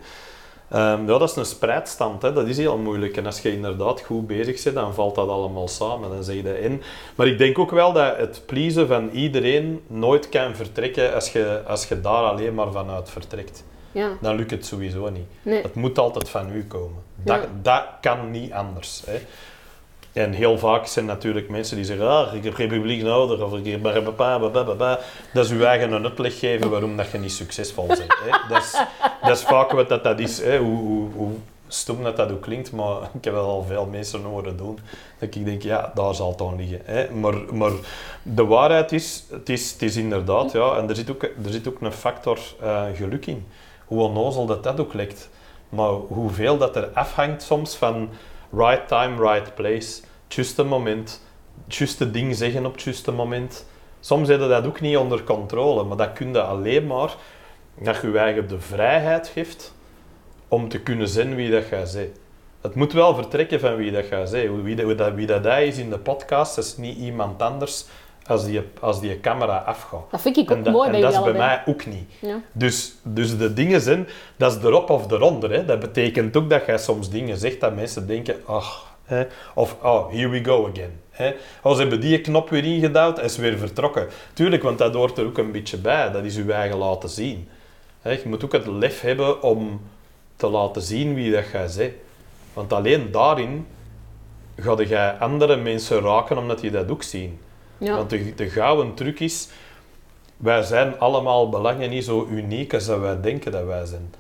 [0.70, 2.34] Ehm, ja, dat is een spreidstand, hè.
[2.34, 3.18] dat is heel moeilijk.
[3.18, 6.09] En als je inderdaad goed bezig bent, dan valt dat allemaal samen.
[6.09, 6.82] Dan zeg je dat in.
[7.15, 11.61] Maar ik denk ook wel dat het pleasen van iedereen nooit kan vertrekken als je,
[11.68, 13.63] als je daar alleen maar vanuit vertrekt.
[13.91, 15.28] Ja, Dan lukt het sowieso niet.
[15.41, 15.61] nee.
[15.61, 17.01] Het moet altijd van u komen.
[17.24, 17.47] Dat, Ja.
[17.61, 19.03] dat kan niet anders.
[19.05, 19.18] Hè.
[20.18, 23.57] En heel vaak zijn natuurlijk mensen die zeggen, ah, ik heb geen publiek nodig, of
[23.57, 23.82] ik heb
[24.18, 24.99] ba.
[25.34, 28.15] Dat is uw eigen een uitleg geven waarom dat je niet succesvol bent.
[28.24, 28.30] Hè.
[28.53, 28.72] Dat, is,
[29.22, 30.57] dat is vaak wat dat, dat is, hè.
[30.57, 31.32] Hoe, hoe, hoe
[31.68, 34.80] stom dat dat ook klinkt, maar ik heb wel al veel mensen horen doen.
[35.20, 36.82] Dat ik denk, ja, daar zal het aan liggen.
[36.84, 37.11] Hè.
[37.11, 37.72] Maar, maar
[38.24, 41.68] de waarheid is, het is, het is inderdaad, ja, en er zit ook, er zit
[41.68, 43.45] ook een factor eh, geluk in.
[43.86, 45.30] Hoe onnozel dat dat ook lijkt.
[45.70, 48.09] Maar hoeveel dat er afhangt soms van
[48.51, 50.01] right time, right place.
[50.28, 51.21] Het juiste moment,
[51.65, 53.65] het juiste ding zeggen op het juiste moment.
[53.99, 57.15] Soms heb je dat ook niet onder controle, maar dat kun je alleen maar
[57.80, 59.73] dat je je eigen de vrijheid geeft
[60.47, 62.17] om te kunnen zijn wie dat jij bent.
[62.61, 64.63] Het moet wel vertrekken van wie dat jij bent.
[64.63, 67.86] Wie dat, wie dat, dat hij is in de podcast, dat is niet iemand anders
[68.28, 70.11] als die, als die camera afgaat.
[70.11, 71.86] Dat vind ik ook En dat, mooi en bij dat jullie is bij mij ook
[71.86, 72.11] niet.
[72.19, 72.41] Ja.
[72.51, 74.07] Dus, dus de dingen zijn,
[74.38, 75.51] dat is erop of eronder.
[75.51, 75.65] Hè.
[75.65, 79.26] Dat betekent ook dat jij soms dingen zegt dat mensen denken, ach, hè.
[79.55, 80.99] of oh, here we go again.
[81.10, 81.34] Hè.
[81.64, 84.08] Oh, ze hebben die knop weer ingedouwd en is weer vertrokken.
[84.34, 86.12] Tuurlijk, want dat hoort er ook een beetje bij.
[86.12, 87.47] Dat is je eigen laten zien.
[88.01, 88.12] Hè.
[88.12, 89.82] Je moet ook het lef hebben om
[90.36, 91.93] te laten zien wie dat jij bent.
[92.53, 93.68] Want alleen daarin
[94.55, 97.39] ga jij andere mensen raken omdat die dat ook zien.
[97.78, 97.95] Ja.
[97.95, 99.49] Want de, de gouden truc is,
[100.38, 104.14] wij zijn allemaal belangen niet zo uniek als dat wij denken dat wij zijn.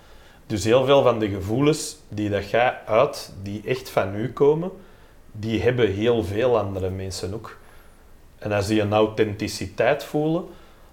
[0.47, 4.71] Dus heel veel van de gevoelens die dat jij uit, die echt van u komen,
[5.31, 7.57] die hebben heel veel andere mensen ook.
[8.37, 10.45] En als die een authenticiteit voelen,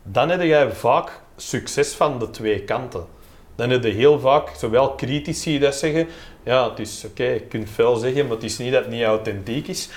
[0.02, 3.06] dan heb jij vaak succes van de twee kanten.
[3.54, 6.08] Dan heb je heel vaak zowel critici dat zeggen,
[6.42, 9.02] ja, het is oké, je kunt veel zeggen, maar het is niet dat het niet
[9.02, 9.88] authentiek is.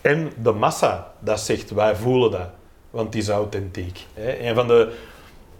[0.00, 2.48] En de massa dat zegt, wij voelen dat,
[2.90, 4.06] want het is authentiek.
[4.14, 4.48] Hè.
[4.48, 4.92] Een van de De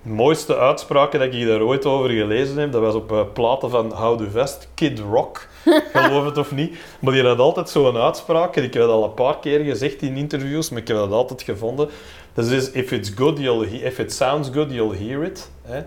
[0.08, 3.92] mooiste uitspraken dat ik daar ooit over gelezen heb, dat was op uh, platen van
[3.92, 5.46] How the Vest, Kid Rock.
[5.92, 6.78] Geloof het of niet.
[7.00, 8.56] Maar die had altijd zo'n uitspraak.
[8.56, 11.12] En ik heb dat al een paar keer gezegd in interviews, maar ik heb dat
[11.12, 11.88] altijd gevonden.
[12.32, 15.50] Dat is, if it's good, you'll if it sounds good, you'll hear it.
[15.68, 15.78] Eh?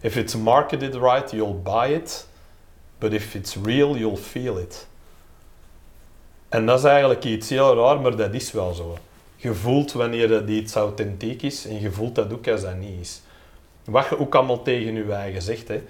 [0.00, 2.26] If it's marketed right, you'll buy it.
[2.98, 4.86] But if it's real, you'll feel it.
[6.48, 8.98] En dat is eigenlijk iets heel raar, maar dat is wel zo.
[9.36, 13.00] Je voelt wanneer dat iets authentiek is en je voelt dat ook als dat niet
[13.00, 13.20] is.
[13.84, 15.68] Wat je ook allemaal tegen je eigen zegt.
[15.68, 15.82] Hè.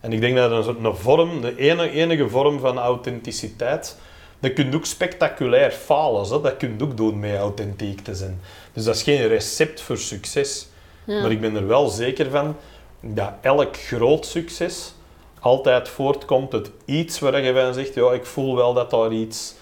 [0.00, 3.98] En ik denk dat een, een vorm, de enige, enige vorm van authenticiteit,
[4.38, 6.22] dat kun je ook spectaculair falen.
[6.22, 6.40] Hè.
[6.40, 8.40] Dat kun je ook doen met authentiek te zijn.
[8.72, 10.68] Dus dat is geen recept voor succes.
[11.04, 12.56] Maar ik ben er wel zeker van
[13.00, 14.92] dat elk groot succes
[15.40, 19.54] altijd voortkomt uit iets waar je van zegt, ja, ik voel wel dat daar iets...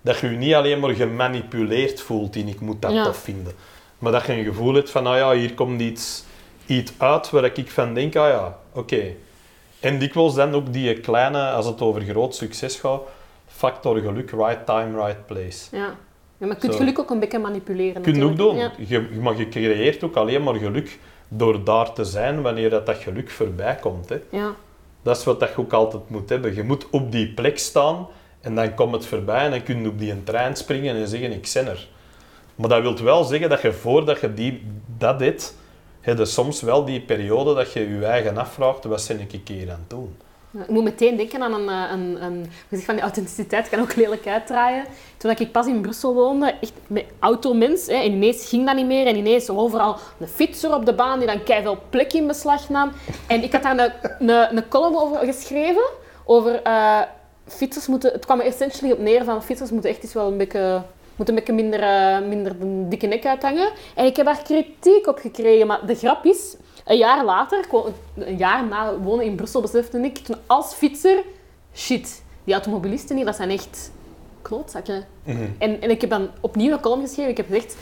[0.00, 3.52] Dat je je niet alleen maar gemanipuleerd voelt in ik moet dat tof vinden.
[3.98, 6.24] Maar dat je een gevoel hebt van, ah ja, hier komt iets,
[6.66, 9.14] iets uit waar ik van denk, ah ja, oké.
[9.80, 13.00] En dikwijls dan ook die kleine, als het over groot succes gaat,
[13.46, 15.76] factor geluk, right time, right place.
[15.76, 15.96] Ja.
[16.38, 18.02] Ja, maar je kunt geluk ook een beetje manipuleren.
[18.02, 18.70] Kun je ook doen.
[18.86, 20.98] Je, maar je creëert ook alleen maar geluk
[21.28, 24.08] door daar te zijn wanneer dat, dat geluk voorbij komt.
[24.08, 24.20] Hè.
[24.30, 24.54] Ja.
[25.02, 26.54] Dat is wat je ook altijd moet hebben.
[26.54, 28.06] Je moet op die plek staan
[28.40, 31.32] en dan komt het voorbij en dan kun je op die trein springen en zeggen
[31.32, 31.88] ik ben er.
[32.54, 34.62] Maar dat wil wel zeggen dat je voordat je die,
[34.98, 35.54] dat deed,
[36.04, 39.70] heb je soms wel die periode dat je je eigen afvraagt, wat ben ik keer
[39.70, 40.16] aan het doen?
[40.60, 41.90] Ik moet meteen denken aan een, eh,
[42.22, 44.84] een, een van die authenticiteit, kan ook lelijk uitdraaien.
[45.16, 48.86] Toen ik pas in Brussel woonde, echt met automens, hè, en ineens ging dat niet
[48.86, 49.06] meer.
[49.06, 52.92] En ineens overal een fietser op de baan die dan veel plek in beslag nam.
[53.26, 55.84] En ik had daar een, een, column over geschreven,
[56.24, 57.00] over uh,
[57.46, 58.12] fietsers moeten...
[58.12, 60.82] Het kwam er essentially op neer van fietsers moeten echt eens wel een beetje
[61.16, 63.70] moet een beetje minder, uh, minder de dikke nek uithangen.
[63.94, 65.66] En ik heb daar kritiek op gekregen.
[65.66, 67.64] Maar de grap is, een jaar later,
[68.14, 71.22] een jaar na wonen in Brussel, besefte ik toen als fietser,
[71.74, 73.90] shit, die automobilisten hier, dat zijn echt
[74.42, 75.04] klootzakken.
[75.24, 77.30] Mm en, en ik heb dan opnieuw een column geschreven.
[77.30, 77.76] Ik heb gezegd,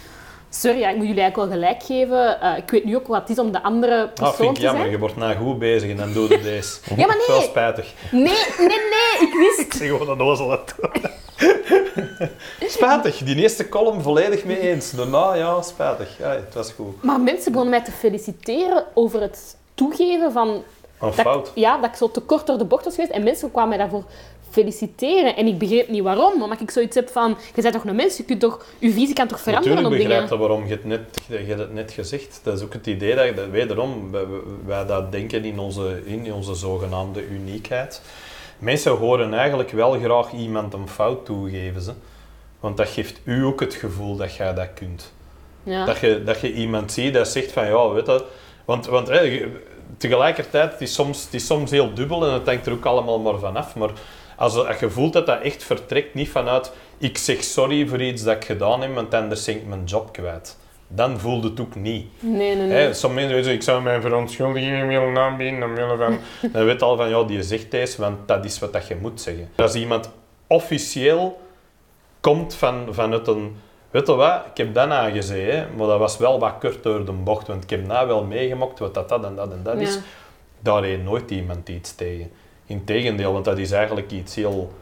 [0.49, 2.39] sorry, ja, ik moet jullie eigenlijk wel gelijk geven.
[2.43, 4.63] Uh, ik weet nu ook wat het is om de andere persoon ah, vind ik
[4.63, 4.91] jammer.
[4.91, 6.79] Je wordt nou goed bezig en dan doe je deze.
[6.97, 7.27] ja, maar nee.
[7.27, 7.93] Wel spijtig.
[8.11, 8.23] Nee,
[8.59, 9.29] nee, nee.
[9.29, 9.61] Ik wist...
[9.67, 10.51] ik zeg gewoon een ozel
[12.77, 13.17] spijtig.
[13.19, 14.91] Die eerste column volledig mee eens.
[14.91, 16.19] Daarna, ja, spijtig.
[16.19, 17.03] Ja, het was goed.
[17.03, 20.63] Maar mensen begonnen mij te feliciteren over het toegeven van...
[21.01, 21.53] Een fout.
[21.55, 23.13] ja, dat ik zo te kort door de bocht was geweest.
[23.13, 24.05] En mensen kwamen mij daarvoor
[24.51, 25.37] feliciteren.
[25.37, 27.37] En ik begreep niet waarom, omdat ik zoiets heb van...
[27.55, 30.09] Je bent toch een mens, je, kunt toch, je visie kan toch veranderen Natuurlijk op
[30.09, 30.21] dingen?
[30.21, 30.67] begrijp waarom.
[30.67, 32.41] Je het, net, je hebt het net gezegd.
[32.43, 34.25] Dat is ook het idee dat, dat wederom, wij,
[34.67, 38.01] wij dat denken in onze, in onze zogenaamde uniekheid.
[38.63, 41.83] Mensen horen eigenlijk wel graag iemand een fout toegeven.
[41.83, 41.93] Ze.
[42.61, 45.13] Want dat geeft u ook het gevoel dat jij dat kunt.
[45.63, 45.85] Ja.
[45.85, 48.25] Dat, je, dat je iemand ziet dat zegt van ja, weet je...
[48.65, 49.51] Want, want hè,
[49.97, 53.19] tegelijkertijd, het is, soms, het is soms heel dubbel en het hangt er ook allemaal
[53.19, 53.75] maar vanaf.
[53.75, 53.91] Maar
[54.37, 58.23] als, als je voelt dat dat echt vertrekt, niet vanuit ik zeg sorry voor iets
[58.23, 60.59] dat ik gedaan heb, want anders ben ik mijn job kwijt.
[60.95, 62.07] Dan voelde het ook niet.
[62.21, 62.95] Nee, nee, nee.
[62.95, 66.19] sommige mensen zeggen, ik zou mijn verontschuldiging willen aanbieden, omwille van...
[66.53, 69.21] dan weet al van, ja, die zegt deze, want dat is wat dat je moet
[69.21, 69.49] zeggen.
[69.57, 70.11] Als iemand
[70.47, 71.41] officieel
[72.21, 73.57] komt van, vanuit een...
[73.91, 77.13] Weet je wat, ik heb dat aangezegd, maar dat was wel wat kort door de
[77.13, 79.99] bocht, want ik heb nou wel meegemaakt wat dat, dat en dat en dat is.
[80.61, 82.31] Daar heeft nooit iemand iets tegen.
[82.67, 84.73] Integendeel, want dat is eigenlijk iets heel,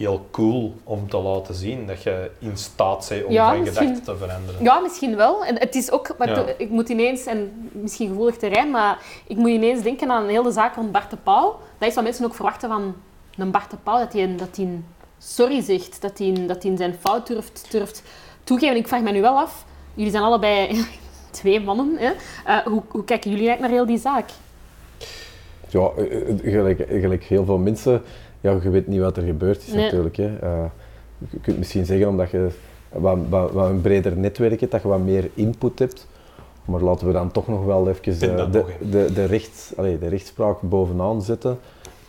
[0.00, 4.02] heel cool om te laten zien, dat je in staat bent om ja, van gedachten
[4.02, 4.62] te veranderen.
[4.62, 5.44] Ja, misschien wel.
[5.44, 9.50] En het is ook, maar ik moet ineens, en misschien gevoelig terrein, maar ik moet
[9.50, 11.58] ineens denken aan een hele zaak rond Bart de Pauw.
[11.78, 12.94] Dat is wat mensen ook verwachten van
[13.36, 14.68] een Bart de Pauw, dat hij, dat hij
[15.18, 18.02] sorry zegt, dat hij, dat hij zijn fout durft, durft
[18.44, 18.76] toegeven.
[18.76, 20.84] Ik vraag me nu wel af, jullie zijn allebei
[21.30, 22.12] twee mannen, hè?
[22.46, 24.30] Uh, hoe, hoe kijken jullie eigenlijk naar heel die zaak?
[25.68, 28.02] Ja, eh, eh, gelijk, gelijk heel veel mensen,
[28.40, 30.16] ja, je weet niet wat er gebeurd is natuurlijk.
[30.16, 30.28] Hè.
[30.42, 30.64] Uh,
[31.30, 32.48] je kunt misschien zeggen omdat je
[32.92, 36.08] wat, wat, wat, een breder netwerk hebt, dat je wat meer input hebt.
[36.64, 40.60] Maar laten we dan toch nog wel even de, de, de, de, rechts, de rechtspraak
[40.60, 41.58] bovenaan zetten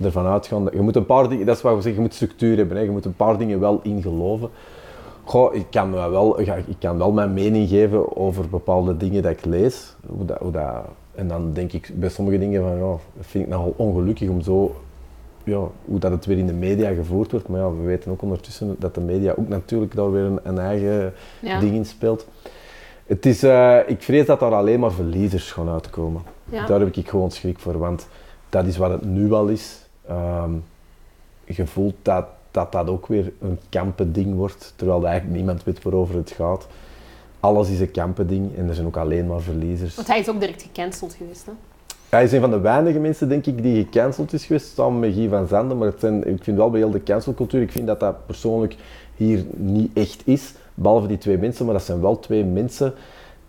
[0.04, 0.64] ervan uitgaan.
[0.64, 2.78] Dat, je moet een paar dingen, dat is wat we zeggen, je moet structuur hebben.
[2.78, 2.84] Hè.
[2.84, 4.50] Je moet een paar dingen wel in geloven.
[5.24, 9.46] Goh, ik kan, wel, ik kan wel mijn mening geven over bepaalde dingen dat ik
[9.46, 9.96] lees.
[10.08, 10.86] Hoe dat, hoe dat,
[11.16, 14.42] en dan denk ik bij sommige dingen van, ja, dat vind ik nogal ongelukkig om
[14.42, 14.76] zo,
[15.44, 17.48] ja, hoe dat het weer in de media gevoerd wordt.
[17.48, 20.60] Maar ja, we weten ook ondertussen dat de media ook natuurlijk daar weer een, een
[20.60, 21.14] eigen
[21.60, 22.28] ding in speelt.
[23.06, 26.22] Het is, uh, ik vrees dat daar alleen maar verliezers gaan uitkomen.
[26.68, 28.08] Daar heb ik gewoon schrik voor, want
[28.50, 29.88] dat is wat het nu al is.
[30.10, 30.64] Um,
[31.46, 36.16] je voelt dat, dat dat ook weer een kampending wordt, terwijl eigenlijk niemand weet waarover
[36.16, 36.68] het gaat.
[37.40, 39.96] Alles is een kampending en er zijn ook alleen maar verliezers.
[39.96, 41.52] Want hij is ook direct gecanceld geweest, hè?
[42.12, 45.14] Hij is een van de weinige mensen, denk ik, die gecanceld is geweest, samen met
[45.14, 45.78] Guy van Zanden.
[45.78, 48.76] Maar het zijn, ik vind wel bij heel de cancelcultuur, ik vind dat dat persoonlijk
[49.16, 50.54] hier niet echt is.
[50.74, 52.94] Behalve die twee mensen, maar dat zijn wel twee mensen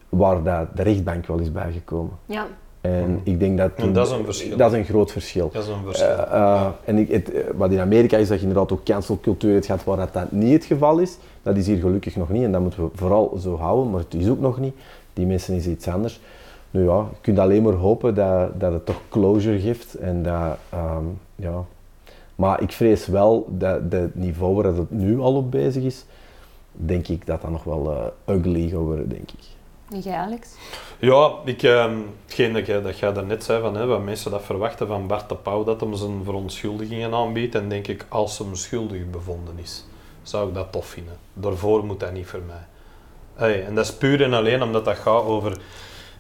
[0.09, 2.13] waar dat de rechtbank wel is bijgekomen.
[2.27, 2.47] Ja.
[2.81, 3.71] En ik denk dat...
[3.77, 4.57] En dat is een verschil.
[4.57, 5.51] Dat is een groot verschil.
[5.53, 6.09] Dat is een verschil.
[6.09, 9.53] Eh, eh, en ik, het, eh, wat in Amerika is dat je inderdaad ook cancelcultuur
[9.53, 11.17] hebt gehad waar dat, dat niet het geval is.
[11.43, 14.15] Dat is hier gelukkig nog niet en dat moeten we vooral zo houden, maar het
[14.15, 14.75] is ook nog niet.
[15.13, 16.21] Die mensen is iets anders.
[16.73, 20.59] Nu ja, je kunt alleen maar hopen dat, dat het toch closure geeft en dat,
[20.71, 21.05] ehm,
[21.37, 21.65] ja.
[22.35, 26.05] Maar ik vrees wel dat het niveau waar het nu al op bezig is,
[26.73, 29.45] denk ik dat dat nog wel ugly gaat worden, denk ik.
[29.93, 30.55] En jij, Alex?
[30.99, 31.93] Ja, ik, eh,
[32.25, 35.29] hetgeen dat, jij, dat jij daarnet zei, van, hè, wat mensen dat verwachten van Bart
[35.29, 37.55] de Pauw, dat hem zijn verontschuldigingen aanbiedt.
[37.55, 39.85] En denk ik, als hem schuldig bevonden is,
[40.23, 41.17] zou ik dat tof vinden.
[41.35, 42.67] Daarvoor moet dat niet voor mij.
[43.35, 45.59] Hey, en dat is puur en alleen omdat dat gaat over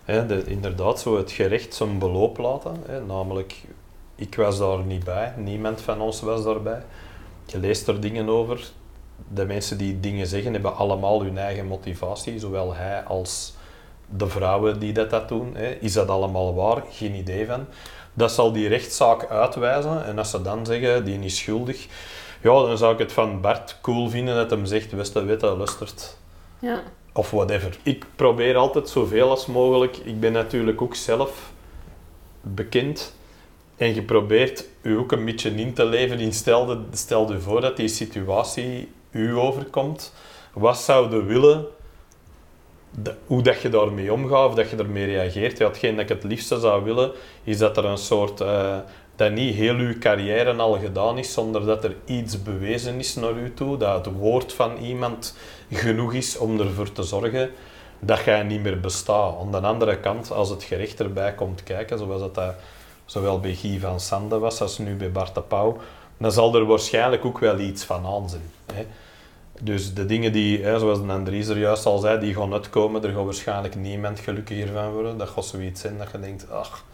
[0.05, 2.77] hè, de, inderdaad zo het gerecht zijn beloop laten.
[2.87, 3.63] Hè, namelijk,
[4.15, 6.83] ik was daar niet bij, niemand van ons was daarbij.
[7.47, 8.71] Je leest er dingen over.
[9.35, 13.55] De mensen die dingen zeggen hebben allemaal hun eigen motivatie, zowel hij als
[14.17, 15.55] de vrouwen die dat, dat doen.
[15.55, 15.71] Hè.
[15.71, 16.83] Is dat allemaal waar?
[16.91, 17.67] Geen idee van.
[18.15, 20.05] Dat zal die rechtszaak uitwijzen.
[20.05, 21.87] En als ze dan zeggen, die is schuldig,
[22.41, 25.57] ja, dan zou ik het van Bart cool vinden dat hem zegt, wist dat, witte
[25.57, 26.17] lustert.
[26.59, 26.83] Ja.
[27.13, 27.77] Of whatever.
[27.83, 29.97] Ik probeer altijd zoveel als mogelijk.
[29.97, 31.53] Ik ben natuurlijk ook zelf
[32.41, 33.15] bekend.
[33.77, 37.61] En je probeert u ook een beetje in te leven in stel, stel je voor
[37.61, 40.15] dat die situatie u overkomt.
[40.53, 41.67] Wat zou je willen
[43.27, 45.59] hoe dat je daarmee omgaat of dat je ermee reageert.
[45.59, 47.13] Ja, hetgeen dat ik het liefste zou willen,
[47.45, 48.41] is dat er een soort...
[48.41, 48.77] Uh,
[49.17, 53.37] dat niet heel uw carrière al gedaan is zonder dat er iets bewezen is naar
[53.37, 53.77] u toe.
[53.77, 55.37] Dat het woord van iemand
[55.73, 57.51] genoeg is om ervoor te zorgen
[58.01, 59.39] dat jij niet meer bestaat.
[59.41, 62.55] Aan de andere kant, als het gerecht erbij komt kijken, zoals dat, dat
[63.05, 65.77] zowel bij Guy van Sande was als nu bij Bart de Pauw,
[66.17, 68.51] dan zal er waarschijnlijk ook wel iets van aan zijn.
[68.73, 68.87] Hè.
[69.61, 73.13] Dus de dingen die, hè, zoals Andries er juist al zei, die gaan uitkomen, er
[73.13, 75.19] gaat waarschijnlijk niemand gelukkiger van worden.
[75.19, 76.85] Dat gaat zoiets zijn dat je denkt, ach,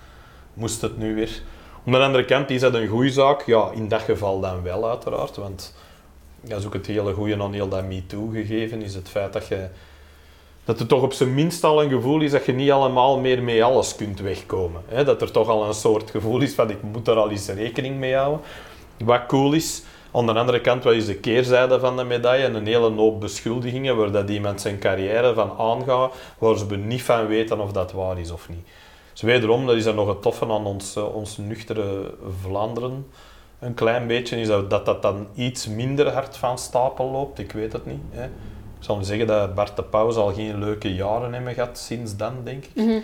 [0.54, 1.42] moest het nu weer.
[1.86, 3.42] Aan de andere kant is dat een goede zaak.
[3.46, 5.74] Ja, in dat geval dan wel uiteraard, want
[6.40, 9.46] dat is ook het hele goede aan heel dat MeToo gegeven, is het feit dat
[9.46, 9.68] je
[10.64, 13.42] dat er toch op zijn minst al een gevoel is dat je niet allemaal meer
[13.42, 14.82] mee alles kunt wegkomen.
[15.04, 17.96] dat er toch al een soort gevoel is van ik moet er al eens rekening
[17.96, 18.40] mee houden.
[19.04, 19.82] Wat cool is,
[20.12, 22.44] aan de andere kant, wat is de keerzijde van de medaille?
[22.44, 27.26] Een hele hoop beschuldigingen waar dat iemand zijn carrière van aangaat, waar ze niet van
[27.26, 28.66] weten of dat waar is of niet.
[29.12, 33.06] Dus wederom, dat is dan nog het toffe aan ons, eh, ons nuchtere Vlaanderen.
[33.58, 37.38] Een klein beetje is dat, dat dat dan iets minder hard van stapel loopt.
[37.38, 38.02] Ik weet het niet.
[38.10, 38.24] Hè.
[38.24, 42.34] Ik zal zeggen dat Bart de Pauw al geen leuke jaren hebben gehad sinds dan,
[42.44, 42.74] denk ik.
[42.74, 42.98] Mhm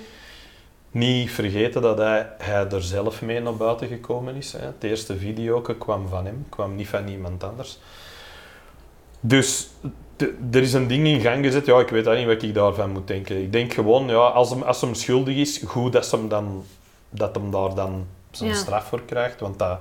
[0.94, 4.52] niet vergeten dat hij, hij er zelf mee naar buiten gekomen is.
[4.52, 4.58] Hè.
[4.58, 7.78] Het eerste video kwam van hem, kwam niet van iemand anders.
[9.20, 9.68] Dus
[10.50, 11.66] er is een ding in gang gezet.
[11.66, 13.42] Ja, ik weet niet wat ik daarvan moet denken.
[13.42, 16.64] Ik denk gewoon, ja, als, hem, als hem schuldig is, goed dat, hem dan,
[17.10, 19.40] dat hem daar dan zijn straf voor krijgt.
[19.40, 19.78] Want dat,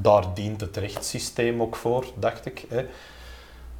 [0.00, 2.64] daar dient het rechtssysteem ook voor, dacht ik.
[2.68, 2.86] Hè.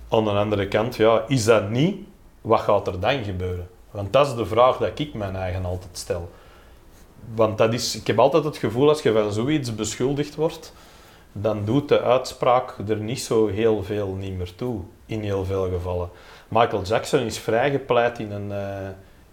[0.09, 1.97] Aan de andere kant, ja, is dat niet,
[2.41, 3.69] wat gaat er dan gebeuren?
[3.91, 6.29] Want dat is de vraag die ik mijn eigen altijd stel
[7.35, 10.73] want dat is, ik heb altijd het gevoel als je van zoiets beschuldigd wordt,
[11.33, 15.69] dan doet de uitspraak er niet zo heel veel niet meer toe, in heel veel
[15.69, 16.09] gevallen.
[16.49, 18.89] Michael Jackson is vrijgepleit in een, uh,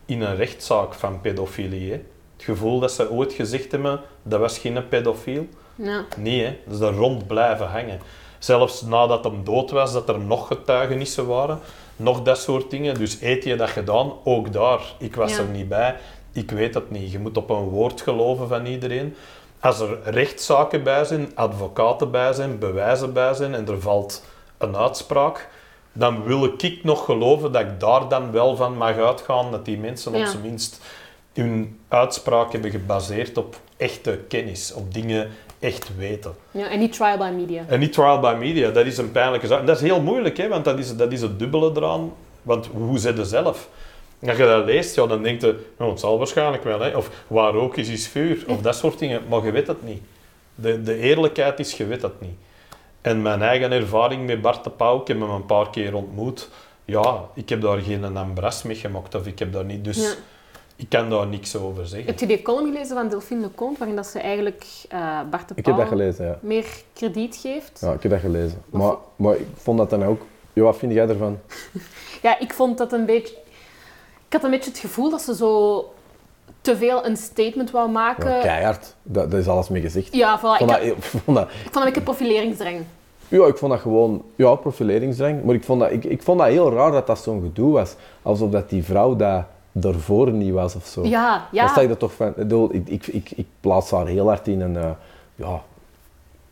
[0.06, 1.92] in een rechtszaak van pedofilie.
[1.92, 2.04] Het
[2.38, 5.48] gevoel dat ze ooit gezegd hebben, dat was geen pedofiel.
[5.76, 6.06] Ja.
[6.18, 6.58] Nee, hè.
[6.66, 8.00] dat is rond blijven hangen.
[8.40, 11.60] Zelfs nadat hem dood was, dat er nog getuigenissen waren,
[11.96, 12.96] nog dat soort dingen.
[12.96, 14.12] Dus eet je dat gedaan?
[14.24, 14.82] Ook daar.
[15.00, 15.96] Ik was er niet bij.
[16.32, 17.12] Ik weet het niet.
[17.12, 19.16] Je moet op een woord geloven van iedereen.
[19.60, 24.24] Als er rechtszaken bij zijn, advocaten bij zijn, bewijzen bij zijn en er valt
[24.58, 25.50] een uitspraak,
[25.94, 29.78] dan wil ik nog geloven dat ik daar dan wel van mag uitgaan dat die
[29.78, 30.82] mensen op zijn minst
[31.34, 35.32] hun uitspraak hebben gebaseerd op echte kennis, op dingen
[35.64, 36.36] echt weten.
[36.52, 37.64] Ja, en niet trial by media.
[37.68, 39.60] En niet trial by media, dat is een pijnlijke zaak.
[39.60, 42.14] En dat is heel moeilijk, hè, want dat is, dat is het dubbele eraan.
[42.42, 43.70] Want hoe zit je zelf?
[44.28, 46.80] Als je dat leest, ja, dan denk je, oh, het zal waarschijnlijk wel.
[46.80, 46.98] Hè.
[46.98, 48.44] Of waar ook is, is vuur.
[48.48, 49.22] Of dat soort dingen.
[49.30, 50.02] Maar je weet het niet.
[50.56, 52.36] De, de eerlijkheid is, je weet het niet.
[53.02, 56.50] En mijn eigen ervaring met Bart de Pauw, ik heb hem een paar keer ontmoet.
[56.86, 59.16] Ja, ik heb daar geen ambras mee gemaakt.
[59.16, 59.84] Of ik heb daar niet...
[59.84, 60.18] Dus
[60.84, 62.08] ik kan daar niks over zeggen.
[62.10, 65.00] Heb je die column gelezen van Delphine Leconte, waarin dat ze eigenlijk uh,
[65.30, 66.38] Bart de Pauw ik heb dat gelezen, ja.
[66.42, 67.80] meer krediet geeft?
[67.82, 68.62] Ja, ik heb dat gelezen.
[68.70, 70.22] Maar, maar ik vond dat dan ook...
[70.54, 71.40] Ja, wat vind jij ervan?
[72.22, 73.36] ja, ik vond dat een beetje
[74.28, 75.94] ik had een beetje het gevoel dat ze zo
[76.62, 78.30] te veel een statement wou maken.
[78.30, 78.96] Ja, Ja, keihard.
[79.04, 80.08] Dat, dat is alles mee gezegd.
[80.08, 80.12] voilà.
[80.12, 82.78] Ik Ik, vond dat, had- ik vond dat, ik vond dat een beetje profileringsdrang.
[83.28, 85.44] ja, ik vond dat gewoon ja, profileringsdrang.
[85.44, 87.96] Maar ik vond, dat, ik, ik vond dat heel raar dat dat zo'n gedoe was.
[88.22, 89.44] Alsof dat die vrouw dat
[89.74, 91.06] daarvoor niet was of zo.
[91.06, 91.62] Ja, ja.
[91.62, 92.34] Dan sta je er toch van...
[92.38, 94.78] Ik, ik, ik, ik, ik plaats haar heel hard in een...
[94.78, 94.90] eh,
[95.36, 95.62] ja,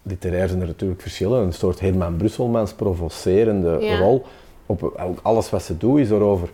[0.01, 1.41] literair zijn er natuurlijk verschillen.
[1.41, 3.97] Een soort Herman Brusselmans provocerende Ja.
[3.99, 4.25] rol.
[4.65, 6.49] Op, ook alles wat ze doet is erover.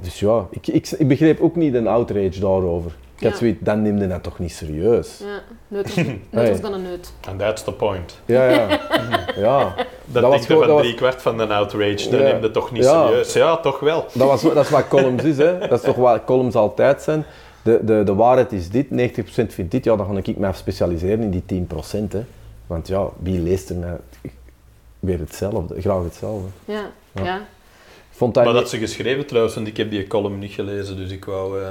[0.00, 2.96] Dus ja, ik, ik, ik begreep ook niet een outrage daarover.
[3.18, 5.18] Ik had zoiets, dan neemde dat toch niet serieus.
[5.18, 7.12] Ja, neut was, neut was dan een neut.
[7.28, 8.20] And that's the point.
[8.24, 8.68] Ja, ja.
[9.36, 9.74] ja.
[10.04, 12.32] Dat, was denkt gewoon- van dat was- drie kwart van een outrage, dat Ja.
[12.32, 13.06] neem je toch niet Ja.
[13.06, 13.32] serieus?
[13.32, 14.06] Ja, toch wel.
[14.12, 15.58] Dat, was, dat is wat columns is, hè.
[15.58, 17.24] Dat is toch wat columns altijd zijn.
[17.62, 18.90] De, de, de waarheid is dit, 90%
[19.52, 22.08] vindt dit, ja, dan ga ik mij specialiseren in die 10%.
[22.12, 22.24] Hè.
[22.66, 23.96] Want ja, wie leest er nou
[25.00, 26.48] weer hetzelfde, graag hetzelfde.
[26.64, 27.40] Ja, Ja.
[28.10, 30.96] vond dat, Maar niet- dat ze geschreven trouwens, want ik heb die column niet gelezen,
[30.96, 31.62] dus ik wou...
[31.62, 31.68] eh,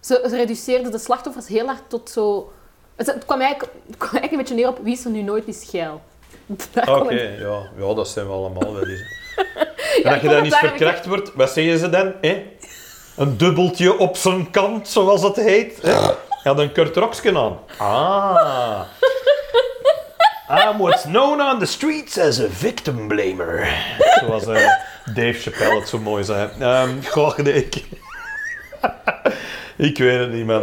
[0.00, 2.52] Ze, ze reduceerden de slachtoffers heel hard tot zo...
[2.96, 5.22] Het, het kwam eigenlijk, het kwam eigenlijk een beetje neer op wie is er nu
[5.22, 6.02] nooit niet geil.
[6.86, 9.02] Oké, ja, ja, dat zijn we allemaal wel eens.
[10.02, 12.12] Ja, en als je dan eens eigenlijk- verkracht wordt, wat zeggen ze dan?
[12.20, 12.46] Hè?
[13.16, 15.82] Een dubbeltje op zijn kant, zoals het heet.
[15.82, 15.90] Hè?
[16.44, 17.58] Ja, dan Kurt Roksken aan.
[17.78, 18.82] Ah.
[20.50, 23.68] I'm what's known on the streets as a victim blamer.
[24.20, 24.68] Zoals eh,
[25.14, 26.50] Dave Chappelle het zo mooi zei.
[26.60, 27.68] Ehm goh, nee,
[29.86, 29.98] ik...
[29.98, 30.62] weet het niet, man.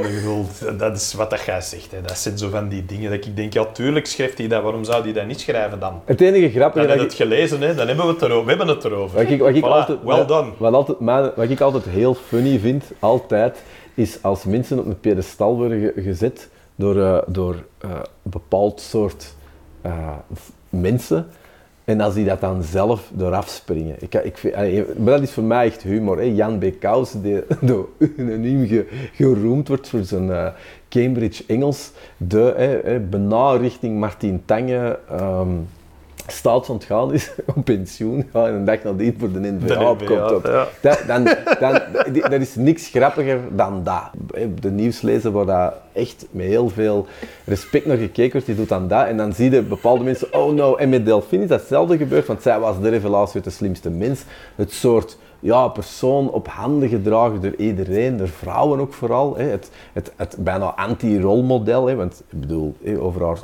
[0.77, 1.91] Dat is wat dat jij zegt.
[1.91, 2.01] Hè.
[2.01, 4.63] Dat zijn zo van die dingen dat ik denk, ja, tuurlijk schrijft hij dat.
[4.63, 6.01] Waarom zou hij dat niet schrijven dan?
[6.05, 7.75] Het enige grappige Dan dat heb je ik, het gelezen, hè?
[7.75, 8.43] dan hebben we het erover.
[8.43, 9.17] We hebben het erover.
[9.17, 10.51] wat ik, wat ik Voilà, altijd, well done.
[10.57, 10.97] Wat, altijd,
[11.35, 13.63] wat ik altijd heel funny vind, altijd,
[13.93, 18.81] is als mensen op een piedestal worden ge- gezet door, eh, door eh, een bepaald
[18.81, 19.35] soort
[19.81, 20.09] eh,
[20.69, 21.27] mensen.
[21.87, 23.95] En als die dat dan zelf eraf springen.
[23.99, 24.55] Ik, ik vind,
[24.97, 26.17] maar dat is voor mij echt humor.
[26.17, 26.23] Hè.
[26.23, 26.65] Jan B.
[26.79, 30.47] Kous, die door unaniem ge- geroemd wordt voor zijn eh,
[30.89, 31.91] Cambridge Engels.
[32.17, 35.49] De hè, hè, richting Martin Tange ehm
[36.27, 40.31] staatsontgaan is, op pensioen gaat en een dag nadien voor de NVA opkomt.
[40.31, 40.45] Op.
[40.45, 40.67] ja.
[40.81, 41.23] Dat, dan,
[41.59, 41.81] dan,
[42.29, 44.09] dat is niks grappiger dan dat.
[44.59, 47.07] De nieuwslezer waar dat echt met heel veel
[47.45, 49.07] respect naar gekeken wordt, die doet dan dat.
[49.07, 50.75] En dan zie je bepaalde mensen, oh no.
[50.75, 54.23] En met Delphine is datzelfde gebeurd, want zij was de revelatie uit de slimste mens.
[54.55, 59.37] Het soort ja, persoon op handen gedragen door iedereen, door vrouwen ook vooral.
[59.37, 59.43] Hè.
[59.43, 63.37] Het, het, het bijna anti-rolmodel, want ik bedoel, hè, over haar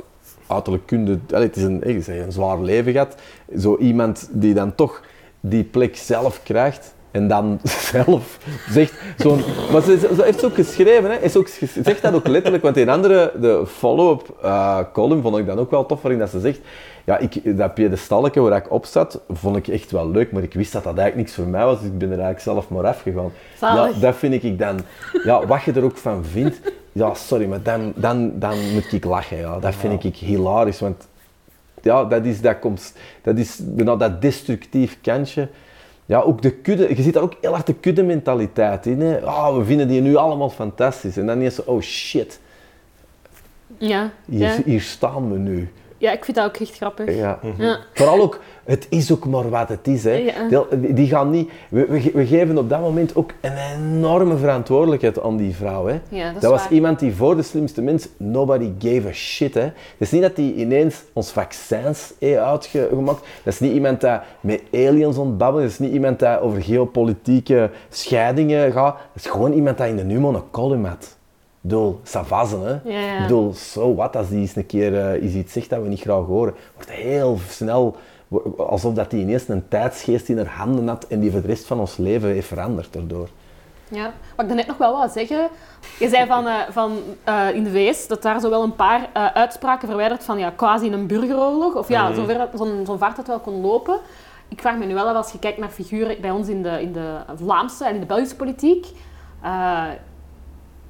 [0.46, 3.14] uiterlijk kunde, het is een, hè, ze heeft een zwaar leven gehad.
[3.58, 5.02] Zo iemand die dan toch
[5.40, 7.60] die plek zelf krijgt en dan
[7.92, 8.38] zelf
[8.70, 9.40] zegt zo'n...
[9.72, 11.16] Maar ze, ze heeft ze ook geschreven, hè.
[11.16, 11.48] Is ook,
[11.82, 15.70] zegt dat ook letterlijk, want in andere, de follow-up eh, column vond ik dan ook
[15.70, 16.60] wel tof, waarin dat ze zegt,
[17.04, 20.54] ja, ik, dat piedestalletje waar ik op zat, vond ik echt wel leuk, maar ik
[20.54, 22.86] wist dat dat eigenlijk niks voor mij was, dus ik ben er eigenlijk zelf maar
[22.86, 23.32] afgegaan.
[23.60, 24.80] Ja, dat vind ik dan...
[25.24, 26.60] Ja, wat je er ook van vindt,
[26.94, 29.58] ja, sorry, maar dan, dan, dan moet ik lachen, ja.
[29.58, 31.08] Dat vind ik hilarisch, want
[31.82, 32.92] ja, dat is dat, komt,
[33.22, 35.48] dat, is bijna dat destructief kantje.
[36.06, 39.00] Ja, ook de kudde, je ziet daar ook heel hard de kudde mentaliteit in.
[39.00, 39.20] Hè.
[39.20, 41.16] Ah, we vinden die nu allemaal fantastisch.
[41.16, 42.40] En dan is zo, oh shit,
[43.78, 44.62] Ja, hier, ja.
[44.64, 45.72] hier staan we nu.
[46.04, 47.16] Ja, ik vind dat ook echt grappig.
[47.16, 47.38] Ja.
[47.58, 47.78] Ja.
[47.92, 50.04] Vooral ook, het is ook maar wat het is.
[50.04, 50.12] Hè.
[50.12, 50.64] Ja.
[50.70, 55.22] Die, die gaan niet, we, we, we geven op dat moment ook een enorme verantwoordelijkheid
[55.22, 55.86] aan die vrouw.
[55.86, 56.00] Hè.
[56.08, 56.72] Ja, dat dat was waar.
[56.72, 59.54] iemand die voor de slimste mens, nobody gave a shit.
[59.54, 59.60] Hè.
[59.60, 63.26] Het is niet dat die ineens ons vaccins heeft uitgemaakt.
[63.44, 64.10] Dat is niet iemand die
[64.40, 65.62] met aliens ontbabbelt.
[65.62, 68.96] Dat is niet iemand die over geopolitieke scheidingen gaat.
[68.96, 71.16] Dat is gewoon iemand die in de een column had.
[71.64, 72.70] Ik bedoel, savazen, hè.
[72.92, 73.14] Ja, ja.
[73.16, 75.88] Ik bedoel, zo wat als die eens een keer eh, iets iets zegt dat we
[75.88, 76.54] niet graag horen.
[76.74, 77.96] Wordt heel snel,
[78.56, 81.66] alsof dat die ineens een tijdsgeest in haar handen had en die voor de rest
[81.66, 83.28] van ons leven heeft veranderd daardoor.
[83.88, 85.48] Ja, wat ik daarnet nog wel wou zeggen,
[85.98, 89.08] je zei van, eh, van eh, in de VS dat daar zo wel een paar
[89.34, 92.14] uitspraken verwijderd van ja, quasi een burgeroorlog, of ja, Mhm.
[92.14, 93.98] zover dat zo'n zo'n vaart dat wel kon lopen.
[94.48, 96.82] Ik vraag me nu wel af, als je kijkt naar figuren bij ons in de,
[96.82, 98.86] in de Vlaamse en in de Belgische politiek,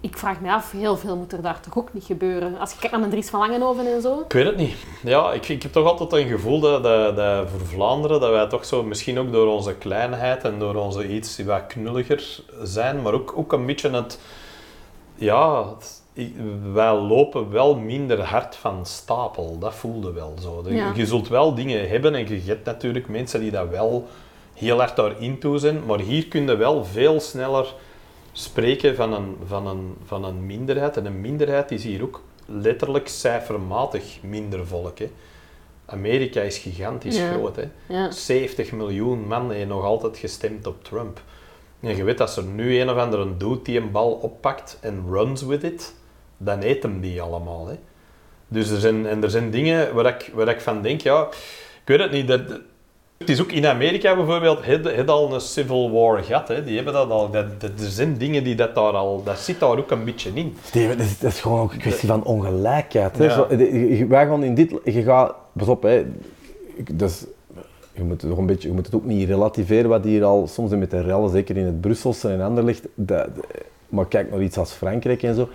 [0.04, 2.58] ik vraag me af, heel veel moet er daar toch ook niet gebeuren.
[2.58, 4.20] Als je kijkt naar een Dries van Langenhoven en zo.
[4.20, 4.74] Ik weet het niet.
[5.02, 8.46] Ja, ik, ik heb toch altijd een gevoel dat, dat, dat voor Vlaanderen, dat wij
[8.46, 13.12] toch zo, misschien ook door onze kleinheid en door onze iets wat knulliger zijn, maar
[13.12, 14.20] ook, ook een beetje het...
[15.14, 15.64] Ja,
[16.72, 19.58] wij lopen wel minder hard van stapel.
[19.58, 20.64] Dat voelde wel zo.
[20.68, 20.92] Ja.
[20.94, 24.08] Je zult wel dingen hebben en je hebt natuurlijk mensen die dat wel
[24.54, 27.74] heel hard daarin toe zijn, maar hier kun je wel veel sneller
[28.36, 30.96] spreken van een, van, een, van een minderheid.
[30.96, 34.98] En een minderheid is hier ook letterlijk cijfermatig minder volk.
[34.98, 35.10] Hè.
[35.86, 37.32] Amerika is gigantisch Ja.
[37.32, 37.56] groot.
[37.56, 37.64] Hè.
[37.86, 38.10] Ja.
[38.10, 41.22] 70 miljoen man heeft nog altijd gestemd op Trump.
[41.80, 45.04] En je weet, als er nu een of andere doet die een bal oppakt en
[45.10, 45.94] runs with it,
[46.36, 47.66] dan eet hem die allemaal.
[47.66, 47.74] Hè.
[48.48, 51.22] Dus er zijn, en er zijn dingen waar ik, waar ik van denk, ja,
[51.80, 52.28] ik weet het niet.
[52.28, 52.42] Dat,
[53.26, 56.48] het is ook in Amerika bijvoorbeeld, het, het al een civil war gehad.
[56.48, 56.64] Hè.
[56.64, 57.30] Die hebben dat al.
[57.30, 60.30] Dat, dat, er zijn dingen die dat daar al, dat zit daar ook een beetje
[60.34, 60.56] in.
[60.64, 63.18] Steven, dat is, dat is gewoon ook een kwestie van ongelijkheid.
[63.18, 63.24] Hè.
[63.24, 63.30] Ja.
[63.34, 66.04] Zo, de- je- wij gaan in dit, je gaat, pas op, hè,
[66.98, 67.24] is,
[67.92, 70.46] je, moet het nog een beetje, je moet het ook niet relativeren wat hier al
[70.46, 72.86] soms met de rellen, zeker in het Brusselse en ander ligt.
[72.94, 73.28] Dat,
[73.94, 75.48] maar kijk naar iets als Frankrijk en zo.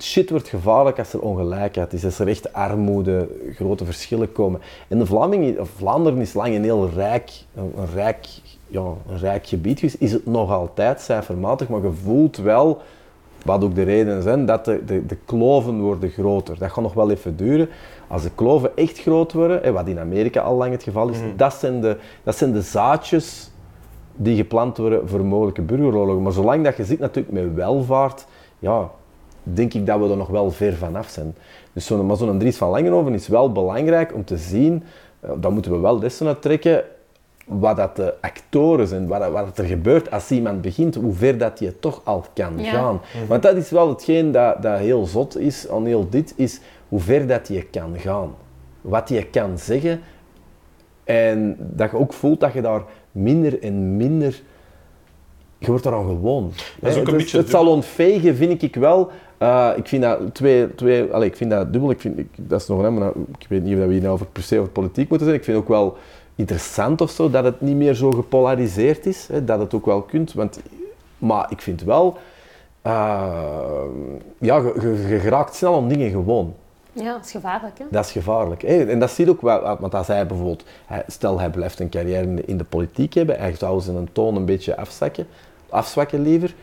[0.00, 4.60] Shit wordt gevaarlijk als er ongelijkheid is, als er echt armoede, grote verschillen komen.
[4.88, 8.26] En de of Vlaanderen is lang een heel rijk, een, een rijk,
[8.68, 10.00] ja, een rijk gebied geweest.
[10.00, 12.82] Is het nog altijd cijfermatig, maar je voelt wel
[13.44, 16.58] wat ook de redenen zijn, dat de, de, de kloven worden groter.
[16.58, 17.68] Dat gaat nog wel even duren.
[18.08, 21.54] Als de kloven echt groot worden, wat in Amerika al lang het geval is, dat,
[21.54, 23.50] zijn de, dat zijn de zaadjes
[24.16, 26.22] die geplant worden voor mogelijke burgeroorlogen.
[26.22, 28.26] Maar zolang dat je zit natuurlijk met welvaart,
[28.58, 28.90] ja,
[29.42, 31.34] denk ik dat we er nog wel ver vanaf zijn.
[31.72, 34.82] Dus zo'n, maar zo'n Dries van Langenhoven is wel belangrijk om te zien,
[35.20, 36.84] eh, dat moeten we wel lessen uit trekken,
[37.46, 41.78] wat dat de actoren zijn, wat, er gebeurt als iemand begint, hoe ver dat je
[41.78, 42.70] toch al kan Ja.
[42.70, 43.00] gaan.
[43.28, 47.00] Want dat is wel hetgeen dat, dat heel zot is aan heel dit, is hoe
[47.00, 48.34] ver dat je kan gaan.
[48.80, 50.00] Wat je kan zeggen
[51.04, 52.82] en dat je ook voelt dat je daar
[53.14, 54.42] minder en minder...
[55.58, 56.52] Je wordt eraan gewoon.
[56.80, 59.10] Dat is ook een het, beetje het zal ontvegen, vind ik wel.
[59.38, 61.90] Eh, ik vind dat twee, twee allez, ik vind dat dubbel.
[61.90, 64.12] Ik vind, ik, dat is nog een, maar ik weet niet of we hier nou
[64.12, 65.38] over, per se over politiek moeten zijn.
[65.38, 65.96] Ik vind ook wel
[66.34, 69.28] interessant of zo dat het niet meer zo gepolariseerd is.
[69.32, 70.32] Hè, dat het ook wel kunt.
[70.32, 70.60] Want,
[71.18, 72.16] maar ik vind wel,
[72.82, 72.92] eh,
[74.38, 76.54] ja, je, je, je geraakt snel aan dingen gewoon.
[76.94, 77.78] Ja, dat is gevaarlijk.
[77.78, 77.84] Hè?
[77.90, 78.62] Dat is gevaarlijk.
[78.62, 78.84] Hè?
[78.84, 81.88] En dat zie je ook wel, want als hij bijvoorbeeld, hij- stel hij blijft een
[81.88, 85.26] carrière in de, in de politiek hebben, hij zou zijn toon een beetje afzakken,
[85.68, 86.54] afzwakken liever,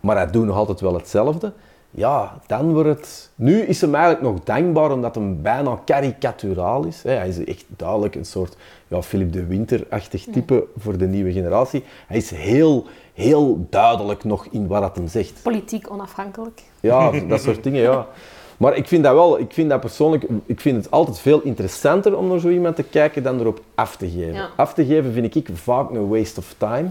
[0.00, 1.52] maar hij doet nog altijd wel hetzelfde.
[1.90, 3.30] Ja, dan wordt het...
[3.34, 7.02] Nu is hem eigenlijk nog dankbaar omdat hem bijna karikaturaal is.
[7.02, 8.56] Hij is echt duidelijk een soort
[8.88, 11.84] ja, Philip de Winter-achtig type voor de nieuwe generatie.
[12.06, 15.42] Hij is heel, heel duidelijk nog in wat dat hem zegt.
[15.42, 16.62] Politiek onafhankelijk.
[16.80, 18.06] Ja, dat soort dingen, ja.
[18.56, 22.16] Maar ik vind dat wel, ik vind dat persoonlijk, ik vind het altijd veel interessanter
[22.16, 24.32] om naar zo iemand te kijken dan erop af te geven.
[24.34, 24.48] Ja.
[24.56, 26.88] Af te geven vind ik vaak een waste of time,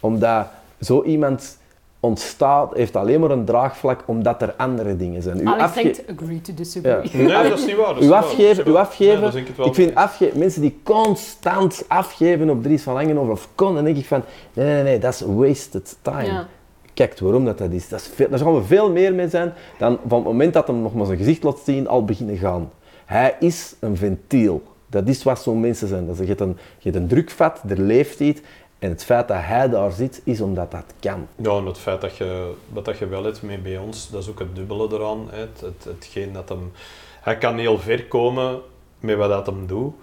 [0.00, 0.46] omdat
[0.80, 1.58] zo iemand
[2.00, 5.38] ontstaat, heeft alleen maar een draagvlak omdat er andere dingen zijn.
[5.40, 6.92] Uw Alex afge- denkt, agree to disagree.
[7.02, 7.02] Ja.
[7.40, 7.94] Nee, dat is niet waar.
[7.94, 8.22] dat is waar.
[8.22, 9.38] afgeven, Ja, afgeven.
[9.64, 9.96] ik vind mee.
[9.96, 14.22] afge mensen die constant afgeven op Dries van Langenhoven of kon, dan denk ik van,
[14.52, 16.24] nee, nee, nee, dat is wasted time.
[16.24, 16.46] Ja.
[16.94, 17.88] Kijkt waarom dat, dat is.
[17.88, 20.82] Dat is daar gaan we veel meer mee zijn dan van het moment dat hem
[20.82, 22.70] nog maar zijn gezicht laat zien, al beginnen gaan.
[23.04, 24.62] Hij is een ventiel.
[24.86, 26.06] Dat is wat zo'n mensen zijn.
[26.06, 28.40] Dat je, hebt een, je hebt een drukvat, er leeft iets.
[28.78, 31.26] En het feit dat hij daar zit, is omdat dat kan.
[31.36, 34.28] Ja, en het feit dat je, dat je wel hebt mee bij ons, dat is
[34.28, 35.28] ook het dubbele eraan.
[35.30, 36.72] Het, het, hetgeen dat hem,
[37.20, 38.60] hij kan heel ver komen
[39.00, 39.94] met wat dat hem doet,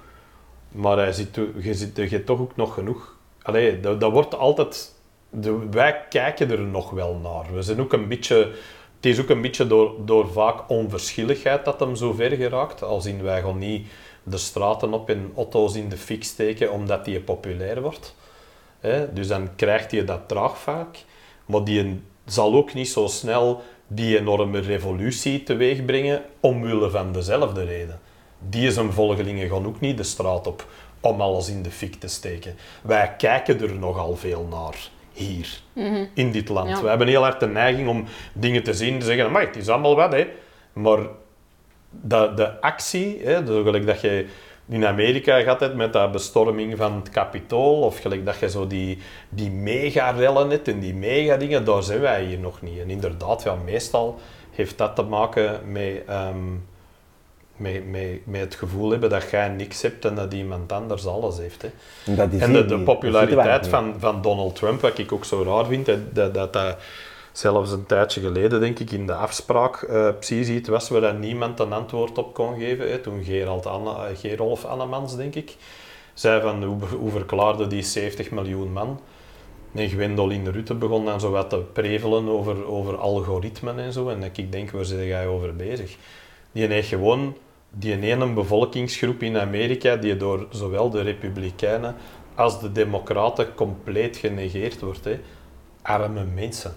[0.72, 3.16] maar hij zit, je, zit, je hebt toch ook nog genoeg.
[3.42, 4.96] Allee, dat, dat wordt altijd...
[5.30, 7.54] De, wij kijken er nog wel naar.
[7.54, 8.52] We zijn ook een beetje...
[8.96, 12.84] Het is ook een beetje door, door vaak onverschilligheid dat hem zo ver geraakt.
[12.84, 13.88] Als in wij gaan niet
[14.24, 18.16] de straten op en auto's in de fik steken omdat die populair wordt.
[19.14, 20.98] Dus dan krijgt hij dat draagvaak.
[21.46, 27.64] Maar die zal ook niet zo snel die enorme revolutie teweeg brengen omwille van dezelfde
[27.64, 28.00] reden.
[28.40, 30.68] Die zijn volgelingen gaan ook niet de straat op
[31.00, 32.56] om alles in de fik te steken.
[32.82, 34.90] Wij kijken er nogal veel naar
[35.20, 35.60] hier,
[36.14, 36.70] in dit land.
[36.70, 36.82] Ja.
[36.82, 39.56] We hebben heel hard de neiging om dingen te zien en te zeggen, maar het
[39.56, 40.28] is allemaal wat, hè.
[40.74, 41.00] Maar
[41.90, 44.26] de, de actie, hè, gelijk dat je
[44.70, 48.68] in Amerika gaat het met dat bestorming van het kapitool, of gelijk dat je zo
[48.68, 48.98] die,
[49.30, 52.80] die mega-rellen hebt en die mega-dingen, daar zijn wij hier nog niet.
[52.80, 54.20] En inderdaad, ja, meestal
[54.52, 56.36] heeft dat te maken met, ehm,
[57.60, 61.38] met, met, met het gevoel hebben dat jij niks hebt en dat iemand anders alles
[61.38, 61.62] heeft.
[61.62, 61.70] Hè.
[62.06, 65.26] En, dat is En hier de, de populariteit van, van Donald Trump, wat ik ook
[65.26, 66.78] zo raar vind, dat dat, dat
[67.32, 71.60] zelfs een tijdje geleden, denk ik, in de afspraak eh precies iets was waar niemand
[71.60, 72.92] een antwoord op kon geven.
[72.92, 75.56] Hè, toen Gerald Anne, eh, Gerolf Annemans, denk ik,
[76.14, 79.00] zei van hoe, hoe verklaarde die 70 miljoen man.
[79.74, 84.10] En Gwendoline Rutte begon dan zo wat te prevelen over, over algoritmen en zo.
[84.10, 85.96] En ik denk, waar zit jij over bezig?
[86.52, 87.36] Die heeft gewoon
[87.70, 91.96] die ene bevolkingsgroep in Amerika die door zowel de Republikeinen
[92.36, 95.04] als de Democraten compleet genegeerd wordt.
[95.06, 95.20] Hè.
[95.82, 96.72] Arme mensen.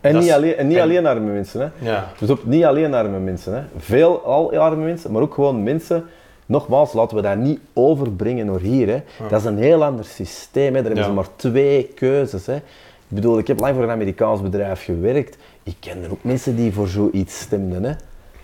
[0.00, 1.60] En Dat niet, is- alleen, en niet en- alleen arme mensen.
[1.60, 1.90] Hè.
[1.90, 2.12] Ja.
[2.18, 3.54] Dus op, niet alleen arme mensen.
[3.54, 3.62] Hè.
[3.76, 6.04] Veel al arme mensen, maar ook gewoon mensen
[6.48, 8.88] Nogmaals, laten we dat niet overbrengen naar hier.
[8.88, 9.02] Hè.
[9.28, 10.74] Dat is een heel ander systeem.
[10.74, 10.82] Hè.
[10.82, 12.46] Daar hebben ze maar twee keuzes.
[12.46, 12.54] Hè.
[12.56, 12.62] Ik
[13.08, 15.36] bedoel, ik heb lang voor een Amerikaans bedrijf gewerkt.
[15.62, 17.84] Ik ken er ook mensen die voor zoiets stemden.
[17.84, 17.92] Hè.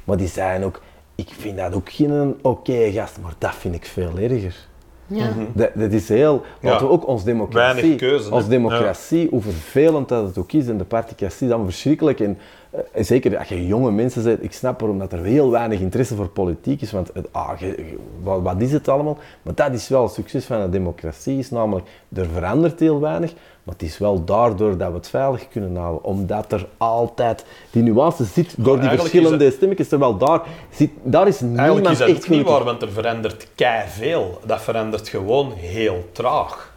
[0.04, 0.80] Maar die zeiden ook,
[1.14, 4.70] ik vind dat ook geen oké gast, maar dat vind ik veel erger.
[5.06, 5.28] Ja.
[5.52, 6.42] Dat, dat is heel...
[6.60, 7.80] Laten we ook ons democratie...
[7.80, 8.32] Weinig keuze?
[8.34, 12.20] Ons democratie, hoe vervelend dat het ook is, en de particratie is allemaal verschrikkelijk.
[12.20, 12.38] En,
[12.70, 15.80] eh, en zeker als je jonge mensen bent, ik snap waarom dat er heel weinig
[15.80, 19.18] interesse voor politiek is, want het, ah, je- wat, wat is het allemaal?
[19.42, 23.32] Maar dat is wel het succes van een democratie, is namelijk, er verandert heel weinig,
[23.62, 27.82] maar het is wel daardoor dat we het veilig kunnen houden, omdat er altijd die
[27.82, 30.40] nuance zit, door die eigenlijk verschillende is stemmetjes, terwijl daar,
[30.70, 34.40] zit, daar is Eigenlijk niemand is dat echt niet waar, want er verandert kei veel.
[34.44, 36.72] Dat verandert gewoon heel traag.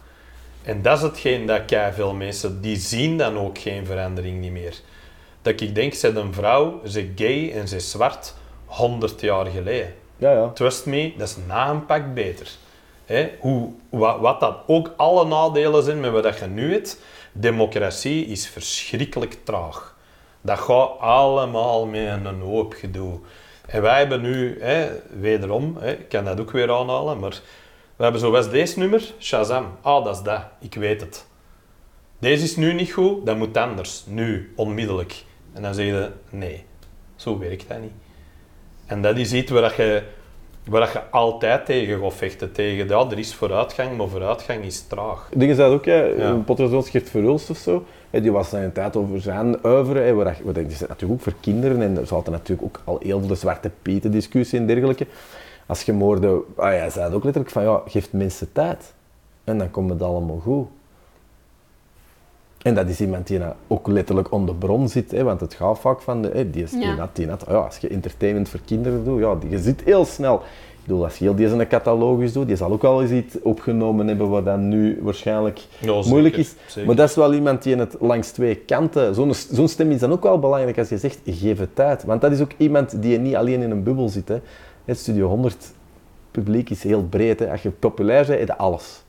[0.62, 4.52] En dat is hetgeen dat kei veel mensen, die zien dan ook geen verandering niet
[4.52, 4.80] meer.
[5.42, 8.34] Dat ik denk, ze een vrouw, ze is gay en ze is zwart,
[8.64, 9.94] 100 jaar geleden.
[10.16, 10.48] Ja, ja.
[10.48, 12.48] Trust me, dat is na een pak beter.
[13.06, 13.30] Hè?
[13.40, 17.00] Hoe, wat, wat dat ook alle nadelen zijn met wat je nu hebt,
[17.32, 19.96] democratie is verschrikkelijk traag.
[20.40, 23.18] Dat gaat allemaal met een hoop gedoe.
[23.66, 24.88] En wij hebben nu, hè,
[25.20, 27.40] wederom, hè, ik kan dat ook weer aanhalen, maar
[27.96, 29.66] we hebben zo eens deze nummer, Shazam.
[29.80, 31.26] Ah, dat is dat, ik weet het.
[32.18, 35.24] Deze is nu niet goed, dat moet anders, nu, onmiddellijk.
[35.52, 36.64] En dan zeg je, nee,
[37.16, 37.92] zo werkt dat niet.
[38.86, 40.02] En dat is iets waar je,
[40.70, 42.52] waar dat je altijd tegen gaat vechten.
[42.52, 45.28] Tegen, ja, er is vooruitgang, maar vooruitgang is traag.
[45.34, 46.42] Dingen zei ook, hè, Ja.
[46.84, 50.68] Gert Verhulst of zo, die was een tijd over zijn uiveren, waar, dat- waar dat-
[50.68, 53.34] die zit natuurlijk ook voor kinderen en er zat natuurlijk ook al heel veel de
[53.34, 55.06] zwarte pieten discussie en dergelijke.
[55.66, 58.94] Als je moorde, ah, hij zei ook letterlijk van ja, geef mensen tijd
[59.44, 60.66] en dan komt het allemaal goed.
[62.62, 65.54] En dat is iemand die nou ook letterlijk onder de bron zit, hè, want het
[65.54, 66.96] gaat vaak van de, hè, die is die Ja.
[66.96, 67.44] dat, die dat.
[67.48, 70.34] Ja, als je entertainment voor kinderen doet, ja, die, je zit heel snel.
[70.34, 73.36] Ik bedoel, als je heel deze een catalogus doet, die zal ook wel eens iets
[73.42, 76.54] opgenomen hebben wat dan nu waarschijnlijk Ja, zeker, moeilijk is.
[76.66, 76.86] zeker.
[76.86, 79.14] Maar dat is wel iemand die het langs twee kanten...
[79.14, 82.04] Zo'n zo'n stem is dan ook wel belangrijk als je zegt, geef het tijd.
[82.04, 84.28] Want dat is ook iemand die niet alleen in een bubbel zit.
[84.28, 84.40] Hè.
[84.84, 85.72] Het Studio 100
[86.30, 87.38] publiek is heel breed.
[87.38, 87.50] Hè.
[87.50, 89.02] Als je populair bent, heb je alles.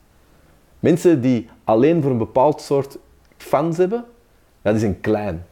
[0.79, 2.97] Mensen die alleen voor een bepaald soort
[3.47, 4.05] fans hebben,
[4.61, 5.45] dat is een klein.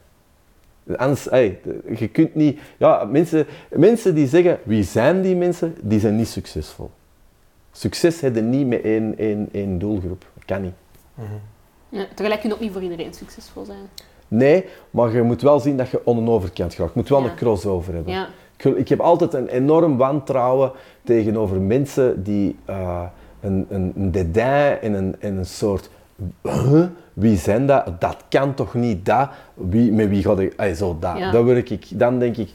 [0.97, 1.59] Anders, hey,
[1.97, 2.59] je kunt niet...
[2.77, 5.76] Ja, mensen, mensen die zeggen, wie zijn die mensen?
[5.81, 6.89] Die zijn niet succesvol.
[7.72, 10.26] Succes hebben niet met één, één, één doelgroep.
[10.34, 10.73] Dat kan niet.
[11.89, 13.89] Ja, tegelijk kun je ook niet voor iedereen succesvol zijn.
[14.27, 16.85] Nee, maar je moet wel zien dat je on een overkant gaat.
[16.88, 17.30] Je moet wel Ja.
[17.30, 18.13] een crossover hebben.
[18.13, 18.27] Ja.
[18.57, 20.72] Ik, ik heb altijd een enorm wantrouwen
[21.03, 23.03] tegenover mensen die eh,
[23.41, 25.89] een, een, een dédain en een, en een soort...
[27.15, 28.01] Wie zijn dat?
[28.01, 29.29] Dat kan toch niet dat?
[29.53, 30.75] Wie, met wie gaat ik...
[30.75, 31.17] Zo, dat.
[31.17, 31.31] Ja.
[31.31, 31.99] Dat werk ik.
[31.99, 32.49] Dan denk ik...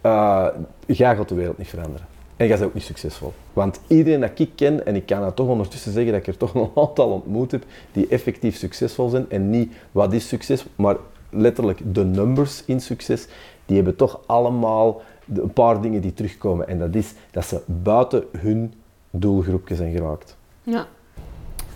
[0.00, 0.46] eh
[0.86, 2.06] jij gaat de wereld niet veranderen.
[2.36, 3.32] En jij bent ook niet succesvol.
[3.52, 6.36] Want iedereen dat ik ken, en ik kan dat toch ondertussen zeggen dat ik er
[6.36, 9.30] toch een aantal ontmoet heb, die effectief succesvol zijn.
[9.30, 10.96] En niet wat is succes, maar
[11.30, 13.26] letterlijk de numbers in succes,
[13.66, 15.02] die hebben toch allemaal
[15.34, 16.68] een paar dingen die terugkomen.
[16.68, 18.74] En dat is dat ze buiten hun
[19.10, 20.36] doelgroepje zijn geraakt.
[20.62, 20.86] Ja.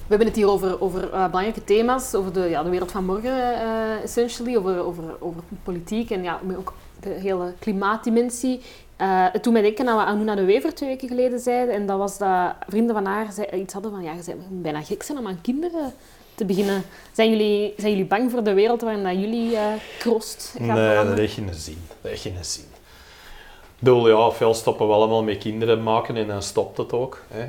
[0.07, 3.05] We hebben het hier over, over eh, belangrijke thema's, over de, ja, de wereld van
[3.05, 8.61] morgen, eh, essentially, over, over, over politiek en ja, ook de hele klimaatdimensie.
[8.97, 11.87] Eh het doet mij denken aan wat Anuna de Wever twee weken geleden zei, en
[11.87, 15.03] dat was dat vrienden van haar zei, iets hadden van, ja, je bent bijna gek
[15.03, 15.93] zijn om aan kinderen
[16.35, 16.83] te beginnen.
[17.13, 19.57] Zijn jullie, zijn jullie bang voor de wereld waarin dat jullie
[19.99, 21.19] krost gaat Nee, dat veranderen?
[21.21, 21.79] heeft geen zin.
[22.03, 22.65] Dat heeft geen zin.
[22.65, 27.23] Ik bedoel, ja, veel stoppen we allemaal met kinderen maken en dan stopt het ook.
[27.29, 27.49] Hè.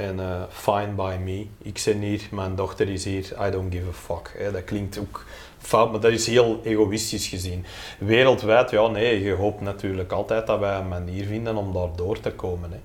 [0.00, 1.46] En eh, fine by me.
[1.62, 4.34] Ik ben hier, mijn dochter is hier, I don't give a fuck.
[4.38, 4.52] Hè.
[4.52, 5.24] Dat klinkt ook
[5.58, 7.64] fout, maar dat is heel egoïstisch gezien.
[7.98, 12.20] Wereldwijd, ja nee, je hoopt natuurlijk altijd dat wij een manier vinden om daar door
[12.20, 12.70] te komen.
[12.72, 12.78] Hè.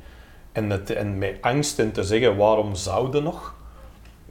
[0.51, 3.55] En, het, en met angst en te zeggen, waarom zouden nog?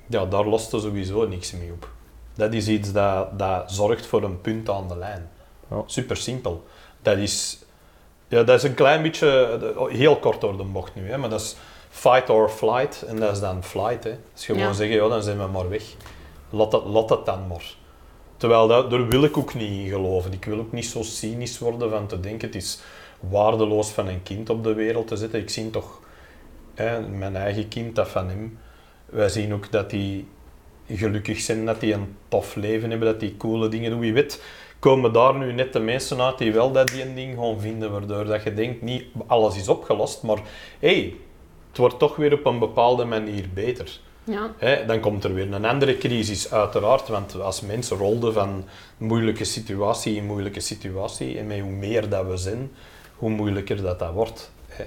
[0.07, 1.89] Ja, daar lost er sowieso niks mee op.
[2.35, 5.29] Dat is iets dat, dat zorgt voor een punt aan de lijn.
[5.71, 5.83] Ja.
[5.87, 6.65] Super simpel.
[7.03, 7.59] Dat is,
[8.29, 9.59] ja, dat is een klein beetje,
[9.89, 11.57] heel kort door de bocht nu, hè, maar dat is
[11.95, 14.05] fight or flight en dat is dan flight.
[14.05, 14.11] Hè.
[14.11, 14.17] Ja.
[14.35, 15.83] gewoon zeggen, ja, dan zijn we maar weg.
[16.51, 17.75] Laat dat, laat dat dan maar.
[18.37, 20.33] Terwijl dat, daar wil ik ook niet in geloven.
[20.33, 22.81] Ik wil ook niet zo cynisch worden van te denken het is
[23.21, 25.41] waardeloos van een kind op de wereld te zetten.
[25.41, 26.01] Ik zie toch
[26.75, 28.59] hè, mijn eigen kind, dat van hem.
[29.07, 30.29] Wij zien ook dat die
[30.89, 34.01] gelukkig zijn, dat die een tof leven hebben, dat die coole dingen doen.
[34.01, 34.43] Wie weet
[34.79, 37.93] komen daar nu net de mensen uit die wel dat die een ding gaan vinden,
[37.93, 40.39] waardoor dat je denkt, niet alles is opgelost, maar
[40.79, 41.15] hey,
[41.75, 43.99] het wordt toch weer op een bepaalde manier beter.
[44.25, 44.51] Ja.
[44.59, 47.09] Hè, dan komt er weer een andere crisis, uiteraard.
[47.09, 48.65] Want als mensen rolden van
[48.97, 52.71] moeilijke situatie in moeilijke situatie, en met hoe meer dat we zijn,
[53.17, 54.51] hoe moeilijker dat, dat wordt.
[54.69, 54.85] Hè.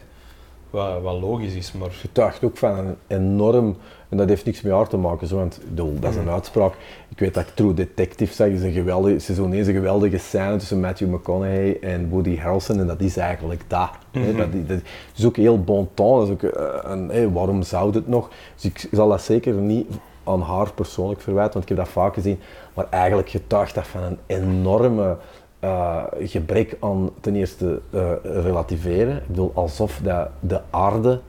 [0.69, 1.71] wat, wat logisch is.
[1.71, 3.77] Maar getuigt ook van een enorm,
[4.09, 6.73] en dat heeft niks met haar te maken, zo, want ik dat is een uitspraak.
[7.09, 10.55] Ik weet dat True Detective zeg, is een geweldige, seizoen 1 is een geweldige scène
[10.57, 13.89] tussen Matthew McConaughey en Woody Harrelson en dat is eigenlijk dat.
[14.11, 14.33] hè.
[14.35, 14.79] dat, is- dat
[15.15, 18.29] is ook heel bon ton, dat is ook eh, een, hé, waarom zou het nog?
[18.55, 19.87] Dus ik zal dat zeker niet
[20.23, 22.39] aan haar persoonlijk verwijten, want ik heb dat vaak gezien,
[22.73, 25.17] maar eigenlijk getuigt dat van een enorme
[25.59, 29.15] eh, gebrek aan ten eerste eh, relativeren.
[29.17, 31.19] Ik bedoel, alsof dat de aarde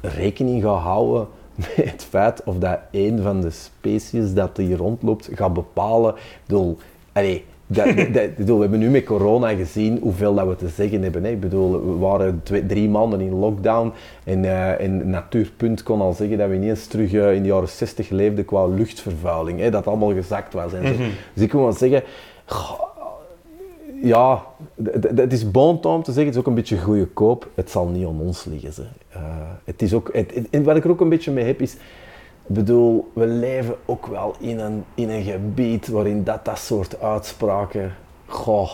[0.00, 1.26] rekening gaat houden
[1.92, 6.14] het feit of dat een van de species dat hier rondloopt gaat bepalen.
[6.14, 6.78] Ik bedoel,
[7.12, 11.02] allee, dat, dat, bedoel, we hebben nu met corona gezien hoeveel dat we te zeggen
[11.02, 11.24] hebben.
[11.24, 11.30] Hè.
[11.30, 13.92] Ik bedoel, we waren twee, drie maanden in lockdown
[14.24, 14.44] en,
[14.78, 18.44] en Natuurpunt kon al zeggen dat we ineens terug eh, in de jaren 60 leefden
[18.44, 19.60] qua luchtvervuiling.
[19.60, 20.72] Hè, dat allemaal gezakt was.
[20.72, 21.02] En zo.
[21.34, 22.02] Dus ik wil wel zeggen,
[22.44, 22.88] goh,
[24.02, 24.42] ja,
[25.14, 27.48] het is bon om te zeggen, het is ook een beetje goede koop.
[27.54, 28.72] Het zal niet aan ons liggen.
[28.72, 28.82] Ze.
[29.12, 29.20] Eh,
[29.64, 31.72] het is ook, het, wat ik er ook een beetje mee heb is,
[32.46, 37.00] ik bedoel, we leven ook wel in een, in een gebied waarin dat, dat soort
[37.00, 37.94] uitspraken,
[38.26, 38.70] goh,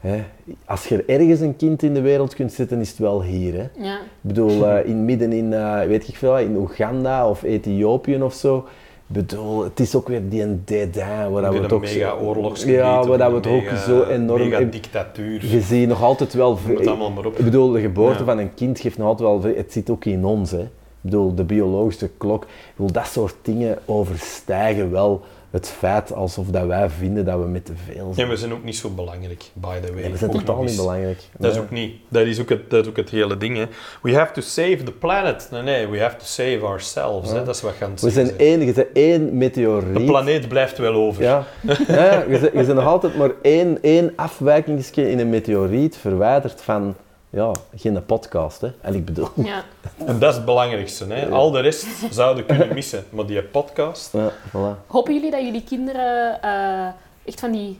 [0.00, 0.24] hè,
[0.64, 3.54] als je ergens een kind in de wereld kunt zetten, is het wel hier.
[3.54, 3.84] Hè.
[3.84, 3.98] Ja.
[3.98, 8.34] Ik bedoel, eh, in midden in, eh, weet ik veel, in Oeganda of Ethiopië of
[8.34, 8.66] zo.
[9.08, 12.76] Ik bedoel, het is ook weer die een dédain waar we het ook mega oorlogsgebied.
[12.76, 14.48] Ja, waar we het ook zo enorm...
[14.48, 15.46] Mega dictatuur.
[15.46, 16.58] je ziet nog altijd wel...
[16.66, 17.38] Het allemaal maar op.
[17.38, 18.24] Ik bedoel, de geboorte Ja.
[18.24, 19.54] van een kind geeft nog altijd wel...
[19.54, 20.60] Het zit ook in ons, hè.
[20.60, 20.68] Ik
[21.00, 22.42] bedoel, de biologische klok.
[22.42, 27.46] Ik bedoel, dat soort dingen overstijgen wel het feit alsof dat wij vinden dat we
[27.46, 28.28] met te veel En zijn.
[28.28, 30.02] we zijn ook niet zo belangrijk, by the way.
[30.02, 31.18] Ja, we zijn Ook totaal niet belangrijk.
[31.38, 31.64] Dat is Nee.
[31.64, 31.94] ook niet.
[32.08, 33.56] Dat is ook het, dat is ook het hele ding.
[33.56, 33.64] Hè.
[34.02, 35.48] We have to save the planet.
[35.50, 37.30] Nee, nee, we have to save ourselves.
[37.30, 37.44] Hè.
[37.44, 39.94] Dat is wat je aan het We zijn één, je bent één meteoriet.
[39.94, 41.22] De planeet blijft wel over.
[41.22, 41.44] Ja,
[41.86, 46.94] ja je bent nog altijd maar één, één afwijkingsje in een meteoriet verwijderd van...
[47.30, 48.70] Ja, geen podcast, hè.
[48.80, 49.28] En ik bedoel...
[49.34, 49.64] Ja.
[50.06, 51.04] En dat is het belangrijkste.
[51.04, 51.28] Hè.
[51.28, 53.04] Al de rest zouden kunnen missen.
[53.10, 54.12] Maar die podcast...
[54.12, 54.86] Ja, voilà.
[54.86, 56.86] Hopen jullie dat jullie kinderen eh,
[57.24, 57.78] echt van die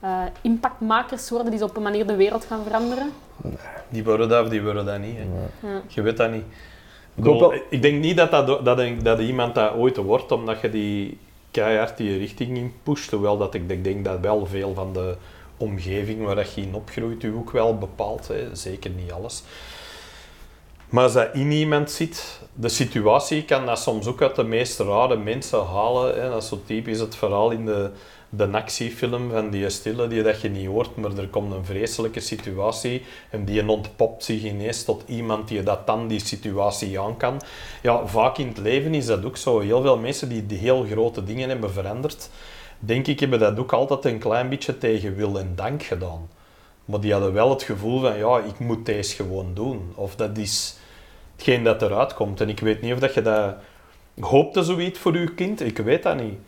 [0.00, 3.12] eh, impactmakers worden die zo op een manier de wereld gaan veranderen?
[3.88, 5.16] Die worden dat of die worden dat niet.
[5.16, 5.68] Hè.
[5.68, 5.80] Ja.
[5.88, 6.44] Je weet dat niet.
[7.14, 11.18] Ik, bedoel, denk niet dat, dat, dat, dat iemand dat ooit wordt, omdat je die
[11.50, 13.10] keihard die richting in pusht.
[13.10, 15.16] Hoewel dat ik, ik denk dat wel veel van de
[15.56, 18.28] omgeving waar je in opgroeit u ook wel bepaalt.
[18.28, 18.54] Hè.
[18.54, 19.42] Zeker niet alles.
[20.88, 24.78] Maar als dat in iemand zit, de situatie kan dat soms ook uit de meest
[24.78, 26.22] rare mensen halen.
[26.22, 26.28] Hè.
[26.30, 27.90] Dat is zo typisch het verhaal in de,
[28.28, 32.20] de actiefilm van die stille die dat je niet hoort, maar er komt een vreselijke
[32.20, 37.40] situatie en die ontpopt zich ineens tot iemand die dat dan die situatie aan kan.
[37.82, 39.60] Ja, vaak in het leven is dat ook zo.
[39.60, 42.30] Heel veel mensen die, die heel grote dingen hebben veranderd,
[42.84, 46.28] denk ik, hebben dat ook altijd een klein beetje tegen wil en dank gedaan.
[46.84, 49.92] Maar die hadden wel het gevoel van, ja, ik moet deze gewoon doen.
[49.94, 50.76] Of dat is
[51.36, 52.40] hetgeen dat eruit komt.
[52.40, 53.54] En ik weet niet of dat je dat...
[54.20, 55.60] Hoopte zoiets voor uw kind?
[55.60, 56.38] Ik weet dat niet.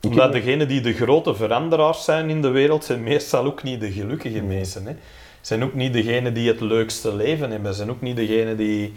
[0.00, 3.92] Omdat degenen die de grote veranderaars zijn in de wereld, zijn meestal ook niet de
[3.92, 4.86] gelukkige mensen.
[4.86, 4.96] Hè.
[5.40, 7.74] Zijn ook niet degenen die het leukste leven hebben.
[7.74, 8.92] Zijn ook niet degenen die...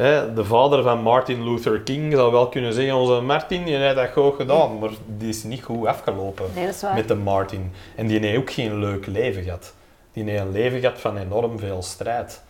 [0.00, 3.94] Hè, de vader van Martin Luther King zou wel kunnen zeggen, onze Martin, die heeft
[3.94, 7.72] dat goed gedaan, maar die is niet goed afgelopen Nee, dat met de Martin.
[7.96, 9.74] En die heeft ook geen leuk leven gehad.
[10.12, 12.42] Die heeft een leven gehad van enorm veel strijd.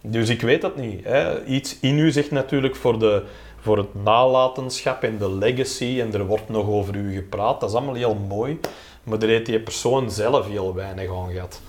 [0.00, 1.04] Dus ik weet het niet.
[1.04, 1.44] Hè.
[1.44, 3.22] Iets in u zegt natuurlijk voor, de,
[3.60, 7.76] voor het nalatenschap en de legacy, en er wordt nog over u gepraat, dat is
[7.76, 8.60] allemaal heel mooi,
[9.02, 11.60] maar er heeft die persoon zelf heel weinig aan gehad.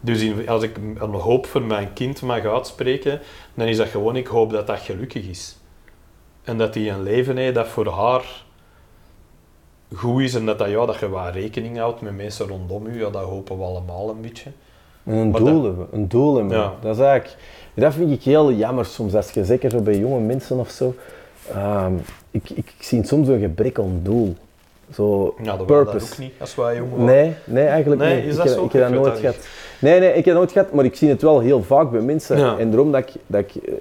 [0.00, 3.20] Dus in- als ik een hoop voor mijn kind mag uitspreken,
[3.54, 5.56] dan is dat gewoon, ik hoop dat dat gelukkig is.
[6.44, 8.42] En dat hij een leven heeft dat voor haar
[9.94, 12.98] goed is en dat, dat, ja, dat je wat rekening houdt met mensen rondom u.
[13.00, 14.50] Ja, dat hopen we allemaal een beetje.
[15.04, 16.56] En een Maar doel dat- hebben, een doel hebben.
[16.56, 16.72] Ja.
[16.80, 17.36] Dat is eigenlijk...
[17.74, 20.94] Dat vind ik heel jammer soms, als je zeker zo bij jonge mensen of zo...
[21.52, 21.94] ehm,
[22.30, 24.34] ik, ik, ik zie soms een gebrek aan doel.
[24.94, 26.12] Zo, Ja, dat was dat purpose.
[26.12, 27.04] ook niet als wij jong waren.
[27.04, 28.24] Nee, nee, eigenlijk Nee, niet.
[28.24, 28.64] is ik, dat zo?
[28.64, 29.48] ik heb dat Ik weet nooit dat gehad.
[29.80, 32.00] Nee, nee, ik heb dat nooit gehad, maar ik zie het wel heel vaak bij
[32.00, 32.38] mensen.
[32.38, 32.58] Ja.
[32.58, 33.74] En daarom dat ik, dat ik, eh,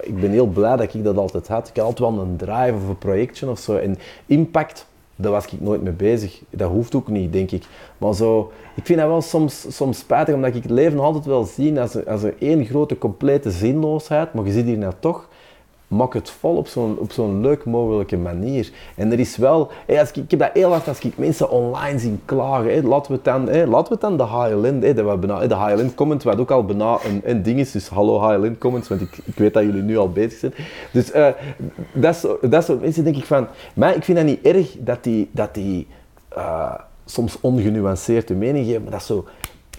[0.00, 1.68] ik ben heel blij dat ik dat altijd had.
[1.68, 3.76] Ik had altijd wel een drive of een projectje of zo.
[3.76, 6.42] En impact, daar was ik nooit mee bezig.
[6.50, 7.64] Dat hoeft ook niet, denk ik.
[7.98, 11.44] Maar zo, ik vind dat wel soms, soms spijtig, omdat ik het leven altijd wel
[11.44, 15.28] zie als, als één grote complete zinloosheid, maar je ziet hier nou toch,
[15.88, 18.70] maak het vol op zo'n, op zo'n leuk mogelijke manier.
[18.94, 21.98] En er is wel, als ik, ik heb dat heel hard als ik mensen online
[21.98, 22.72] zie klagen.
[22.72, 24.24] Hé, laten, we dan, hé, laten we dan de
[24.86, 24.94] hé,
[25.48, 28.88] de HLN comment, wat ook al bijna een, een ding is, dus hallo HLN comments,
[28.88, 30.54] want ik, ik weet dat jullie nu al bezig zijn.
[30.92, 31.28] Dus eh,
[31.92, 35.28] dat, dat soort mensen denk ik van, maar ik vind dat niet erg dat die,
[35.32, 35.86] dat die
[36.28, 39.24] eh, soms ongenuanceerd hun mening geven, maar dat zo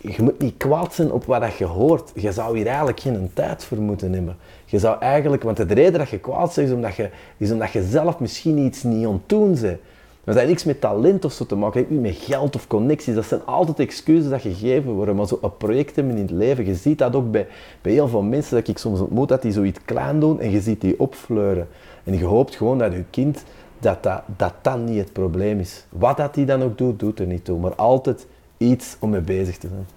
[0.01, 2.11] je moet niet kwaad zijn op wat je hoort.
[2.15, 4.37] Je zou hier eigenlijk geen tijd voor moeten hebben.
[4.69, 7.71] Je zou eigenlijk, want de reden dat je kwaad bent, is omdat je, is omdat
[7.71, 9.79] je zelf misschien iets niet aan het bent.
[10.23, 13.15] Dat heeft niks met talent of zo te maken, niet met geld of connecties.
[13.15, 15.15] Dat zijn altijd excuses dat gegeven worden.
[15.15, 17.47] Maar zo een project hebben in het leven, je ziet dat ook bij,
[17.81, 20.61] bij heel veel mensen dat ik soms ontmoet, dat die zoiets klein doen en je
[20.61, 21.67] ziet die opfleuren.
[22.03, 23.43] En je hoopt gewoon dat je kind,
[23.79, 25.85] dat dat, dat, dat niet het probleem is.
[25.89, 27.59] Wat dat die dan ook doet, doet er niet toe.
[27.59, 28.27] Maar altijd
[28.57, 29.87] iets om mee bezig te zijn.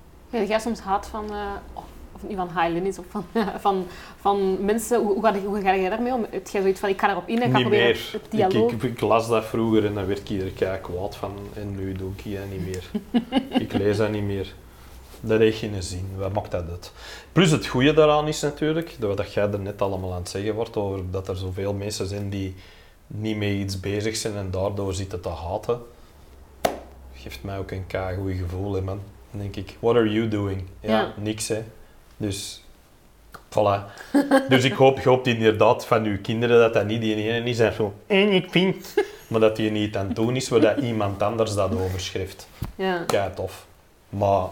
[0.43, 1.37] Ja, jij soms haat van, uh,
[1.75, 1.85] of
[2.29, 3.25] niet van is, of van,
[3.61, 3.87] van,
[4.21, 5.01] van mensen.
[5.01, 6.27] Hoe, hoe, ga, hoe ga jij daarmee om?
[6.31, 8.73] Heb jij zoiets van, ik ga erop in en ga proberen het dialoog?
[8.73, 11.33] Ik, ik, ik las dat vroeger en dan werd ik er kei kwaad van.
[11.55, 12.91] En nu doe ik dat niet meer.
[13.63, 14.55] ik lees dat niet meer.
[15.21, 16.09] Dat heeft geen zin.
[16.17, 16.93] Wat maakt dat uit?
[17.33, 20.55] Plus het goede daaraan is natuurlijk, dat wat jij er net allemaal aan het zeggen
[20.55, 22.55] wordt, over dat er zoveel mensen zijn die
[23.07, 25.81] niet mee iets bezig zijn en daardoor zitten te haten.
[27.15, 29.01] Geeft mij ook een kei goed gevoel, hè, man.
[29.31, 30.63] Dan denk ik, what are you doing?
[30.81, 31.13] Ja, Ja.
[31.17, 31.65] niks hè.
[32.21, 32.63] Dus,
[33.49, 33.85] voilà.
[34.49, 37.73] Dus ik hoop, hoop inderdaad van uw kinderen dat dat niet die ene is en
[37.73, 38.95] zo, en ik vind,
[39.29, 42.49] maar dat die niet aan het doen is, waar dat iemand anders dat overschrijft.
[42.75, 43.05] Ja.
[43.07, 43.67] Kei tof.
[44.09, 44.47] Maar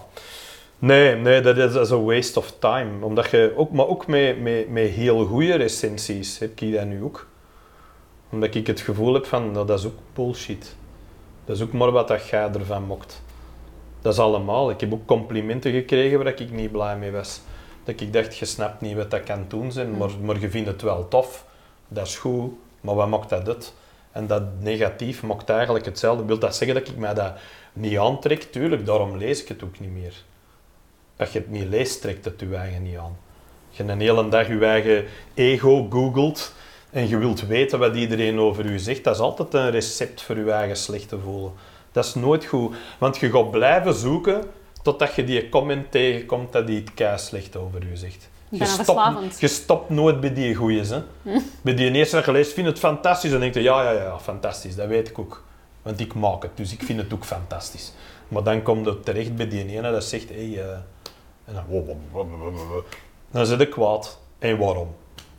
[0.78, 3.04] nee, nee, dat is, een waste of time.
[3.04, 7.02] Omdat je ook, maar ook met, met, met heel goede recensies heb ik dat nu
[7.02, 7.26] ook.
[8.30, 10.76] Omdat ik het gevoel heb van, nou, dat is ook bullshit.
[11.44, 13.22] Dat is ook maar wat dat jij ervan mocht.
[14.02, 14.70] Dat is allemaal.
[14.70, 17.40] Ik heb ook complimenten gekregen waar ik niet blij mee was.
[17.88, 20.68] Dat ik dacht, je snapt niet wat dat kan doen zijn, maar, maar je vindt
[20.68, 21.44] het wel tof.
[21.88, 23.74] Dat is goed, maar wat maakt dat uit?
[24.12, 26.24] En dat negatief maakt eigenlijk hetzelfde.
[26.24, 27.32] Wil dat zeggen dat ik mij dat
[27.72, 28.42] niet aantrek?
[28.42, 30.14] Tuurlijk, daarom lees ik het ook niet meer.
[31.16, 33.16] Als je het niet leest, trekt het je eigen niet aan.
[33.68, 35.04] Als je een hele dag je eigen
[35.34, 36.52] ego googelt
[36.90, 40.36] en je wilt weten wat iedereen over u zegt, dat is altijd een recept voor
[40.36, 41.52] je eigen slecht te voelen.
[41.92, 44.42] Dat is nooit goed, want je gaat blijven zoeken
[44.88, 48.28] totdat je die comment tegenkomt dat die het kei slecht over u zegt.
[48.48, 50.88] Je stopt, je stopt nooit bij die goeie's.
[50.90, 51.02] Hè?
[51.62, 53.30] Bij die eerste dat je leest, vind het fantastisch.
[53.30, 55.44] Dan denk je, ja, ja, ja, fantastisch, dat weet ik ook.
[55.82, 57.92] Want ik maak het, dus ik vind het ook fantastisch.
[58.28, 60.78] Maar dan komt het terecht bij die ene dat zegt, hé, hey, eh,
[61.44, 61.64] en dan,
[63.30, 64.18] dan zit ik kwaad.
[64.38, 64.94] En waarom?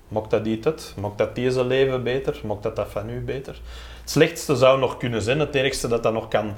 [0.07, 0.93] Maakt dat niet het?
[0.99, 2.41] Maakt dat deze leven beter?
[2.43, 3.61] Maakt dat dat van u beter?
[4.01, 6.53] Het slechtste zou nog kunnen zijn, het ergste dat dat nog kan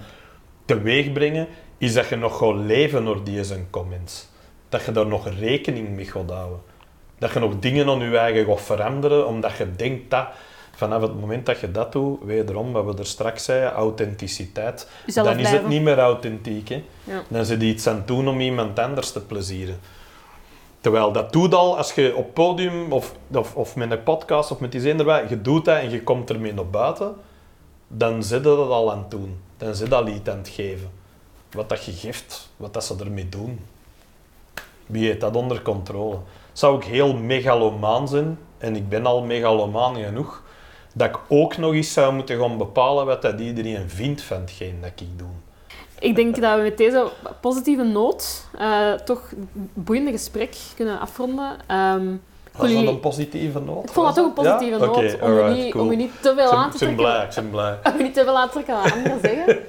[0.65, 1.47] teweegbrengen,
[1.81, 4.27] is dat je nog gaat leven door deze comments.
[4.69, 6.59] Dat je daar nog rekening mee gaat houden.
[7.17, 10.27] Dat je nog dingen aan je eigen gaat veranderen, omdat je denkt dat
[10.75, 15.39] vanaf het moment dat je dat doet, wederom, wat we er straks zeiden, authenticiteit, dan
[15.39, 16.69] is het niet meer authentiek.
[16.69, 16.83] Hè?
[17.03, 17.23] Ja.
[17.27, 19.79] Dan zit je iets aan het doen om iemand anders te plezieren.
[20.81, 24.59] Terwijl dat doet al als je op podium of, of, of met een podcast of
[24.59, 27.15] met iets eender, je doet dat en je komt ermee naar buiten,
[27.87, 29.37] dan zit je dat al aan het doen.
[29.57, 31.00] Dan zit je al iets aan het geven.
[31.51, 33.59] Wat dat je geeft, wat dat ze ermee doen.
[34.85, 36.17] Wie heeft dat onder controle?
[36.53, 40.43] Zou ik heel megalomaan zijn, en ik ben al megalomaan genoeg,
[40.93, 44.77] dat ik ook nog eens zou moeten gaan bepalen wat dat iedereen vindt van hetgeen
[44.81, 45.27] dat ik doe.
[45.99, 47.07] Ik denk dat we met deze
[47.41, 51.57] positieve noot eh, toch een boeiende gesprek kunnen afronden.
[51.67, 52.07] Ehm,
[52.57, 53.83] Was dat een positieve noot?
[53.83, 54.85] ik vond dat toch een positieve Ja?
[54.85, 55.83] noot, Oké, om, niet, cool.
[55.85, 56.95] om je niet te veel aan te ik ben trekken.
[56.95, 57.77] blij, ik ben blij.
[57.93, 59.59] Om je niet te veel aan te trekken wat anderen zeggen.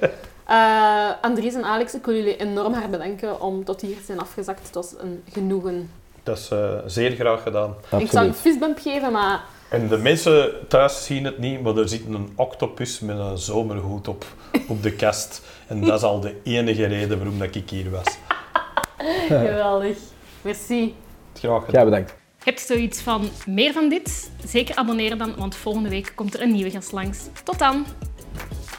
[0.45, 4.19] Eh, Andries en Alex, ik wil jullie enorm hard bedanken om tot hier te zijn
[4.19, 4.65] afgezakt.
[4.65, 5.89] Het was een genoegen.
[6.23, 7.75] Dat is eh, zeer graag gedaan.
[7.99, 11.89] Ik zou een fistbump geven, maar En de mensen thuis zien het niet, maar er
[11.89, 14.25] zit een octopus met een zomerhoed op,
[14.67, 15.41] op de kast.
[15.67, 18.05] En dat is al de enige reden waarom dat ik hier was.
[19.27, 19.97] geweldig.
[20.41, 20.95] Merci.
[21.33, 21.81] Graag gedaan.
[21.81, 22.15] Jij bedankt.
[22.43, 24.31] Heb je zoiets van meer van dit?
[24.47, 27.19] Zeker abonneren dan, want volgende week komt er een nieuwe gast langs.
[27.43, 27.85] Tot dan!